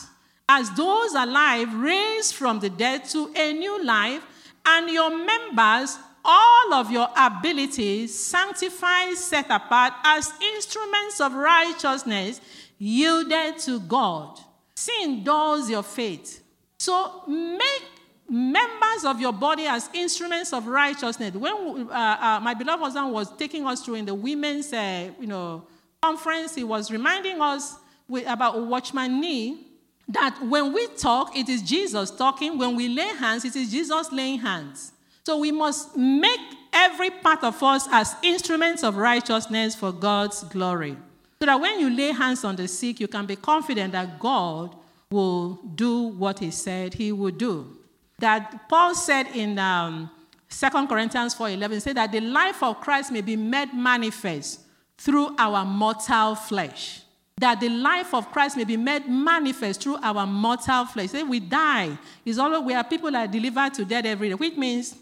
As 0.49 0.69
those 0.71 1.13
alive 1.13 1.73
raised 1.73 2.35
from 2.35 2.59
the 2.59 2.69
dead 2.69 3.05
to 3.05 3.31
a 3.35 3.53
new 3.53 3.83
life, 3.83 4.23
and 4.65 4.89
your 4.89 5.09
members 5.09 5.97
all 6.23 6.73
of 6.73 6.91
your 6.91 7.07
abilities 7.17 8.17
sanctified, 8.17 9.15
set 9.15 9.45
apart 9.49 9.93
as 10.03 10.31
instruments 10.55 11.19
of 11.19 11.33
righteousness, 11.33 12.39
yielded 12.77 13.57
to 13.59 13.79
God. 13.81 14.39
Sin 14.75 15.23
dulls 15.23 15.69
your 15.69 15.83
faith. 15.83 16.43
So 16.77 17.23
make 17.27 17.83
members 18.29 19.05
of 19.05 19.19
your 19.19 19.33
body 19.33 19.65
as 19.65 19.89
instruments 19.93 20.53
of 20.53 20.67
righteousness. 20.67 21.33
When 21.35 21.89
uh, 21.89 21.93
uh, 21.93 22.39
my 22.41 22.53
beloved 22.53 22.83
husband 22.83 23.11
was 23.11 23.35
taking 23.37 23.67
us 23.67 23.83
through 23.83 23.95
in 23.95 24.05
the 24.05 24.15
women's, 24.15 24.71
uh, 24.71 25.11
you 25.19 25.27
know, 25.27 25.67
conference, 26.01 26.55
he 26.55 26.63
was 26.63 26.89
reminding 26.89 27.41
us 27.41 27.75
with, 28.07 28.27
about 28.27 28.65
watchman 28.65 29.19
nee 29.19 29.67
that 30.07 30.37
when 30.43 30.73
we 30.73 30.87
talk, 30.87 31.35
it 31.37 31.47
is 31.47 31.61
Jesus 31.61 32.11
talking. 32.11 32.57
When 32.57 32.75
we 32.75 32.89
lay 32.89 33.07
hands, 33.07 33.45
it 33.45 33.55
is 33.55 33.71
Jesus 33.71 34.11
laying 34.11 34.39
hands. 34.39 34.92
So 35.25 35.37
we 35.37 35.51
must 35.51 35.95
make 35.95 36.39
every 36.73 37.09
part 37.09 37.43
of 37.43 37.61
us 37.63 37.87
as 37.91 38.15
instruments 38.23 38.83
of 38.83 38.97
righteousness 38.97 39.73
for 39.73 39.91
God's 39.91 40.43
glory. 40.43 40.97
So 41.39 41.45
that 41.45 41.59
when 41.59 41.79
you 41.79 41.89
lay 41.89 42.11
hands 42.11 42.43
on 42.43 42.55
the 42.55 42.67
sick, 42.67 42.99
you 42.99 43.07
can 43.07 43.25
be 43.25 43.35
confident 43.35 43.93
that 43.93 44.19
God 44.19 44.75
will 45.09 45.59
do 45.75 46.07
what 46.07 46.39
he 46.39 46.51
said 46.51 46.93
he 46.93 47.11
would 47.11 47.37
do. 47.37 47.77
That 48.19 48.67
Paul 48.67 48.95
said 48.95 49.27
in 49.33 49.59
um, 49.59 50.09
2 50.49 50.87
Corinthians 50.87 51.35
4:11 51.35 51.81
said 51.81 51.97
that 51.97 52.11
the 52.11 52.19
life 52.19 52.61
of 52.61 52.81
Christ 52.81 53.11
may 53.11 53.21
be 53.21 53.35
made 53.35 53.73
manifest 53.73 54.61
through 54.97 55.35
our 55.37 55.63
mortal 55.65 56.35
flesh. 56.35 57.01
That 57.37 57.59
the 57.59 57.69
life 57.69 58.13
of 58.13 58.31
Christ 58.31 58.57
may 58.57 58.63
be 58.63 58.77
made 58.77 59.07
manifest 59.07 59.81
through 59.81 59.97
our 60.01 60.25
mortal 60.25 60.85
flesh. 60.85 61.09
Say 61.09 61.23
we 61.23 61.39
die. 61.39 61.97
It's 62.25 62.37
always 62.37 62.61
we 62.61 62.73
are 62.73 62.83
people 62.83 63.11
that 63.11 63.29
are 63.29 63.31
delivered 63.31 63.73
to 63.75 63.85
death 63.85 64.05
every 64.05 64.29
day, 64.29 64.35
which 64.35 64.55
means 64.55 64.95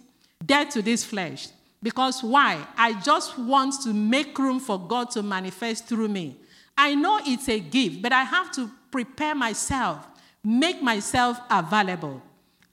dead 0.45 0.71
to 0.71 0.81
this 0.81 1.03
flesh. 1.03 1.49
Because 1.83 2.23
why? 2.23 2.65
I 2.77 2.93
just 3.01 3.37
want 3.39 3.81
to 3.83 3.93
make 3.93 4.37
room 4.37 4.59
for 4.59 4.79
God 4.79 5.09
to 5.11 5.23
manifest 5.23 5.87
through 5.87 6.09
me. 6.09 6.37
I 6.77 6.95
know 6.95 7.19
it's 7.25 7.49
a 7.49 7.59
gift, 7.59 8.01
but 8.01 8.13
I 8.13 8.23
have 8.23 8.51
to 8.53 8.69
prepare 8.91 9.35
myself, 9.35 10.07
make 10.43 10.81
myself 10.81 11.39
available. 11.49 12.21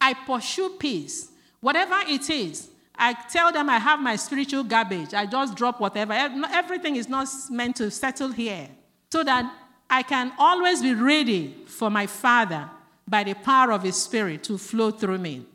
I 0.00 0.14
pursue 0.14 0.76
peace, 0.78 1.30
whatever 1.60 1.96
it 2.06 2.28
is. 2.28 2.68
I 2.96 3.14
tell 3.14 3.52
them 3.52 3.70
I 3.70 3.78
have 3.78 4.00
my 4.00 4.16
spiritual 4.16 4.64
garbage. 4.64 5.14
I 5.14 5.24
just 5.26 5.54
drop 5.54 5.80
whatever. 5.80 6.12
Everything 6.12 6.96
is 6.96 7.08
not 7.08 7.28
meant 7.48 7.76
to 7.76 7.90
settle 7.90 8.30
here. 8.30 8.68
So 9.12 9.24
that 9.24 9.50
I 9.88 10.02
can 10.02 10.32
always 10.38 10.82
be 10.82 10.94
ready 10.94 11.56
for 11.66 11.90
my 11.90 12.06
Father 12.06 12.68
by 13.06 13.24
the 13.24 13.34
power 13.34 13.72
of 13.72 13.84
His 13.84 13.96
Spirit 13.96 14.44
to 14.44 14.58
flow 14.58 14.90
through 14.90 15.18
me. 15.18 15.46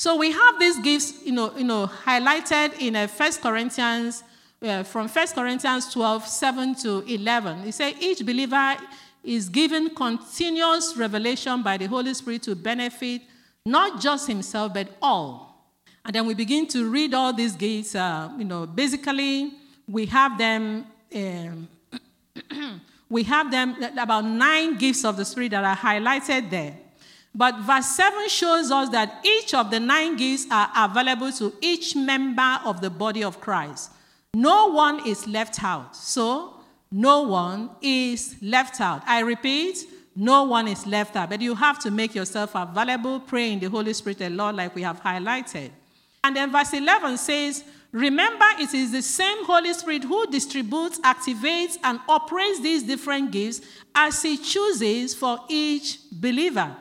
So 0.00 0.16
we 0.16 0.32
have 0.32 0.58
these 0.58 0.78
gifts, 0.78 1.12
you 1.26 1.32
know, 1.32 1.54
you 1.58 1.64
know 1.64 1.86
highlighted 1.86 2.80
in 2.80 2.96
uh, 2.96 3.06
1 3.06 3.32
Corinthians, 3.42 4.24
uh, 4.62 4.82
from 4.82 5.06
1 5.06 5.26
Corinthians 5.34 5.92
12, 5.92 6.26
7 6.26 6.74
to 6.76 7.04
11. 7.06 7.68
It 7.68 7.72
says, 7.72 7.92
each 8.00 8.24
believer 8.24 8.76
is 9.22 9.50
given 9.50 9.94
continuous 9.94 10.96
revelation 10.96 11.62
by 11.62 11.76
the 11.76 11.84
Holy 11.84 12.14
Spirit 12.14 12.44
to 12.44 12.54
benefit 12.54 13.20
not 13.66 14.00
just 14.00 14.26
himself, 14.26 14.72
but 14.72 14.88
all. 15.02 15.66
And 16.06 16.14
then 16.14 16.24
we 16.24 16.32
begin 16.32 16.66
to 16.68 16.88
read 16.88 17.12
all 17.12 17.34
these 17.34 17.52
gifts. 17.52 17.94
Uh, 17.94 18.30
you 18.38 18.46
know, 18.46 18.64
basically, 18.64 19.52
we 19.86 20.06
have 20.06 20.38
them. 20.38 20.86
Um, 21.14 21.68
we 23.10 23.22
have 23.24 23.50
them 23.50 23.76
about 23.98 24.24
nine 24.24 24.78
gifts 24.78 25.04
of 25.04 25.18
the 25.18 25.26
Spirit 25.26 25.50
that 25.50 25.62
are 25.62 25.76
highlighted 25.76 26.48
there. 26.48 26.74
But 27.34 27.60
verse 27.60 27.86
7 27.86 28.28
shows 28.28 28.70
us 28.70 28.88
that 28.90 29.24
each 29.24 29.54
of 29.54 29.70
the 29.70 29.78
nine 29.78 30.16
gifts 30.16 30.46
are 30.50 30.68
available 30.76 31.30
to 31.32 31.52
each 31.60 31.94
member 31.94 32.58
of 32.64 32.80
the 32.80 32.90
body 32.90 33.22
of 33.22 33.40
Christ. 33.40 33.92
No 34.34 34.66
one 34.68 35.06
is 35.06 35.26
left 35.26 35.62
out. 35.62 35.94
So, 35.94 36.54
no 36.90 37.22
one 37.22 37.70
is 37.80 38.36
left 38.42 38.80
out. 38.80 39.02
I 39.06 39.20
repeat, 39.20 39.78
no 40.16 40.42
one 40.42 40.66
is 40.66 40.86
left 40.86 41.14
out. 41.14 41.30
But 41.30 41.40
you 41.40 41.54
have 41.54 41.78
to 41.80 41.90
make 41.90 42.14
yourself 42.14 42.52
available, 42.54 43.20
pray 43.20 43.52
in 43.52 43.60
the 43.60 43.70
Holy 43.70 43.92
Spirit 43.92 44.20
and 44.20 44.36
Lord, 44.36 44.56
like 44.56 44.74
we 44.74 44.82
have 44.82 45.00
highlighted. 45.00 45.70
And 46.24 46.34
then 46.36 46.50
verse 46.50 46.72
11 46.72 47.16
says, 47.18 47.64
Remember, 47.92 48.44
it 48.58 48.72
is 48.72 48.92
the 48.92 49.02
same 49.02 49.44
Holy 49.44 49.72
Spirit 49.72 50.04
who 50.04 50.26
distributes, 50.30 51.00
activates, 51.00 51.76
and 51.82 51.98
operates 52.08 52.60
these 52.60 52.82
different 52.84 53.32
gifts 53.32 53.60
as 53.94 54.22
He 54.22 54.36
chooses 54.36 55.14
for 55.14 55.40
each 55.48 55.98
believer. 56.12 56.76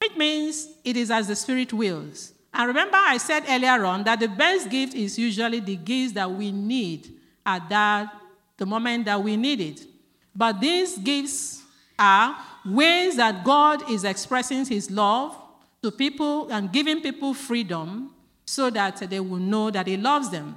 It 0.00 0.16
means 0.16 0.68
it 0.84 0.96
is 0.96 1.10
as 1.10 1.28
the 1.28 1.36
Spirit 1.36 1.72
wills. 1.72 2.32
And 2.52 2.68
remember, 2.68 2.96
I 2.96 3.18
said 3.18 3.44
earlier 3.48 3.84
on 3.84 4.04
that 4.04 4.20
the 4.20 4.28
best 4.28 4.70
gift 4.70 4.94
is 4.94 5.18
usually 5.18 5.60
the 5.60 5.76
gifts 5.76 6.12
that 6.12 6.30
we 6.30 6.52
need 6.52 7.12
at 7.44 7.68
that 7.68 8.14
the 8.56 8.66
moment 8.66 9.04
that 9.04 9.22
we 9.22 9.36
need 9.36 9.60
it. 9.60 9.86
But 10.34 10.60
these 10.60 10.96
gifts 10.98 11.62
are 11.98 12.36
ways 12.64 13.16
that 13.16 13.44
God 13.44 13.90
is 13.90 14.04
expressing 14.04 14.64
His 14.64 14.90
love 14.90 15.36
to 15.82 15.90
people 15.90 16.50
and 16.50 16.72
giving 16.72 17.00
people 17.00 17.34
freedom 17.34 18.14
so 18.44 18.70
that 18.70 18.98
they 19.10 19.20
will 19.20 19.38
know 19.38 19.70
that 19.70 19.86
He 19.86 19.96
loves 19.96 20.30
them. 20.30 20.56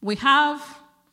We 0.00 0.16
have 0.16 0.60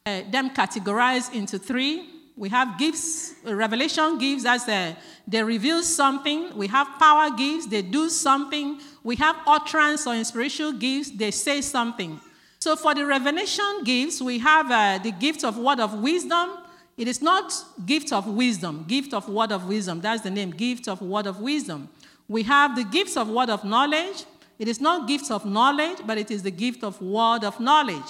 uh, 0.06 0.22
them 0.30 0.50
categorized 0.50 1.34
into 1.34 1.58
three 1.58 2.10
we 2.36 2.50
have 2.50 2.80
gifts, 2.80 3.36
revelation 3.44 4.18
gives 4.18 4.46
us, 4.46 4.68
a, 4.68 4.98
they 5.28 5.44
reveal 5.44 5.84
something. 5.84 6.56
We 6.58 6.68
have 6.68 6.88
power 6.98 7.30
gifts, 7.36 7.68
they 7.68 7.84
do 7.84 8.10
something. 8.10 8.80
We 9.04 9.16
have 9.18 9.36
utterance 9.46 10.08
or 10.08 10.16
inspirational 10.16 10.74
gifts, 10.74 11.12
they 11.12 11.32
say 11.32 11.62
something. 11.62 12.20
So 12.60 12.76
for 12.76 12.96
the 12.96 13.06
revelation 13.06 13.84
gifts, 13.84 14.22
we 14.22 14.40
have 14.40 14.72
uh, 14.72 14.98
the 15.04 15.12
gift 15.12 15.44
of 15.44 15.58
word 15.58 15.80
of 15.80 16.02
wisdom. 16.02 16.50
It 16.98 17.08
is 17.08 17.22
not 17.22 17.54
gift 17.86 18.12
of 18.12 18.26
wisdom, 18.28 18.86
gift 18.88 19.14
of 19.14 19.28
word 19.30 19.52
of 19.52 19.68
wisdom. 19.68 20.02
That's 20.02 20.22
the 20.22 20.32
name, 20.32 20.52
gift 20.52 20.88
of 20.88 21.02
word 21.02 21.28
of 21.28 21.40
wisdom. 21.40 21.90
We 22.28 22.44
have 22.44 22.76
the 22.76 22.84
gifts 22.84 23.18
of 23.18 23.30
word 23.30 23.50
of 23.50 23.64
knowledge. 23.64 24.26
It 24.58 24.68
is 24.68 24.80
not 24.80 25.08
gifts 25.08 25.30
of 25.30 25.46
knowledge, 25.46 26.00
but 26.06 26.18
it 26.18 26.32
is 26.32 26.42
the 26.42 26.52
gift 26.52 26.84
of 26.84 27.02
word 27.02 27.44
of 27.44 27.60
knowledge. 27.60 28.10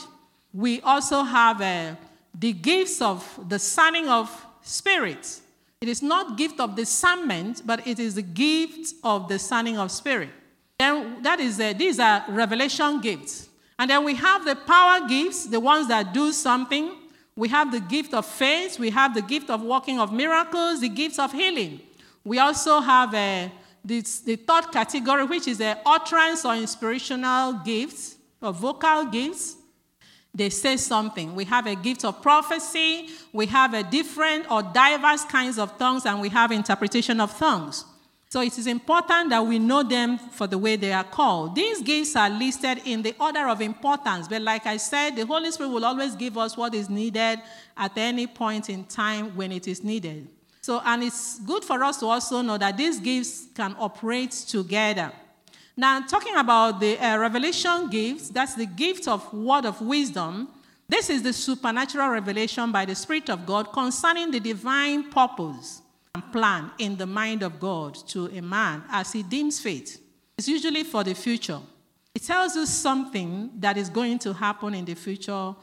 We 0.54 0.82
also 0.82 1.24
have 1.24 1.60
a 1.62 1.90
uh, 1.90 1.96
the 2.38 2.54
gifts 2.54 3.02
of 3.02 3.28
the 3.38 3.58
discerning 3.58 4.10
of 4.10 4.30
spirits. 4.62 5.42
It 5.82 5.90
is 5.90 6.02
not 6.02 6.38
gift 6.38 6.60
of 6.60 6.76
discernment, 6.76 7.62
but 7.66 7.86
it 7.86 8.00
is 8.00 8.16
the 8.16 8.22
gift 8.22 8.94
of 9.04 9.28
the 9.28 9.36
discerning 9.36 9.78
of 9.78 9.92
spirit. 9.92 10.30
And 10.80 11.24
that 11.24 11.40
is 11.40 11.60
a, 11.60 11.74
these 11.74 12.00
are 12.00 12.24
revelation 12.30 13.02
gifts. 13.02 13.50
And 13.78 13.90
then 13.90 14.04
we 14.04 14.16
have 14.16 14.46
the 14.46 14.56
power 14.56 15.08
gifts, 15.08 15.46
the 15.46 15.60
ones 15.60 15.88
that 15.90 16.14
do 16.14 16.32
something. 16.32 16.92
We 17.36 17.50
have 17.50 17.72
the 17.72 17.80
gift 17.80 18.14
of 18.14 18.26
faith. 18.26 18.80
We 18.80 18.90
have 18.92 19.14
the 19.14 19.22
gift 19.22 19.50
of 19.50 19.62
working 19.62 20.00
of 20.00 20.12
miracles, 20.14 20.82
the 20.82 20.90
gifts 20.90 21.20
of 21.20 21.32
healing. 21.32 21.82
We 22.24 22.40
also 22.40 22.80
have 22.80 23.14
a, 23.14 23.52
this, 23.84 24.20
the 24.20 24.38
third 24.38 24.72
category, 24.72 25.26
which 25.26 25.48
is 25.48 25.58
the 25.58 25.78
utterance 25.86 26.46
or 26.46 26.56
inspirational 26.56 27.54
gifts 27.66 28.16
or 28.42 28.54
vocal 28.54 29.06
gifts 29.06 29.58
they 30.34 30.50
say 30.50 30.78
something. 30.78 31.36
We 31.36 31.46
have 31.46 31.68
a 31.68 31.76
gift 31.76 32.04
of 32.06 32.22
prophecy, 32.22 33.10
we 33.32 33.46
have 33.48 33.74
a 33.74 33.84
different 33.84 34.50
or 34.52 34.64
diverse 34.64 35.26
kinds 35.26 35.60
of 35.60 35.78
tongues, 35.78 36.06
and 36.06 36.20
we 36.20 36.30
have 36.30 36.52
interpretation 36.52 37.20
of 37.20 37.38
tongues. 37.38 37.86
So 38.30 38.42
it 38.42 38.58
is 38.58 38.66
important 38.66 39.30
that 39.30 39.46
we 39.46 39.60
know 39.60 39.84
them 39.84 40.18
for 40.18 40.48
the 40.48 40.58
way 40.58 40.76
they 40.76 40.92
are 40.92 41.04
called. 41.04 41.54
These 41.54 41.84
gifts 41.84 42.16
are 42.16 42.32
listed 42.32 42.82
in 42.84 43.04
the 43.04 43.16
order 43.20 43.48
of 43.48 43.62
importance, 43.62 44.28
but 44.28 44.42
like 44.42 44.66
I 44.66 44.78
said, 44.78 45.16
the 45.16 45.24
Holy 45.24 45.52
Spirit 45.52 45.70
will 45.70 45.86
always 45.86 46.16
give 46.16 46.36
us 46.36 46.58
what 46.58 46.74
is 46.74 46.90
needed 46.90 47.40
at 47.78 47.96
any 47.96 48.26
point 48.26 48.72
in 48.72 48.86
time 48.86 49.36
when 49.36 49.52
it 49.52 49.68
is 49.68 49.84
needed. 49.84 50.28
So, 50.62 50.82
and 50.84 51.04
it's 51.04 51.40
good 51.42 51.64
for 51.64 51.84
us 51.84 52.00
to 52.00 52.08
also 52.08 52.42
know 52.42 52.58
that 52.58 52.76
these 52.76 53.00
gifts 53.00 53.50
can 53.54 53.76
operate 53.78 54.32
together. 54.32 55.12
Now, 55.76 56.02
talking 56.02 56.36
about 56.36 56.80
the 56.80 57.00
uh, 57.00 57.18
revelation 57.18 57.90
gifts, 57.90 58.30
that's 58.30 58.54
the 58.54 58.68
gift 58.68 59.08
of 59.08 59.34
word 59.34 59.66
of 59.66 59.82
wisdom. 59.82 60.50
This 60.88 61.10
is 61.10 61.24
the 61.24 61.34
supernatural 61.34 62.10
revelation 62.10 62.72
by 62.72 62.86
the 62.86 62.94
Spirit 62.94 63.30
of 63.30 63.46
God 63.46 63.74
concerning 63.74 64.30
the 64.30 64.40
divine 64.40 65.10
purpose 65.10 65.82
and 66.14 66.32
plan 66.32 66.70
in 66.78 66.96
the 66.98 67.08
mind 67.08 67.42
of 67.42 67.60
God 67.60 67.96
to 68.10 68.28
a 68.28 68.42
man 68.42 68.84
as 68.90 69.12
he 69.14 69.24
deems 69.24 69.60
fit. 69.60 69.98
It's 70.38 70.48
usually 70.48 70.84
for 70.84 71.04
the 71.04 71.16
future. 71.16 71.60
It 72.14 72.22
tells 72.22 72.56
us 72.56 72.70
something 72.70 73.50
that 73.56 73.76
is 73.76 73.90
going 73.90 74.20
to 74.20 74.34
happen 74.34 74.76
in 74.76 74.86
the 74.86 74.94
future 74.94 75.56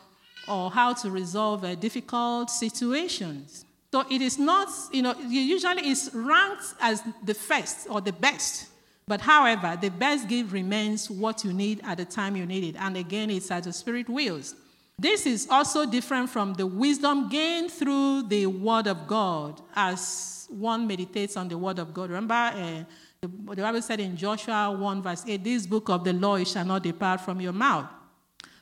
or 0.49 0.71
how 0.73 0.93
to 0.95 1.11
resolve 1.11 1.63
uh, 1.63 1.77
difficult 1.77 2.51
situations. 2.51 3.65
So 3.93 4.05
it 4.11 4.21
is 4.21 4.39
not, 4.39 4.69
you 4.91 5.03
know, 5.03 5.15
usually 5.29 5.83
it's 5.83 6.13
ranked 6.13 6.75
as 6.81 7.05
the 7.23 7.35
first 7.35 7.87
or 7.89 8.01
the 8.01 8.13
best 8.13 8.71
But 9.07 9.21
however, 9.21 9.77
the 9.81 9.91
best 9.91 10.29
gift 10.29 10.53
remains 10.53 11.11
what 11.11 11.45
you 11.45 11.53
need 11.53 11.81
at 11.85 11.99
the 11.99 12.05
time 12.05 12.37
you 12.37 12.47
need 12.47 12.65
it. 12.65 12.77
And 12.79 12.97
again, 12.97 13.31
it's 13.31 13.51
as 13.51 13.65
the 13.65 13.73
Spirit 13.73 14.09
wills. 14.09 14.55
This 14.99 15.25
is 15.25 15.49
also 15.51 15.87
different 15.87 16.29
from 16.29 16.53
the 16.55 16.67
wisdom 16.67 17.29
gained 17.29 17.71
through 17.73 18.25
the 18.29 18.47
Word 18.47 18.87
of 18.87 19.07
God 19.07 19.61
as 19.75 20.47
one 20.51 20.87
meditates 20.87 21.37
on 21.37 21.49
the 21.49 21.57
Word 21.57 21.79
of 21.79 21.95
God. 21.95 22.11
Remember, 22.11 22.35
uh, 22.35 22.85
the, 23.21 23.29
the 23.55 23.63
Bible 23.63 23.83
said 23.83 24.01
in 24.01 24.17
Joshua 24.17 24.77
1, 24.79 25.03
verse 25.03 25.25
8, 25.27 25.43
This 25.43 25.67
book 25.67 25.89
of 25.89 26.05
the 26.05 26.13
law 26.13 26.43
shall 26.45 26.67
not 26.67 26.83
depart 26.83 27.23
from 27.23 27.41
your 27.41 27.53
mouth. 27.55 27.87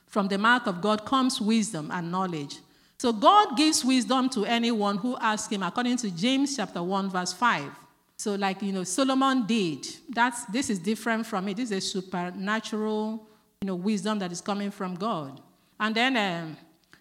From 0.07 0.29
the 0.29 0.39
mouth 0.39 0.67
of 0.67 0.81
God 0.81 1.05
comes 1.05 1.41
wisdom 1.41 1.91
and 1.93 2.11
knowledge. 2.11 2.59
So 2.99 3.13
God 3.13 3.57
gives 3.57 3.85
wisdom 3.85 4.29
to 4.31 4.45
anyone 4.45 4.97
who 4.99 5.17
asks 5.19 5.53
him, 5.53 5.63
according 5.63 5.99
to 5.99 6.11
James 6.11 6.57
chapter 6.57 6.83
1, 6.83 7.11
verse 7.11 7.33
5. 7.33 7.71
So, 8.19 8.35
like 8.35 8.63
you 8.63 8.73
know, 8.73 8.83
Solomon 8.83 9.47
did. 9.47 9.87
That's 10.09 10.45
this 10.47 10.71
is 10.71 10.81
different 10.81 11.25
from 11.25 11.47
it. 11.49 11.57
This 11.57 11.71
is 11.71 11.79
a 11.79 11.81
supernatural, 11.81 13.25
you 13.61 13.67
know, 13.67 13.77
wisdom 13.77 14.19
that 14.19 14.33
is 14.33 14.41
coming 14.41 14.73
from 14.73 14.97
God. 14.97 15.41
And 15.79 15.95
then 15.95 16.17
um, 16.17 16.57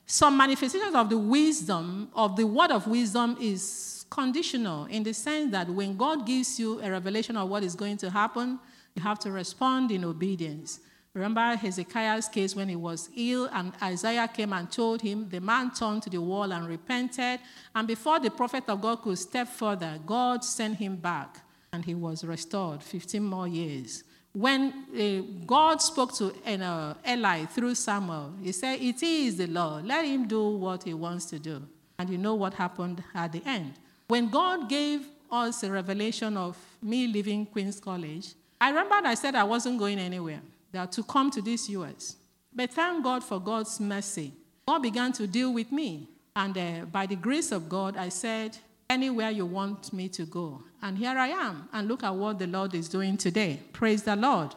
some 0.05 0.38
manifestations 0.38 0.93
of 0.93 1.09
the 1.09 1.18
wisdom 1.18 2.09
of 2.13 2.36
the 2.36 2.45
word 2.45 2.70
of 2.70 2.86
wisdom 2.86 3.36
is 3.41 4.05
conditional 4.11 4.86
in 4.86 5.01
the 5.01 5.13
sense 5.13 5.51
that 5.51 5.68
when 5.68 5.97
God 5.97 6.24
gives 6.26 6.59
you 6.59 6.80
a 6.82 6.91
revelation 6.91 7.36
of 7.36 7.49
what 7.49 7.63
is 7.63 7.74
going 7.74 7.97
to 7.97 8.11
happen, 8.11 8.59
you 8.95 9.01
have 9.01 9.18
to 9.20 9.32
respond 9.32 9.91
in 9.91 10.05
obedience. 10.05 10.82
Remember 11.18 11.55
Hezekiah's 11.55 12.28
case 12.28 12.55
when 12.55 12.70
he 12.70 12.76
was 12.76 13.09
ill, 13.18 13.49
and 13.51 13.74
Isaiah 13.82 14.28
came 14.28 14.53
and 14.53 14.72
told 14.72 15.01
him. 15.01 15.28
The 15.28 15.41
man 15.41 15.72
turned 15.72 16.03
to 16.03 16.11
the 16.11 16.22
wall 16.22 16.53
and 16.53 16.68
repented. 16.68 17.39
And 17.74 17.88
before 17.88 18.20
the 18.20 18.30
prophet 18.30 18.65
of 18.68 18.82
God 18.82 19.01
could 19.01 19.18
step 19.18 19.47
further, 19.47 19.99
God 20.05 20.43
sent 20.43 20.78
him 20.78 20.95
back, 20.97 21.39
and 21.74 21.84
he 21.84 21.95
was 21.95 22.24
restored 22.24 22.84
15 22.84 23.24
more 23.24 23.47
years. 23.47 24.03
When 24.32 24.86
uh, 24.95 25.43
God 25.47 25.82
spoke 25.82 26.13
to 26.18 26.36
uh, 26.45 26.93
Eli 27.09 27.45
through 27.45 27.74
Samuel, 27.74 28.36
he 28.43 28.51
said, 28.51 28.80
It 28.80 29.01
is 29.01 29.38
the 29.38 29.47
Lord. 29.47 29.88
Let 29.88 30.05
him 30.05 30.28
do 30.28 30.49
what 30.49 30.84
he 30.84 30.93
wants 30.93 31.26
to 31.32 31.39
do. 31.39 31.63
And 31.97 32.11
you 32.11 32.20
know 32.20 32.36
what 32.36 32.53
happened 32.53 33.03
at 33.15 33.32
the 33.32 33.41
end. 33.43 33.74
When 34.07 34.30
God 34.30 34.70
gave 34.70 35.07
us 35.32 35.63
a 35.63 35.72
revelation 35.72 36.38
of 36.38 36.55
me 36.80 37.07
leaving 37.07 37.47
Queen's 37.47 37.80
College, 37.80 38.36
I 38.61 38.70
remember 38.70 39.07
I 39.07 39.15
said 39.15 39.34
I 39.34 39.45
wasn't 39.45 39.80
going 39.80 39.97
anywhere 39.97 40.41
that 40.72 40.91
to 40.93 41.03
come 41.03 41.32
to 41.32 41.41
this 41.41 41.70
US. 41.70 42.15
But 42.53 42.72
thank 42.72 43.03
God 43.03 43.24
for 43.24 43.39
God's 43.39 43.80
mercy. 43.80 44.34
God 44.68 44.80
began 44.80 45.13
to 45.13 45.28
deal 45.28 45.53
with 45.53 45.72
me. 45.72 46.09
And 46.36 46.57
uh, 46.57 46.86
by 46.91 47.05
the 47.05 47.15
grace 47.15 47.51
of 47.51 47.70
God, 47.70 47.97
I 47.97 48.09
said, 48.09 48.57
Anywhere 48.89 49.32
you 49.32 49.45
want 49.45 49.91
me 49.91 50.07
to 50.09 50.26
go. 50.26 50.63
And 50.82 50.97
here 50.97 51.18
I 51.18 51.28
am. 51.28 51.68
And 51.74 51.88
look 51.88 52.03
at 52.03 52.15
what 52.15 52.39
the 52.39 52.47
Lord 52.47 52.74
is 52.74 52.88
doing 52.88 53.18
today. 53.18 53.59
Praise 53.74 54.03
the 54.03 54.15
Lord. 54.15 54.55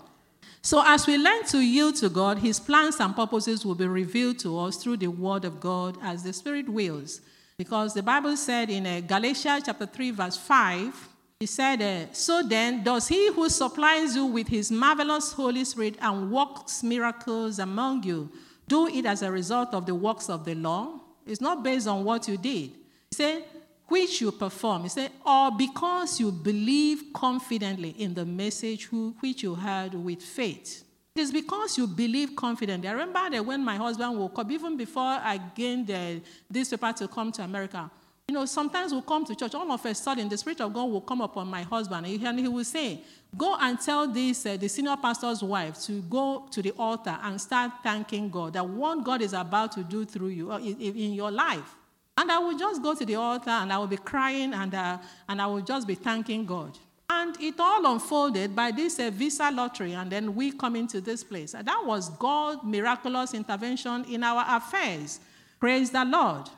So, 0.63 0.83
as 0.85 1.07
we 1.07 1.17
learn 1.17 1.45
to 1.47 1.59
yield 1.59 1.97
to 1.97 2.09
God, 2.09 2.39
His 2.39 2.61
plans 2.61 3.01
and 3.01 3.17
purposes 3.17 3.65
will 3.65 3.75
be 3.75 3.87
revealed 3.87 4.39
to 4.41 4.59
us 4.59 4.77
through 4.77 4.99
the 4.99 5.09
Word 5.09 5.45
of 5.45 5.59
God 5.59 5.97
as 6.03 6.23
the 6.23 6.33
Spirit 6.33 6.69
wills. 6.69 7.23
Because 7.57 7.95
the 7.95 8.03
Bible 8.03 8.37
said 8.37 8.71
in 8.71 8.87
uh, 8.87 9.01
Galatians 9.01 9.65
chapter 9.67 9.87
3, 9.87 10.11
verse 10.13 10.37
5, 10.37 11.09
he 11.41 11.47
said, 11.47 11.81
uh, 11.81 12.13
So 12.13 12.43
then, 12.43 12.85
does 12.85 13.09
he 13.09 13.33
who 13.33 13.49
supplies 13.49 14.15
you 14.15 14.27
with 14.27 14.49
his 14.49 14.71
marvelous 14.71 15.33
Holy 15.33 15.65
Spirit 15.65 15.97
and 16.01 16.31
works 16.31 16.83
miracles 16.83 17.59
among 17.59 18.03
you 18.03 18.31
do 18.69 18.87
it 18.87 19.07
as 19.07 19.23
a 19.23 19.33
result 19.33 19.75
of 19.75 19.87
the 19.87 19.95
works 19.95 20.29
of 20.29 20.45
the 20.45 20.55
law? 20.55 21.01
It's 21.27 21.41
not 21.41 21.65
based 21.65 21.89
on 21.89 22.05
what 22.05 22.29
you 22.29 22.37
did. 22.37 22.71
He 22.71 23.15
said, 23.15 23.45
which 23.89 24.21
you 24.21 24.31
perform. 24.31 24.83
He 24.83 24.91
said, 24.91 25.11
or 25.25 25.51
because 25.51 26.21
you 26.21 26.31
believe 26.31 27.05
confidently 27.15 27.91
in 27.99 28.15
the 28.15 28.27
message 28.27 28.85
which 28.93 29.43
you 29.43 29.55
heard 29.55 29.95
with 29.95 30.23
faith. 30.23 30.85
It 31.17 31.23
is 31.23 31.33
because 31.33 31.77
you 31.77 31.87
believe 31.87 32.37
confidently. 32.37 32.89
I 32.89 32.93
remember 32.93 33.31
that 33.31 33.45
when 33.45 33.65
my 33.65 33.77
husband 33.77 34.17
woke 34.17 34.39
up, 34.39 34.51
even 34.51 34.77
before 34.77 35.03
I 35.03 35.41
gained 35.55 35.87
the, 35.89 36.21
this 36.49 36.69
paper 36.69 36.93
to 36.99 37.09
come 37.09 37.33
to 37.33 37.43
America, 37.43 37.91
you 38.31 38.35
know, 38.35 38.47
sometimes 38.47 38.93
we'll 38.93 39.03
come 39.03 39.25
to 39.25 39.35
church, 39.35 39.57
all 39.57 39.73
of 39.73 39.85
a 39.85 39.93
sudden 39.93 40.29
the 40.29 40.39
Spirit 40.39 40.61
of 40.61 40.73
God 40.73 40.85
will 40.85 41.01
come 41.01 41.21
upon 41.21 41.49
my 41.49 41.63
husband 41.63 42.07
and 42.07 42.39
he 42.39 42.47
will 42.47 42.63
say, 42.63 43.01
Go 43.37 43.57
and 43.59 43.81
tell 43.81 44.07
this, 44.07 44.47
uh, 44.47 44.57
the 44.57 44.69
senior 44.69 44.97
pastor's 44.97 45.43
wife 45.43 45.81
to 45.83 46.01
go 46.03 46.47
to 46.53 46.63
the 46.63 46.71
altar 46.79 47.19
and 47.25 47.41
start 47.41 47.73
thanking 47.83 48.31
God 48.31 48.53
that 48.53 48.65
what 48.65 49.03
God 49.03 49.21
is 49.21 49.33
about 49.33 49.73
to 49.73 49.83
do 49.83 50.05
through 50.05 50.29
you 50.29 50.53
uh, 50.53 50.61
in 50.61 51.13
your 51.13 51.33
life. 51.33 51.75
And 52.17 52.31
I 52.31 52.39
will 52.39 52.57
just 52.57 52.81
go 52.81 52.95
to 52.95 53.05
the 53.05 53.17
altar 53.17 53.51
and 53.51 53.73
I 53.73 53.79
will 53.79 53.89
be 53.89 53.97
crying 53.97 54.55
and, 54.55 54.73
uh, 54.77 54.99
and 55.29 55.43
I 55.43 55.47
will 55.49 55.63
just 55.63 55.89
be 55.89 55.97
thanking 55.97 56.47
God. 56.47 56.79
And 57.09 57.37
it 57.41 57.59
all 57.59 57.85
unfolded 57.93 58.55
by 58.55 58.71
this 58.71 59.01
uh, 59.01 59.11
visa 59.13 59.51
lottery, 59.51 59.95
and 59.95 60.09
then 60.09 60.37
we 60.37 60.53
come 60.53 60.77
into 60.77 61.01
this 61.01 61.25
place. 61.25 61.55
And 61.55 61.67
that 61.67 61.83
was 61.85 62.11
God's 62.11 62.63
miraculous 62.63 63.35
intervention 63.35 64.05
in 64.05 64.23
our 64.23 64.45
affairs. 64.47 65.19
Praise 65.59 65.91
the 65.91 66.05
Lord. 66.05 66.49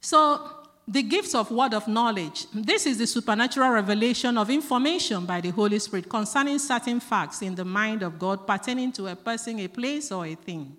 So 0.00 0.63
the 0.86 1.02
gifts 1.02 1.34
of 1.34 1.50
word 1.50 1.72
of 1.72 1.88
knowledge. 1.88 2.46
This 2.52 2.86
is 2.86 2.98
the 2.98 3.06
supernatural 3.06 3.70
revelation 3.70 4.36
of 4.36 4.50
information 4.50 5.24
by 5.24 5.40
the 5.40 5.50
Holy 5.50 5.78
Spirit 5.78 6.08
concerning 6.08 6.58
certain 6.58 7.00
facts 7.00 7.40
in 7.40 7.54
the 7.54 7.64
mind 7.64 8.02
of 8.02 8.18
God 8.18 8.46
pertaining 8.46 8.92
to 8.92 9.08
a 9.08 9.16
person, 9.16 9.60
a 9.60 9.68
place, 9.68 10.12
or 10.12 10.26
a 10.26 10.34
thing. 10.34 10.76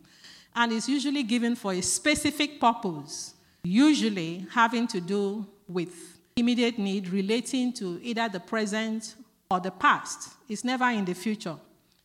And 0.56 0.72
is 0.72 0.88
usually 0.88 1.24
given 1.24 1.56
for 1.56 1.74
a 1.74 1.82
specific 1.82 2.62
purpose, 2.62 3.34
usually 3.64 4.46
having 4.52 4.88
to 4.88 5.02
do 5.02 5.46
with 5.68 6.20
immediate 6.36 6.78
need 6.78 7.10
relating 7.10 7.74
to 7.74 8.00
either 8.04 8.30
the 8.30 8.40
present 8.40 9.16
or 9.50 9.60
the 9.60 9.72
past. 9.72 10.36
It's 10.48 10.64
never 10.64 10.90
in 10.90 11.06
the 11.06 11.14
future. 11.14 11.56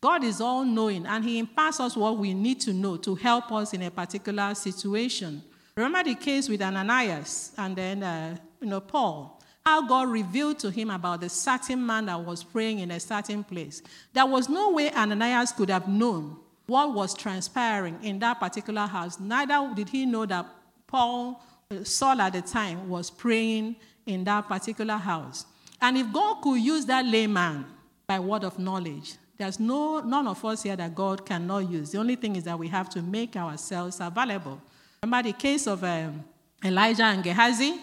God 0.00 0.24
is 0.24 0.40
all 0.40 0.64
knowing 0.64 1.04
and 1.04 1.22
He 1.22 1.38
imparts 1.38 1.78
us 1.80 1.96
what 1.96 2.16
we 2.16 2.32
need 2.32 2.60
to 2.62 2.72
know 2.72 2.96
to 2.96 3.14
help 3.14 3.52
us 3.52 3.74
in 3.74 3.82
a 3.82 3.90
particular 3.90 4.54
situation. 4.54 5.42
Remember 5.80 6.10
the 6.10 6.14
case 6.14 6.46
with 6.46 6.60
Ananias 6.60 7.52
and 7.56 7.74
then, 7.74 8.02
uh, 8.02 8.36
you 8.60 8.68
know, 8.68 8.80
Paul. 8.80 9.40
How 9.64 9.86
God 9.86 10.08
revealed 10.08 10.58
to 10.58 10.70
him 10.70 10.90
about 10.90 11.22
the 11.22 11.30
certain 11.30 11.84
man 11.84 12.04
that 12.06 12.20
was 12.20 12.44
praying 12.44 12.80
in 12.80 12.90
a 12.90 13.00
certain 13.00 13.42
place. 13.42 13.82
There 14.12 14.26
was 14.26 14.50
no 14.50 14.72
way 14.72 14.90
Ananias 14.92 15.52
could 15.52 15.70
have 15.70 15.88
known 15.88 16.36
what 16.66 16.92
was 16.92 17.14
transpiring 17.14 17.98
in 18.02 18.18
that 18.18 18.40
particular 18.40 18.86
house. 18.86 19.18
Neither 19.18 19.72
did 19.74 19.88
he 19.88 20.04
know 20.04 20.26
that 20.26 20.46
Paul, 20.86 21.42
uh, 21.70 21.82
Saul 21.82 22.20
at 22.20 22.34
the 22.34 22.42
time, 22.42 22.90
was 22.90 23.10
praying 23.10 23.76
in 24.04 24.24
that 24.24 24.48
particular 24.48 24.96
house. 24.96 25.46
And 25.80 25.96
if 25.96 26.12
God 26.12 26.42
could 26.42 26.60
use 26.60 26.84
that 26.86 27.06
layman 27.06 27.64
by 28.06 28.18
word 28.18 28.44
of 28.44 28.58
knowledge, 28.58 29.14
there's 29.38 29.58
no, 29.58 30.00
none 30.00 30.26
of 30.26 30.44
us 30.44 30.62
here 30.62 30.76
that 30.76 30.94
God 30.94 31.24
cannot 31.24 31.70
use. 31.70 31.92
The 31.92 31.98
only 31.98 32.16
thing 32.16 32.36
is 32.36 32.44
that 32.44 32.58
we 32.58 32.68
have 32.68 32.90
to 32.90 33.00
make 33.00 33.34
ourselves 33.34 33.98
available. 33.98 34.60
Remember 35.02 35.30
the 35.30 35.32
case 35.32 35.66
of 35.66 35.82
um, 35.82 36.22
Elijah 36.62 37.04
and 37.04 37.24
Gehazi? 37.24 37.74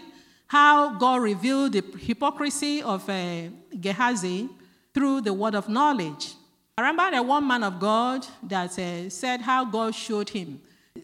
How 0.46 0.94
God 1.00 1.24
revealed 1.24 1.74
the 1.74 1.84
hypocrisy 1.98 2.84
of 2.84 3.10
uh, 3.10 3.48
Gehazi 3.82 4.48
through 4.94 5.22
the 5.22 5.34
word 5.34 5.56
of 5.56 5.68
knowledge. 5.68 6.36
I 6.78 6.82
remember 6.82 7.18
the 7.18 7.24
one 7.24 7.48
man 7.48 7.64
of 7.64 7.80
God 7.80 8.24
that 8.44 8.78
uh, 8.78 9.10
said 9.10 9.42
how 9.42 9.66
God 9.66 9.96
showed 9.96 10.30
him. 10.30 10.62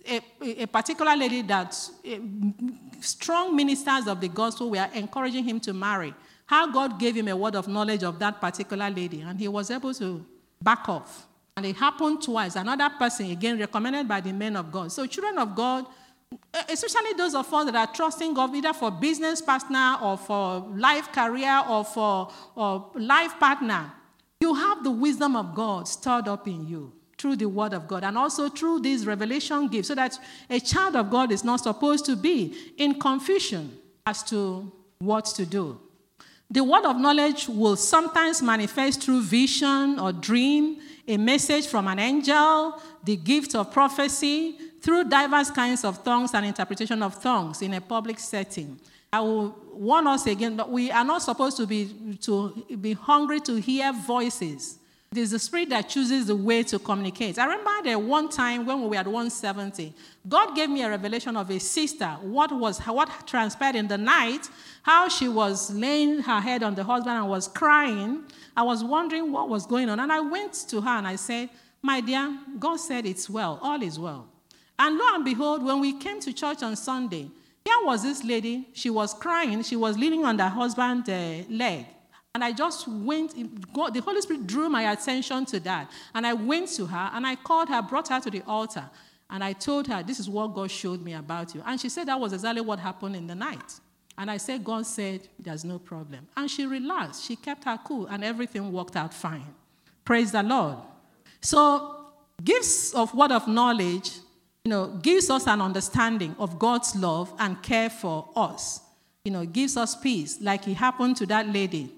A, 0.07 0.22
a 0.61 0.66
particular 0.68 1.16
lady 1.16 1.41
that 1.41 1.74
uh, 2.07 2.18
strong 3.01 3.55
ministers 3.55 4.05
of 4.05 4.22
the 4.22 4.28
gospel 4.28 4.70
were 4.70 4.88
encouraging 4.93 5.43
him 5.45 5.59
to 5.61 5.74
marry. 5.74 6.14
How 6.45 6.72
God 6.72 6.99
gave 6.99 7.16
him 7.16 7.28
a 7.28 7.36
word 7.36 7.55
of 7.55 7.68
knowledge 7.68 8.03
of 8.03 8.20
that 8.20 8.39
particular 8.39 8.88
lady, 8.91 9.22
and 9.22 9.39
he 9.39 9.47
was 9.47 9.72
able 9.72 9.95
to 9.95 10.24
back 10.61 10.88
off. 10.88 11.26
And 11.57 11.66
it 11.66 11.76
happened 11.76 12.22
twice. 12.22 12.55
Another 12.55 12.89
person, 12.99 13.32
again, 13.32 13.59
recommended 13.59 14.07
by 14.07 14.22
the 14.22 14.32
men 14.32 14.55
of 14.55 14.72
God. 14.72 14.91
So, 14.91 15.07
children 15.07 15.39
of 15.39 15.55
God, 15.55 15.86
especially 16.69 17.13
those 17.13 17.36
of 17.36 17.51
us 17.53 17.65
that 17.65 17.75
are 17.75 17.93
trusting 17.93 18.34
God 18.34 18.55
either 18.55 18.73
for 18.73 18.91
business 18.91 19.41
partner 19.41 19.97
or 20.01 20.17
for 20.17 20.59
life 20.75 21.11
career 21.11 21.63
or 21.69 21.84
for 21.84 22.31
or 22.55 22.91
life 22.95 23.39
partner, 23.39 23.91
you 24.39 24.53
have 24.53 24.84
the 24.84 24.91
wisdom 24.91 25.36
of 25.36 25.55
God 25.55 25.88
stored 25.88 26.27
up 26.27 26.47
in 26.47 26.67
you 26.67 26.93
through 27.17 27.38
the 27.38 27.47
word 27.47 27.73
of 27.73 27.88
God 27.88 28.03
and 28.03 28.17
also 28.17 28.49
through 28.49 28.81
these 28.81 29.05
revelation 29.05 29.67
gifts 29.69 29.88
so 29.88 29.95
that 29.95 30.19
a 30.49 30.59
child 30.59 30.95
of 30.95 31.09
God 31.09 31.31
is 31.31 31.43
not 31.43 31.61
supposed 31.61 32.05
to 32.05 32.15
be 32.15 32.53
in 32.77 32.99
confusion 32.99 33.77
as 34.05 34.23
to 34.23 34.71
what 34.99 35.25
to 35.25 35.45
do. 35.45 35.79
The 36.49 36.63
word 36.63 36.86
of 36.86 36.97
knowledge 36.97 37.47
will 37.47 37.75
sometimes 37.77 38.41
manifest 38.41 39.01
through 39.01 39.21
vision 39.21 39.99
or 39.99 40.11
dream, 40.11 40.79
a 41.07 41.17
message 41.17 41.67
from 41.67 41.88
an 41.88 41.99
angel, 41.99 42.81
the 43.03 43.15
gift 43.15 43.55
of 43.55 43.71
prophecy, 43.71 44.57
through 44.84 45.05
diverse 45.05 45.49
kinds 45.49 45.86
of 45.86 46.03
tongues 46.03 46.34
and 46.34 46.45
interpretation 46.45 47.01
of 47.01 47.21
tongues 47.23 47.61
in 47.61 47.73
a 47.73 47.79
public 47.79 48.19
setting. 48.19 48.77
I 49.13 49.21
will 49.21 49.55
warn 49.71 50.07
us 50.07 50.27
again 50.27 50.57
that 50.57 50.69
we 50.69 50.91
are 50.91 51.05
not 51.05 51.21
supposed 51.21 51.55
to 51.57 51.65
be, 51.65 52.17
to 52.21 52.65
be 52.81 52.91
hungry 52.91 53.39
to 53.41 53.55
hear 53.61 53.93
voices. 53.93 54.79
It 55.13 55.19
is 55.19 55.31
the 55.31 55.39
spirit 55.39 55.69
that 55.69 55.88
chooses 55.88 56.25
the 56.25 56.36
way 56.36 56.63
to 56.63 56.79
communicate. 56.79 57.39
I 57.39 57.45
remember 57.45 57.71
there 57.84 57.97
one 57.99 58.27
time 58.27 58.65
when 58.65 58.81
we 58.81 58.88
were 58.88 58.95
at 58.95 59.05
170, 59.05 59.93
God 60.27 60.53
gave 60.53 60.69
me 60.69 60.81
a 60.84 60.89
revelation 60.89 61.38
of 61.38 61.49
a 61.49 61.59
sister, 61.59 62.07
what 62.21 62.51
was 62.51 62.79
what 62.79 63.25
transpired 63.25 63.75
in 63.75 63.88
the 63.88 63.97
night, 63.97 64.49
how 64.81 65.07
she 65.07 65.29
was 65.29 65.71
laying 65.73 66.19
her 66.19 66.41
head 66.41 66.61
on 66.61 66.75
the 66.75 66.84
husband 66.84 67.15
and 67.15 67.29
was 67.29 67.47
crying. 67.47 68.23
I 68.57 68.63
was 68.63 68.84
wondering 68.84 69.31
what 69.31 69.47
was 69.47 69.65
going 69.65 69.88
on. 69.89 69.99
And 69.99 70.11
I 70.11 70.19
went 70.19 70.53
to 70.69 70.81
her 70.81 70.89
and 70.89 71.07
I 71.07 71.15
said, 71.15 71.49
My 71.81 72.01
dear, 72.01 72.38
God 72.59 72.77
said 72.77 73.05
it's 73.05 73.29
well, 73.29 73.59
all 73.61 73.81
is 73.81 73.97
well. 73.97 74.32
And 74.78 74.97
lo 74.97 75.05
and 75.13 75.26
behold, 75.26 75.63
when 75.63 75.80
we 75.80 75.93
came 75.93 76.19
to 76.21 76.34
church 76.34 76.63
on 76.63 76.76
Sunday, 76.76 77.30
here 77.63 77.76
was 77.84 78.03
this 78.03 78.24
lady, 78.24 78.67
she 78.74 78.89
was 78.89 79.13
crying, 79.13 79.61
she 79.63 79.76
was 79.76 79.97
leaning 79.97 80.26
on 80.26 80.38
her 80.38 80.49
husband's 80.49 81.07
uh, 81.07 81.43
leg. 81.49 81.86
And 82.36 82.43
I 82.43 82.51
just 82.51 82.88
went, 82.88 83.71
God, 83.71 83.93
the 83.93 84.01
Holy 84.01 84.19
Spirit 84.21 84.47
drew 84.47 84.67
my 84.67 84.91
attention 84.91 85.45
to 85.45 85.59
that. 85.61 85.91
And 86.15 86.26
I 86.26 86.34
went 86.34 86.69
to 86.69 86.88
her 86.88 87.11
and 87.13 87.28
I 87.28 87.36
called 87.36 87.69
her, 87.69 87.82
brought 87.82 88.09
her 88.09 88.19
to 88.19 88.30
the 88.30 88.41
altar. 88.47 88.89
And 89.30 89.43
I 89.43 89.53
told 89.53 89.88
her, 89.88 90.01
This 90.03 90.19
is 90.19 90.28
what 90.30 90.53
God 90.53 90.71
showed 90.71 91.01
me 91.01 91.13
about 91.13 91.53
you. 91.53 91.63
And 91.65 91.80
she 91.80 91.89
said 91.89 92.07
that 92.07 92.19
was 92.19 92.34
exactly 92.34 92.61
what 92.61 92.80
happened 92.80 93.15
in 93.15 93.28
the 93.28 93.36
night. 93.36 93.80
And 94.17 94.30
I 94.30 94.38
said, 94.38 94.63
God 94.63 94.86
said, 94.86 95.28
There's 95.39 95.63
no 95.63 95.80
problem. 95.80 96.28
And 96.36 96.49
she 96.49 96.65
relaxed. 96.65 97.26
She 97.26 97.36
kept 97.36 97.63
her 97.65 97.80
cool, 97.84 98.07
and 98.07 98.24
everything 98.24 98.71
worked 98.71 98.95
out 98.95 99.13
fine. 99.13 99.53
Praise 100.03 100.32
the 100.32 100.43
Lord. 100.43 100.78
So, 101.41 102.09
gifts 102.43 102.93
of 102.93 103.13
word 103.13 103.32
of 103.32 103.47
knowledge, 103.47 104.11
you 104.64 104.70
know, 104.70 104.88
gives 105.01 105.30
us 105.30 105.47
an 105.47 105.61
understanding 105.61 106.36
of 106.39 106.57
God's 106.57 106.95
love 106.95 107.34
and 107.39 107.61
care 107.61 107.89
for 107.89 108.30
us. 108.36 108.82
You 109.26 109.32
know, 109.32 109.45
gives 109.45 109.78
us 109.78 109.95
peace, 109.95 110.39
like 110.41 110.68
it 110.68 110.76
happened 110.76 111.18
to 111.18 111.26
that 111.28 111.47
lady 111.53 111.91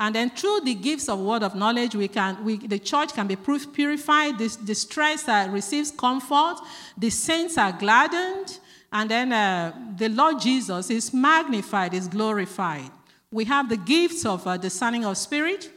and 0.00 0.14
then 0.14 0.30
through 0.30 0.62
the 0.62 0.74
gifts 0.74 1.10
of 1.10 1.18
word 1.20 1.42
of 1.42 1.54
knowledge, 1.54 1.94
we 1.94 2.08
can, 2.08 2.42
we, 2.42 2.56
the 2.56 2.78
church 2.78 3.12
can 3.12 3.26
be 3.26 3.36
proof 3.36 3.70
purified, 3.70 4.38
the, 4.38 4.48
the 4.64 4.74
stress 4.74 5.28
receives 5.50 5.90
comfort, 5.90 6.56
the 6.96 7.10
saints 7.10 7.58
are 7.58 7.70
gladdened, 7.70 8.60
and 8.90 9.10
then 9.10 9.30
uh, 9.30 9.72
the 9.98 10.08
Lord 10.08 10.40
Jesus 10.40 10.88
is 10.88 11.12
magnified, 11.12 11.92
is 11.92 12.08
glorified. 12.08 12.90
We 13.30 13.44
have 13.44 13.68
the 13.68 13.76
gifts 13.76 14.24
of 14.24 14.46
uh, 14.46 14.56
discerning 14.56 15.04
of 15.04 15.18
spirit. 15.18 15.70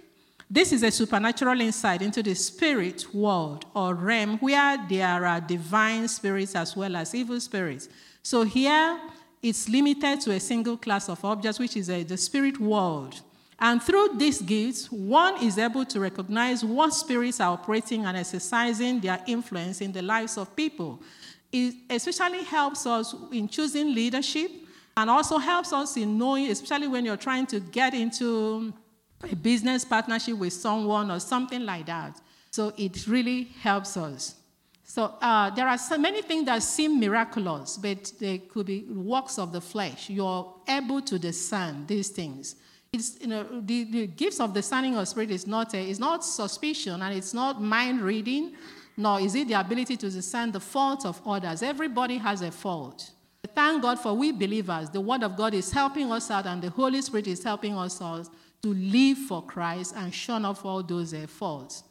This 0.54 0.72
is 0.72 0.84
a 0.84 0.92
supernatural 0.92 1.60
insight 1.62 2.04
into 2.04 2.22
the 2.22 2.36
spirit 2.36 3.12
world 3.12 3.66
or 3.74 3.96
realm 3.96 4.38
where 4.38 4.78
there 4.88 5.26
are 5.26 5.42
divine 5.42 6.08
spirits 6.08 6.54
as 6.54 6.78
well 6.78 6.96
as 6.96 7.16
evil 7.16 7.40
spirits. 7.40 7.90
So 8.22 8.44
here 8.44 9.00
it's 9.42 9.68
limited 9.68 10.22
to 10.22 10.32
a 10.32 10.40
single 10.40 10.78
class 10.78 11.10
of 11.10 11.26
objects, 11.26 11.58
which 11.58 11.76
is 11.76 11.90
a, 11.90 12.04
the 12.04 12.18
spirit 12.18 12.60
world. 12.60 13.20
And 13.58 13.82
through 13.82 14.10
these 14.20 14.44
gifts, 14.44 14.92
one 14.92 15.44
is 15.44 15.58
able 15.58 15.86
to 15.86 16.00
recognize 16.00 16.64
what 16.64 16.94
spirits 16.94 17.40
are 17.40 17.54
operating 17.54 18.06
and 18.06 18.16
exercising 18.16 19.00
their 19.00 19.24
influence 19.26 19.82
in 19.82 19.92
the 19.92 20.04
lives 20.04 20.38
of 20.38 20.56
people. 20.56 21.02
It 21.52 21.74
especially 21.90 22.44
helps 22.44 22.86
us 22.86 23.16
in 23.32 23.48
choosing 23.48 23.96
leadership 23.96 24.52
and 24.96 25.10
also 25.10 25.40
helps 25.40 25.74
us 25.74 25.98
in 25.98 26.16
knowing, 26.16 26.52
especially 26.52 26.90
when 26.90 27.06
you're 27.06 27.18
trying 27.18 27.48
to 27.48 27.60
get 27.60 27.96
into 27.96 28.72
a 29.32 29.36
business 29.36 29.86
partnership 29.86 30.38
with 30.38 30.54
someone 30.54 31.12
or 31.12 31.20
something 31.20 31.66
like 31.66 31.86
that. 31.86 32.20
So 32.52 32.74
it 32.78 33.08
really 33.08 33.46
helps 33.62 33.98
us. 33.98 34.36
So 34.84 35.16
uh, 35.22 35.50
there 35.52 35.68
are 35.68 35.78
so 35.78 35.98
many 35.98 36.22
things 36.22 36.46
that 36.46 36.62
seem 36.62 37.00
miraculous, 37.00 37.78
but 37.78 38.12
they 38.20 38.38
could 38.40 38.68
be 38.68 38.84
works 38.84 39.40
of 39.40 39.52
the 39.52 39.62
flesh. 39.62 40.10
You're 40.10 40.54
able 40.68 41.02
to 41.02 41.18
discern 41.18 41.88
these 41.88 42.10
things. 42.10 42.56
It's, 42.92 43.20
you 43.20 43.28
know, 43.28 43.62
the, 43.62 43.86
the 43.86 44.08
gifts 44.08 44.40
of 44.40 44.54
discerning 44.54 44.96
of 44.96 45.08
spirit 45.08 45.32
is 45.32 45.48
not, 45.48 45.74
a, 45.74 45.82
it's 45.82 46.00
not 46.00 46.24
suspicion 46.24 47.02
and 47.02 47.18
it's 47.18 47.34
not 47.34 47.60
mind 47.60 48.02
reading, 48.02 48.54
nor 48.96 49.20
is 49.20 49.34
it 49.34 49.48
the 49.48 49.56
ability 49.60 49.98
to 49.98 50.10
discern 50.12 50.52
the 50.52 50.60
faults 50.60 51.06
of 51.06 51.20
others. 51.26 51.64
Everybody 51.64 52.18
has 52.18 52.44
a 52.44 52.52
fault. 52.52 53.10
Thank 53.56 53.82
God 53.82 54.00
for 54.00 54.14
we 54.14 54.32
believers. 54.32 54.90
The 54.90 55.02
Word 55.02 55.24
of 55.24 55.36
God 55.36 55.54
is 55.54 55.72
helping 55.72 56.12
us 56.12 56.30
out, 56.30 56.46
and 56.46 56.62
the 56.62 56.70
Holy 56.70 57.02
Spirit 57.02 57.28
is 57.28 57.44
helping 57.44 57.76
us 57.76 58.02
out 58.02 58.30
to 58.64 58.74
live 58.74 59.18
for 59.18 59.44
Christ 59.44 59.94
and 59.98 60.14
shun 60.14 60.46
off 60.46 60.66
all 60.66 60.82
those 60.82 61.14
uh, 61.14 61.26
faults. 61.28 61.84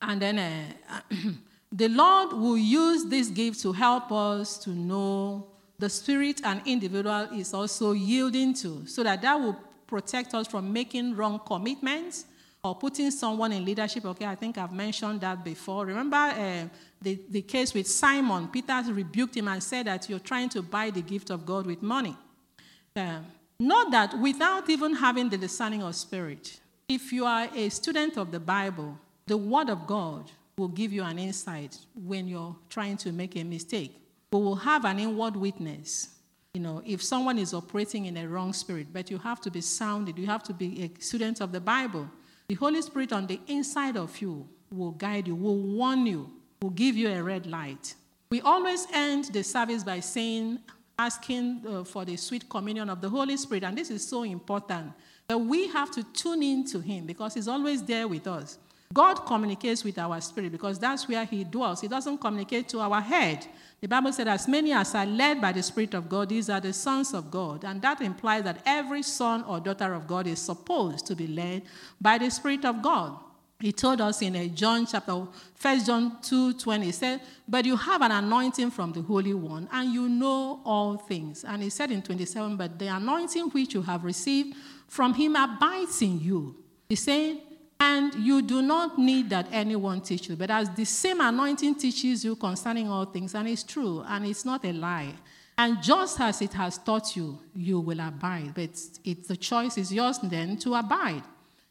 And 0.00 0.20
then 0.20 0.38
uh, 0.38 1.00
the 1.72 1.88
Lord 1.88 2.34
will 2.34 2.58
use 2.58 3.06
this 3.06 3.28
gift 3.28 3.60
to 3.62 3.72
help 3.72 4.12
us 4.12 4.58
to 4.58 4.70
know 4.70 5.46
the 5.78 5.88
spirit 5.88 6.42
an 6.44 6.60
individual 6.66 7.28
is 7.34 7.54
also 7.54 7.92
yielding 7.92 8.52
to, 8.54 8.86
so 8.86 9.02
that 9.02 9.22
that 9.22 9.40
will 9.40 9.56
protect 9.86 10.34
us 10.34 10.46
from 10.46 10.70
making 10.70 11.16
wrong 11.16 11.40
commitments 11.44 12.26
or 12.62 12.74
putting 12.74 13.10
someone 13.10 13.52
in 13.52 13.64
leadership. 13.64 14.04
Okay, 14.04 14.26
I 14.26 14.34
think 14.34 14.58
I've 14.58 14.72
mentioned 14.72 15.22
that 15.22 15.42
before. 15.42 15.86
Remember 15.86 16.16
uh, 16.16 16.64
the, 17.00 17.18
the 17.30 17.42
case 17.42 17.72
with 17.72 17.88
Simon? 17.88 18.48
Peter 18.48 18.82
rebuked 18.88 19.36
him 19.36 19.48
and 19.48 19.62
said 19.62 19.86
that 19.86 20.08
you're 20.10 20.18
trying 20.18 20.50
to 20.50 20.62
buy 20.62 20.90
the 20.90 21.02
gift 21.02 21.30
of 21.30 21.46
God 21.46 21.66
with 21.66 21.82
money. 21.82 22.14
Uh, 22.94 23.20
not 23.66 23.90
that 23.92 24.18
without 24.18 24.68
even 24.68 24.94
having 24.94 25.28
the 25.28 25.38
discerning 25.38 25.82
of 25.82 25.94
spirit, 25.94 26.60
if 26.88 27.12
you 27.12 27.24
are 27.24 27.48
a 27.54 27.68
student 27.68 28.16
of 28.16 28.30
the 28.30 28.40
Bible, 28.40 28.98
the 29.26 29.36
Word 29.36 29.70
of 29.70 29.86
God 29.86 30.30
will 30.58 30.68
give 30.68 30.92
you 30.92 31.02
an 31.02 31.18
insight 31.18 31.78
when 31.94 32.28
you're 32.28 32.56
trying 32.68 32.96
to 32.98 33.12
make 33.12 33.36
a 33.36 33.44
mistake. 33.44 33.96
We 34.32 34.40
will 34.40 34.56
have 34.56 34.84
an 34.84 34.98
inward 34.98 35.36
witness 35.36 36.08
you 36.54 36.60
know, 36.60 36.82
if 36.84 37.02
someone 37.02 37.38
is 37.38 37.54
operating 37.54 38.04
in 38.04 38.18
a 38.18 38.28
wrong 38.28 38.52
spirit, 38.52 38.88
but 38.92 39.10
you 39.10 39.16
have 39.16 39.40
to 39.40 39.50
be 39.50 39.62
sounded, 39.62 40.18
you 40.18 40.26
have 40.26 40.42
to 40.42 40.52
be 40.52 40.82
a 40.82 41.02
student 41.02 41.40
of 41.40 41.50
the 41.50 41.60
Bible. 41.60 42.06
The 42.48 42.56
Holy 42.56 42.82
Spirit 42.82 43.10
on 43.10 43.26
the 43.26 43.40
inside 43.46 43.96
of 43.96 44.20
you 44.20 44.46
will 44.70 44.90
guide 44.90 45.28
you, 45.28 45.34
will 45.34 45.56
warn 45.56 46.04
you, 46.04 46.30
will 46.60 46.70
give 46.70 46.94
you 46.94 47.08
a 47.08 47.22
red 47.22 47.46
light. 47.46 47.94
We 48.30 48.42
always 48.42 48.86
end 48.92 49.26
the 49.32 49.42
service 49.42 49.82
by 49.82 50.00
saying, 50.00 50.58
asking 51.02 51.62
uh, 51.66 51.84
for 51.84 52.04
the 52.04 52.16
sweet 52.16 52.48
communion 52.48 52.88
of 52.88 53.00
the 53.00 53.08
Holy 53.08 53.36
Spirit, 53.36 53.64
and 53.64 53.76
this 53.76 53.90
is 53.90 54.06
so 54.06 54.22
important. 54.22 54.92
That 55.28 55.38
we 55.38 55.68
have 55.68 55.90
to 55.92 56.02
tune 56.12 56.42
in 56.42 56.64
to 56.66 56.80
Him 56.80 57.06
because 57.06 57.34
He's 57.34 57.48
always 57.48 57.82
there 57.82 58.06
with 58.06 58.26
us. 58.26 58.58
God 58.92 59.24
communicates 59.26 59.84
with 59.84 59.98
our 59.98 60.20
spirit 60.20 60.52
because 60.52 60.78
that's 60.78 61.08
where 61.08 61.24
He 61.24 61.44
dwells. 61.44 61.80
He 61.80 61.88
doesn't 61.88 62.18
communicate 62.18 62.68
to 62.70 62.80
our 62.80 63.00
head. 63.00 63.46
The 63.80 63.88
Bible 63.88 64.12
said, 64.12 64.28
As 64.28 64.46
many 64.46 64.72
as 64.72 64.94
are 64.94 65.06
led 65.06 65.40
by 65.40 65.52
the 65.52 65.62
Spirit 65.62 65.94
of 65.94 66.08
God, 66.08 66.28
these 66.28 66.50
are 66.50 66.60
the 66.60 66.72
sons 66.72 67.14
of 67.14 67.30
God. 67.30 67.64
And 67.64 67.80
that 67.82 68.00
implies 68.00 68.44
that 68.44 68.60
every 68.66 69.02
son 69.02 69.42
or 69.44 69.60
daughter 69.60 69.94
of 69.94 70.06
God 70.06 70.26
is 70.26 70.40
supposed 70.40 71.06
to 71.06 71.16
be 71.16 71.26
led 71.26 71.62
by 72.00 72.18
the 72.18 72.30
Spirit 72.30 72.64
of 72.64 72.82
God. 72.82 73.18
He 73.62 73.70
told 73.70 74.00
us 74.00 74.20
in 74.22 74.54
John 74.56 74.86
chapter, 74.86 75.14
1 75.14 75.84
John 75.84 76.20
2 76.20 76.54
20, 76.54 76.84
he 76.84 76.90
said, 76.90 77.20
But 77.46 77.64
you 77.64 77.76
have 77.76 78.02
an 78.02 78.10
anointing 78.10 78.72
from 78.72 78.92
the 78.92 79.02
Holy 79.02 79.34
One, 79.34 79.68
and 79.70 79.94
you 79.94 80.08
know 80.08 80.60
all 80.64 80.96
things. 80.96 81.44
And 81.44 81.62
he 81.62 81.70
said 81.70 81.92
in 81.92 82.02
27, 82.02 82.56
But 82.56 82.76
the 82.76 82.88
anointing 82.88 83.50
which 83.50 83.74
you 83.74 83.82
have 83.82 84.02
received 84.02 84.56
from 84.88 85.14
him 85.14 85.36
abides 85.36 86.02
in 86.02 86.18
you. 86.18 86.56
He 86.88 86.96
said, 86.96 87.38
and 87.78 88.12
you 88.16 88.42
do 88.42 88.62
not 88.62 88.98
need 88.98 89.30
that 89.30 89.46
anyone 89.52 90.00
teach 90.00 90.28
you. 90.28 90.34
But 90.34 90.50
as 90.50 90.68
the 90.70 90.84
same 90.84 91.20
anointing 91.20 91.76
teaches 91.76 92.24
you 92.24 92.34
concerning 92.34 92.88
all 92.88 93.04
things, 93.04 93.32
and 93.36 93.46
it's 93.46 93.62
true, 93.62 94.04
and 94.08 94.26
it's 94.26 94.44
not 94.44 94.64
a 94.64 94.72
lie. 94.72 95.14
And 95.56 95.80
just 95.80 96.20
as 96.20 96.42
it 96.42 96.52
has 96.54 96.78
taught 96.78 97.14
you, 97.14 97.38
you 97.54 97.78
will 97.78 98.00
abide. 98.00 98.54
But 98.56 98.70
it, 99.04 99.28
the 99.28 99.36
choice 99.36 99.78
is 99.78 99.92
yours 99.92 100.18
then 100.18 100.56
to 100.58 100.74
abide. 100.74 101.22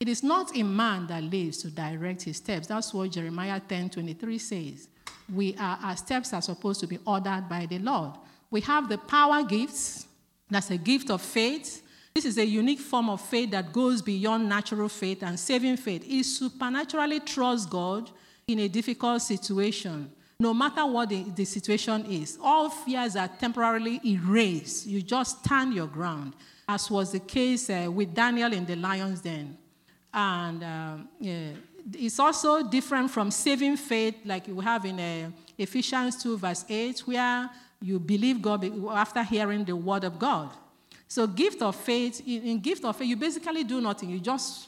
It 0.02 0.10
is 0.10 0.22
not 0.22 0.58
a 0.58 0.64
man 0.64 1.08
that 1.08 1.24
lives 1.24 1.60
to 1.60 1.70
direct 1.70 2.24
his 2.24 2.38
steps. 2.38 2.68
That's 2.68 2.94
what 2.94 3.12
Jeremiah 3.12 3.62
10 3.62 3.92
23 3.92 4.38
says. 4.38 4.90
We 5.34 5.56
are, 5.56 5.80
our 5.82 5.96
steps 5.96 6.34
are 6.34 6.42
supposed 6.42 6.82
to 6.82 6.88
be 6.88 7.00
ordered 7.06 7.46
by 7.48 7.68
the 7.68 7.80
Lord. 7.80 8.12
We 8.50 8.60
have 8.62 8.90
the 8.90 8.98
power 8.98 9.44
gifts. 9.44 10.08
That's 10.50 10.70
a 10.72 10.78
gift 10.78 11.10
of 11.10 11.22
faith 11.22 11.82
this 12.14 12.26
is 12.26 12.38
a 12.38 12.46
unique 12.46 12.80
form 12.80 13.10
of 13.10 13.22
faith 13.22 13.52
that 13.52 13.72
goes 13.72 14.02
beyond 14.02 14.50
natural 14.50 14.90
faith 14.90 15.24
and 15.24 15.40
saving 15.40 15.78
faith. 15.78 16.04
It 16.06 16.24
supernaturally 16.26 17.22
trusts 17.22 17.66
God 17.66 18.10
in 18.48 18.60
a 18.60 18.68
difficult 18.68 19.22
situation, 19.22 20.12
no 20.38 20.54
matter 20.54 20.86
what 20.86 21.10
the, 21.10 21.24
the 21.24 21.46
situation 21.46 22.06
is. 22.08 22.38
All 22.42 22.70
fears 22.70 23.16
are 23.16 23.30
temporarily 23.30 24.02
erased. 24.06 24.88
You 24.88 25.02
just 25.02 25.46
stand 25.46 25.74
your 25.74 25.88
ground, 25.88 26.34
as 26.68 26.92
was 26.92 27.14
the 27.14 27.20
case 27.20 27.70
uh, 27.70 27.90
with 27.90 28.14
Daniel 28.14 28.52
in 28.52 28.66
the 28.66 28.76
lion's 28.76 29.22
den. 29.22 29.58
And 30.14 30.64
um, 30.64 31.10
yeah, 31.20 31.52
it's 31.94 32.20
also 32.20 32.64
different 32.64 33.12
from 33.12 33.32
saving 33.32 33.78
faith, 33.78 34.16
like 34.26 34.48
we 34.48 34.64
have 34.64 34.86
in 34.86 35.00
uh, 35.00 35.32
Ephesians 35.58 36.22
2, 36.22 36.38
verse 36.38 36.66
8, 36.68 37.00
where 37.02 37.50
you 37.82 38.00
believe 38.00 38.42
God 38.42 38.66
after 38.92 39.24
hearing 39.24 39.64
the 39.64 39.76
word 39.76 40.04
of 40.04 40.20
God. 40.20 40.50
So, 41.08 41.28
gift 41.28 41.62
of 41.62 41.76
faith, 41.76 42.26
in 42.26 42.60
gift 42.60 42.86
of 42.86 42.96
faith, 42.96 43.08
you 43.08 43.18
basically 43.18 43.64
do 43.64 43.82
nothing. 43.82 44.10
You 44.10 44.20
just, 44.20 44.68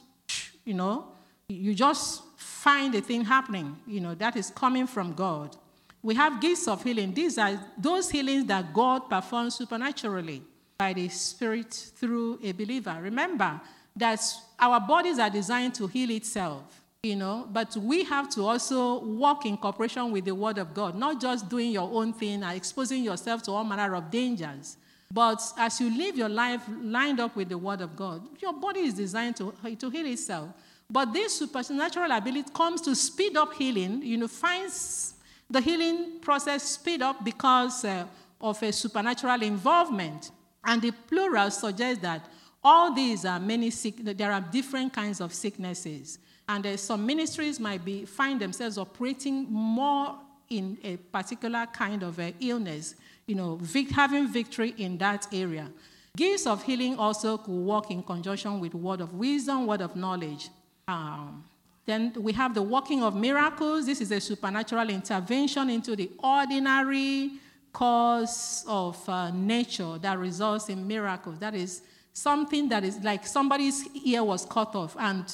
you 0.65 0.73
know, 0.73 1.07
you 1.47 1.73
just 1.73 2.21
find 2.35 2.93
a 2.95 3.01
thing 3.01 3.23
happening. 3.23 3.77
You 3.87 4.01
know, 4.01 4.15
that 4.15 4.35
is 4.35 4.49
coming 4.49 4.87
from 4.87 5.13
God. 5.13 5.55
We 6.01 6.15
have 6.15 6.41
gifts 6.41 6.67
of 6.67 6.83
healing. 6.83 7.13
These 7.13 7.37
are 7.37 7.57
those 7.77 8.09
healings 8.09 8.45
that 8.45 8.73
God 8.73 9.09
performs 9.09 9.55
supernaturally 9.55 10.41
by 10.77 10.91
the 10.91 11.07
Spirit 11.07 11.73
through 11.95 12.39
a 12.43 12.51
believer. 12.51 12.97
Remember 13.01 13.61
that 13.95 14.19
our 14.59 14.79
bodies 14.79 15.19
are 15.19 15.29
designed 15.29 15.75
to 15.75 15.87
heal 15.87 16.09
itself. 16.09 16.83
you 17.03 17.17
know, 17.17 17.45
but 17.51 17.75
we 17.75 18.05
have 18.05 18.29
to 18.29 18.45
also 18.47 19.03
walk 19.03 19.45
in 19.45 19.57
cooperation 19.57 20.09
with 20.09 20.23
the 20.23 20.33
Word 20.33 20.57
of 20.57 20.73
God, 20.73 20.95
not 20.95 21.19
just 21.19 21.49
doing 21.49 21.71
your 21.71 21.89
own 21.91 22.13
thing 22.13 22.41
and 22.43 22.55
exposing 22.55 23.03
yourself 23.03 23.43
to 23.43 23.51
all 23.51 23.65
manner 23.65 23.93
of 23.93 24.09
dangers. 24.09 24.77
But 25.11 25.41
as 25.57 25.81
you 25.81 25.95
live 25.97 26.17
your 26.17 26.29
life 26.29 26.61
lined 26.81 27.19
up 27.19 27.35
with 27.35 27.49
the 27.49 27.57
Word 27.57 27.81
of 27.81 27.97
God, 27.97 28.21
your 28.39 28.53
body 28.53 28.79
is 28.79 28.93
designed 28.93 29.35
to, 29.35 29.53
to 29.77 29.89
heal 29.89 30.05
itself. 30.05 30.49
But 30.89 31.11
this 31.11 31.39
supernatural 31.39 32.09
ability 32.09 32.49
comes 32.53 32.79
to 32.83 32.95
speed 32.95 33.35
up 33.35 33.53
healing, 33.53 34.01
you 34.01 34.15
know, 34.15 34.29
finds 34.29 35.15
the 35.49 35.59
healing 35.59 36.21
process 36.21 36.63
speed 36.63 37.01
up 37.01 37.25
because 37.25 37.83
uh, 37.83 38.05
of 38.39 38.63
a 38.63 38.71
supernatural 38.71 39.41
involvement. 39.43 40.31
And 40.63 40.81
the 40.81 40.91
plural 40.91 41.51
suggests 41.51 42.01
that 42.01 42.29
all 42.63 42.93
these 42.93 43.25
are 43.25 43.39
many 43.39 43.69
sick, 43.69 43.95
there 43.97 44.31
are 44.31 44.41
different 44.41 44.93
kinds 44.93 45.19
of 45.19 45.33
sicknesses. 45.33 46.19
And 46.47 46.65
uh, 46.65 46.77
some 46.77 47.05
ministries 47.05 47.59
might 47.59 47.83
be, 47.83 48.05
find 48.05 48.39
themselves 48.39 48.77
operating 48.77 49.47
more 49.49 50.15
in 50.49 50.77
a 50.83 50.97
particular 50.97 51.65
kind 51.67 52.03
of 52.03 52.19
uh, 52.19 52.31
illness, 52.39 52.95
you 53.25 53.35
know, 53.35 53.55
vic- 53.61 53.91
having 53.91 54.27
victory 54.27 54.73
in 54.77 54.97
that 54.97 55.27
area. 55.33 55.69
Gifts 56.15 56.45
of 56.45 56.63
healing 56.63 56.97
also 56.97 57.37
could 57.37 57.51
work 57.51 57.89
in 57.89 58.03
conjunction 58.03 58.59
with 58.59 58.75
word 58.75 59.01
of 59.01 59.13
wisdom, 59.13 59.65
word 59.65 59.81
of 59.81 59.95
knowledge. 59.95 60.49
Um, 60.87 61.43
then 61.85 62.13
we 62.17 62.33
have 62.33 62.53
the 62.53 62.61
working 62.61 63.03
of 63.03 63.15
miracles. 63.15 63.85
This 63.85 63.99
is 63.99 64.11
a 64.11 64.21
supernatural 64.21 64.89
intervention 64.89 65.69
into 65.69 65.95
the 65.95 66.11
ordinary 66.23 67.31
course 67.71 68.63
of 68.67 68.97
uh, 69.09 69.31
nature 69.31 69.97
that 69.97 70.19
results 70.19 70.69
in 70.69 70.87
miracles. 70.87 71.39
That 71.39 71.55
is 71.55 71.81
something 72.13 72.69
that 72.69 72.83
is 72.83 72.99
like 73.03 73.25
somebody's 73.25 73.85
ear 74.05 74.23
was 74.23 74.45
cut 74.45 74.75
off 74.75 74.95
and 74.99 75.25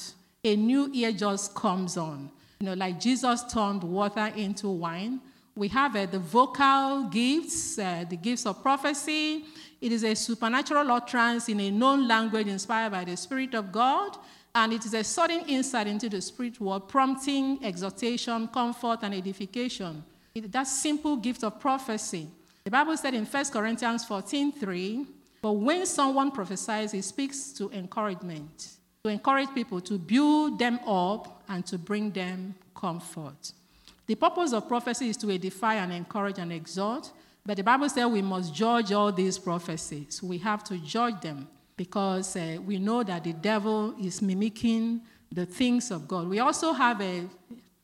a 0.44 0.56
new 0.56 0.90
ear 0.94 1.12
just 1.12 1.54
comes 1.54 1.98
on. 1.98 2.32
You 2.60 2.68
know, 2.68 2.74
like 2.74 3.00
Jesus 3.00 3.44
turned 3.52 3.84
water 3.84 4.32
into 4.36 4.70
wine. 4.70 5.20
We 5.56 5.68
have 5.70 5.96
uh, 5.96 6.06
the 6.06 6.20
vocal 6.20 7.10
gifts, 7.10 7.78
uh, 7.78 8.06
the 8.10 8.16
gifts 8.16 8.46
of 8.46 8.62
prophecy. 8.62 9.46
It 9.82 9.92
is 9.92 10.04
a 10.04 10.16
supernatural 10.16 10.90
utterance 10.92 11.50
in 11.50 11.60
a 11.60 11.70
known 11.70 12.08
language 12.08 12.48
inspired 12.48 12.92
by 12.92 13.04
the 13.04 13.18
Spirit 13.18 13.54
of 13.54 13.72
God. 13.72 14.18
And 14.56 14.74
it 14.74 14.86
is 14.86 14.94
a 14.94 15.04
sudden 15.04 15.42
insight 15.48 15.88
into 15.88 16.10
the 16.10 16.22
spirit 16.22 16.60
world, 16.60 16.90
prompting 16.90 17.64
exhortation, 17.64 18.48
comfort, 18.48 19.00
and 19.04 19.14
edification. 19.14 20.04
It, 20.34 20.52
that 20.52 20.64
simple 20.64 21.18
gift 21.18 21.44
of 21.44 21.60
prophecy. 21.60 22.28
The 22.64 22.72
Bible 22.72 22.98
said 22.98 23.14
in 23.14 23.26
1 23.26 23.46
Corinthians 23.46 24.06
14 24.06 24.52
3, 24.54 25.06
but 25.42 25.54
when 25.54 25.86
someone 25.86 26.32
prophesies, 26.32 26.92
he 26.92 27.02
speaks 27.02 27.52
to 27.54 27.70
encouragement 27.72 28.80
to 29.04 29.10
encourage 29.10 29.54
people, 29.54 29.80
to 29.80 29.98
build 29.98 30.60
them 30.60 30.80
up, 30.86 31.42
and 31.48 31.66
to 31.66 31.78
bring 31.78 32.12
them 32.12 32.54
comfort. 32.76 33.54
The 34.06 34.16
purpose 34.16 34.54
of 34.54 34.68
prophecy 34.68 35.10
is 35.10 35.18
to 35.18 35.32
edify 35.32 35.76
and 35.76 35.94
encourage 35.94 36.38
and 36.38 36.52
exhort, 36.52 37.12
but 37.46 37.58
the 37.58 37.64
Bible 37.64 37.88
says 37.88 38.06
we 38.08 38.22
must 38.22 38.54
judge 38.54 38.92
all 38.92 39.12
these 39.12 39.38
prophecies. 39.38 40.22
We 40.22 40.38
have 40.40 40.64
to 40.66 40.78
judge 40.78 41.22
them 41.22 41.48
because 41.78 42.36
uh, 42.36 42.58
we 42.66 42.78
know 42.78 43.04
that 43.04 43.24
the 43.24 43.34
devil 43.34 43.96
is 44.02 44.22
mimicking 44.22 45.02
the 45.32 45.46
things 45.46 45.92
of 45.92 46.08
God. 46.08 46.28
We 46.28 46.40
also 46.40 46.74
have 46.74 47.00
a 47.00 47.20
uh, 47.20 47.24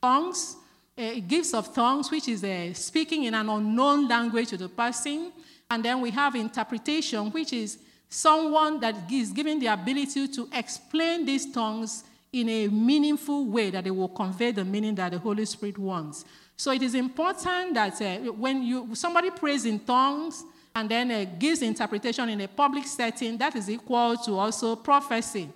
tongues, 0.01 0.57
uh, 0.97 1.13
gifts 1.25 1.53
of 1.53 1.73
tongues, 1.73 2.11
which 2.11 2.27
is 2.27 2.43
uh, 2.43 2.73
speaking 2.73 3.23
in 3.23 3.33
an 3.33 3.47
unknown 3.47 4.07
language 4.07 4.49
to 4.49 4.57
the 4.57 4.67
person. 4.67 5.31
And 5.69 5.83
then 5.83 6.01
we 6.01 6.11
have 6.11 6.35
interpretation, 6.35 7.31
which 7.31 7.53
is 7.53 7.79
someone 8.09 8.79
that 8.79 9.11
is 9.11 9.31
given 9.31 9.59
the 9.59 9.67
ability 9.67 10.27
to 10.27 10.47
explain 10.53 11.25
these 11.25 11.51
tongues 11.51 12.03
in 12.31 12.49
a 12.49 12.67
meaningful 12.67 13.45
way 13.45 13.69
that 13.71 13.83
they 13.83 13.91
will 13.91 14.09
convey 14.09 14.51
the 14.51 14.63
meaning 14.63 14.93
that 14.95 15.11
the 15.11 15.17
Holy 15.19 15.45
Spirit 15.45 15.77
wants. 15.77 16.25
So 16.57 16.71
it 16.71 16.81
is 16.81 16.95
important 16.95 17.73
that 17.73 18.01
uh, 18.01 18.31
when 18.33 18.63
you 18.63 18.93
somebody 18.93 19.29
prays 19.31 19.65
in 19.65 19.79
tongues 19.79 20.43
and 20.73 20.89
then 20.89 21.11
uh, 21.11 21.25
gives 21.39 21.61
interpretation 21.61 22.29
in 22.29 22.41
a 22.41 22.47
public 22.47 22.85
setting, 22.85 23.37
that 23.37 23.55
is 23.55 23.69
equal 23.69 24.17
to 24.17 24.37
also 24.37 24.75
prophecy. 24.75 25.49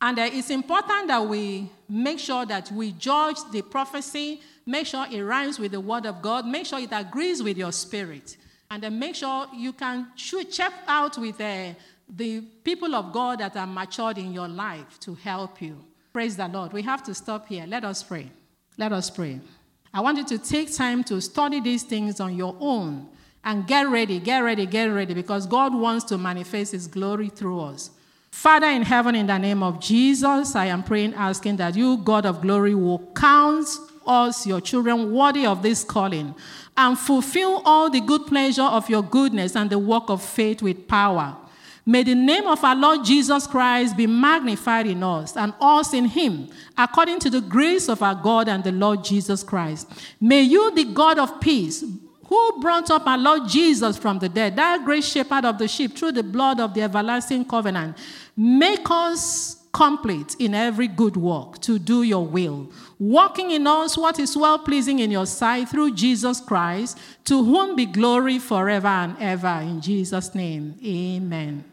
And 0.00 0.18
uh, 0.18 0.28
it's 0.32 0.50
important 0.50 1.08
that 1.08 1.24
we 1.26 1.70
make 1.88 2.18
sure 2.18 2.44
that 2.46 2.70
we 2.70 2.92
judge 2.92 3.38
the 3.50 3.62
prophecy, 3.62 4.40
make 4.66 4.86
sure 4.86 5.06
it 5.10 5.22
rhymes 5.22 5.58
with 5.58 5.72
the 5.72 5.80
word 5.80 6.06
of 6.06 6.20
God, 6.20 6.46
make 6.46 6.66
sure 6.66 6.78
it 6.78 6.90
agrees 6.92 7.42
with 7.42 7.56
your 7.56 7.72
spirit 7.72 8.36
and 8.70 8.82
then 8.82 8.98
make 8.98 9.14
sure 9.14 9.46
you 9.54 9.72
can 9.72 10.08
check 10.16 10.72
out 10.86 11.16
with 11.18 11.40
uh, 11.40 11.72
the 12.08 12.40
people 12.62 12.94
of 12.94 13.12
God 13.12 13.40
that 13.40 13.56
are 13.56 13.66
matured 13.66 14.18
in 14.18 14.32
your 14.32 14.48
life 14.48 14.98
to 15.00 15.14
help 15.14 15.60
you. 15.62 15.84
Praise 16.12 16.36
the 16.36 16.48
Lord. 16.48 16.72
We 16.72 16.82
have 16.82 17.02
to 17.04 17.14
stop 17.14 17.48
here. 17.48 17.64
Let 17.66 17.84
us 17.84 18.02
pray. 18.02 18.30
Let 18.76 18.92
us 18.92 19.10
pray. 19.10 19.40
I 19.92 20.00
want 20.00 20.18
you 20.18 20.24
to 20.26 20.38
take 20.38 20.74
time 20.74 21.02
to 21.04 21.20
study 21.20 21.60
these 21.60 21.82
things 21.82 22.20
on 22.20 22.36
your 22.36 22.56
own 22.60 23.08
and 23.44 23.66
get 23.66 23.88
ready, 23.88 24.18
get 24.20 24.40
ready, 24.40 24.66
get 24.66 24.86
ready, 24.86 25.14
because 25.14 25.46
God 25.46 25.74
wants 25.74 26.04
to 26.06 26.18
manifest 26.18 26.72
His 26.72 26.86
glory 26.86 27.28
through 27.28 27.60
us. 27.60 27.90
Father 28.30 28.66
in 28.66 28.82
heaven, 28.82 29.14
in 29.14 29.26
the 29.26 29.38
name 29.38 29.62
of 29.62 29.80
Jesus, 29.80 30.54
I 30.54 30.66
am 30.66 30.82
praying, 30.82 31.14
asking 31.14 31.56
that 31.56 31.74
you, 31.74 31.96
God 31.96 32.26
of 32.26 32.42
glory, 32.42 32.74
will 32.74 33.10
count 33.14 33.66
us, 34.08 34.46
your 34.46 34.60
children, 34.60 35.12
worthy 35.12 35.46
of 35.46 35.62
this 35.62 35.84
calling 35.84 36.34
and 36.78 36.96
fulfill 36.96 37.60
all 37.64 37.90
the 37.90 38.00
good 38.00 38.26
pleasure 38.26 38.62
of 38.62 38.88
your 38.88 39.02
goodness 39.02 39.56
and 39.56 39.68
the 39.68 39.78
work 39.78 40.08
of 40.08 40.22
faith 40.22 40.62
with 40.62 40.86
power. 40.88 41.36
May 41.84 42.04
the 42.04 42.14
name 42.14 42.46
of 42.46 42.62
our 42.62 42.76
Lord 42.76 43.04
Jesus 43.04 43.46
Christ 43.46 43.96
be 43.96 44.06
magnified 44.06 44.86
in 44.86 45.02
us 45.02 45.36
and 45.36 45.54
us 45.60 45.92
in 45.94 46.04
him, 46.04 46.48
according 46.76 47.18
to 47.20 47.30
the 47.30 47.40
grace 47.40 47.88
of 47.88 48.02
our 48.02 48.14
God 48.14 48.48
and 48.48 48.62
the 48.62 48.72
Lord 48.72 49.02
Jesus 49.02 49.42
Christ. 49.42 49.90
May 50.20 50.42
you, 50.42 50.70
the 50.74 50.84
God 50.84 51.18
of 51.18 51.40
peace, 51.40 51.82
who 52.26 52.60
brought 52.60 52.90
up 52.90 53.06
our 53.06 53.16
Lord 53.16 53.48
Jesus 53.48 53.96
from 53.96 54.18
the 54.18 54.28
dead, 54.28 54.54
that 54.56 54.84
great 54.84 55.02
shepherd 55.02 55.46
of 55.46 55.56
the 55.56 55.66
sheep, 55.66 55.96
through 55.96 56.12
the 56.12 56.22
blood 56.22 56.60
of 56.60 56.74
the 56.74 56.82
everlasting 56.82 57.46
covenant, 57.46 57.96
make 58.36 58.86
us 58.90 59.57
complete 59.72 60.34
in 60.38 60.54
every 60.54 60.88
good 60.88 61.16
work 61.16 61.60
to 61.60 61.78
do 61.78 62.02
your 62.02 62.26
will, 62.26 62.70
working 62.98 63.50
in 63.50 63.66
us 63.66 63.96
what 63.96 64.18
is 64.18 64.36
well 64.36 64.58
pleasing 64.58 64.98
in 64.98 65.10
your 65.10 65.26
sight 65.26 65.68
through 65.68 65.94
Jesus 65.94 66.40
Christ, 66.40 66.98
to 67.24 67.44
whom 67.44 67.76
be 67.76 67.86
glory 67.86 68.38
forever 68.38 68.88
and 68.88 69.16
ever. 69.20 69.60
In 69.62 69.80
Jesus' 69.80 70.34
name, 70.34 70.74
amen. 70.84 71.64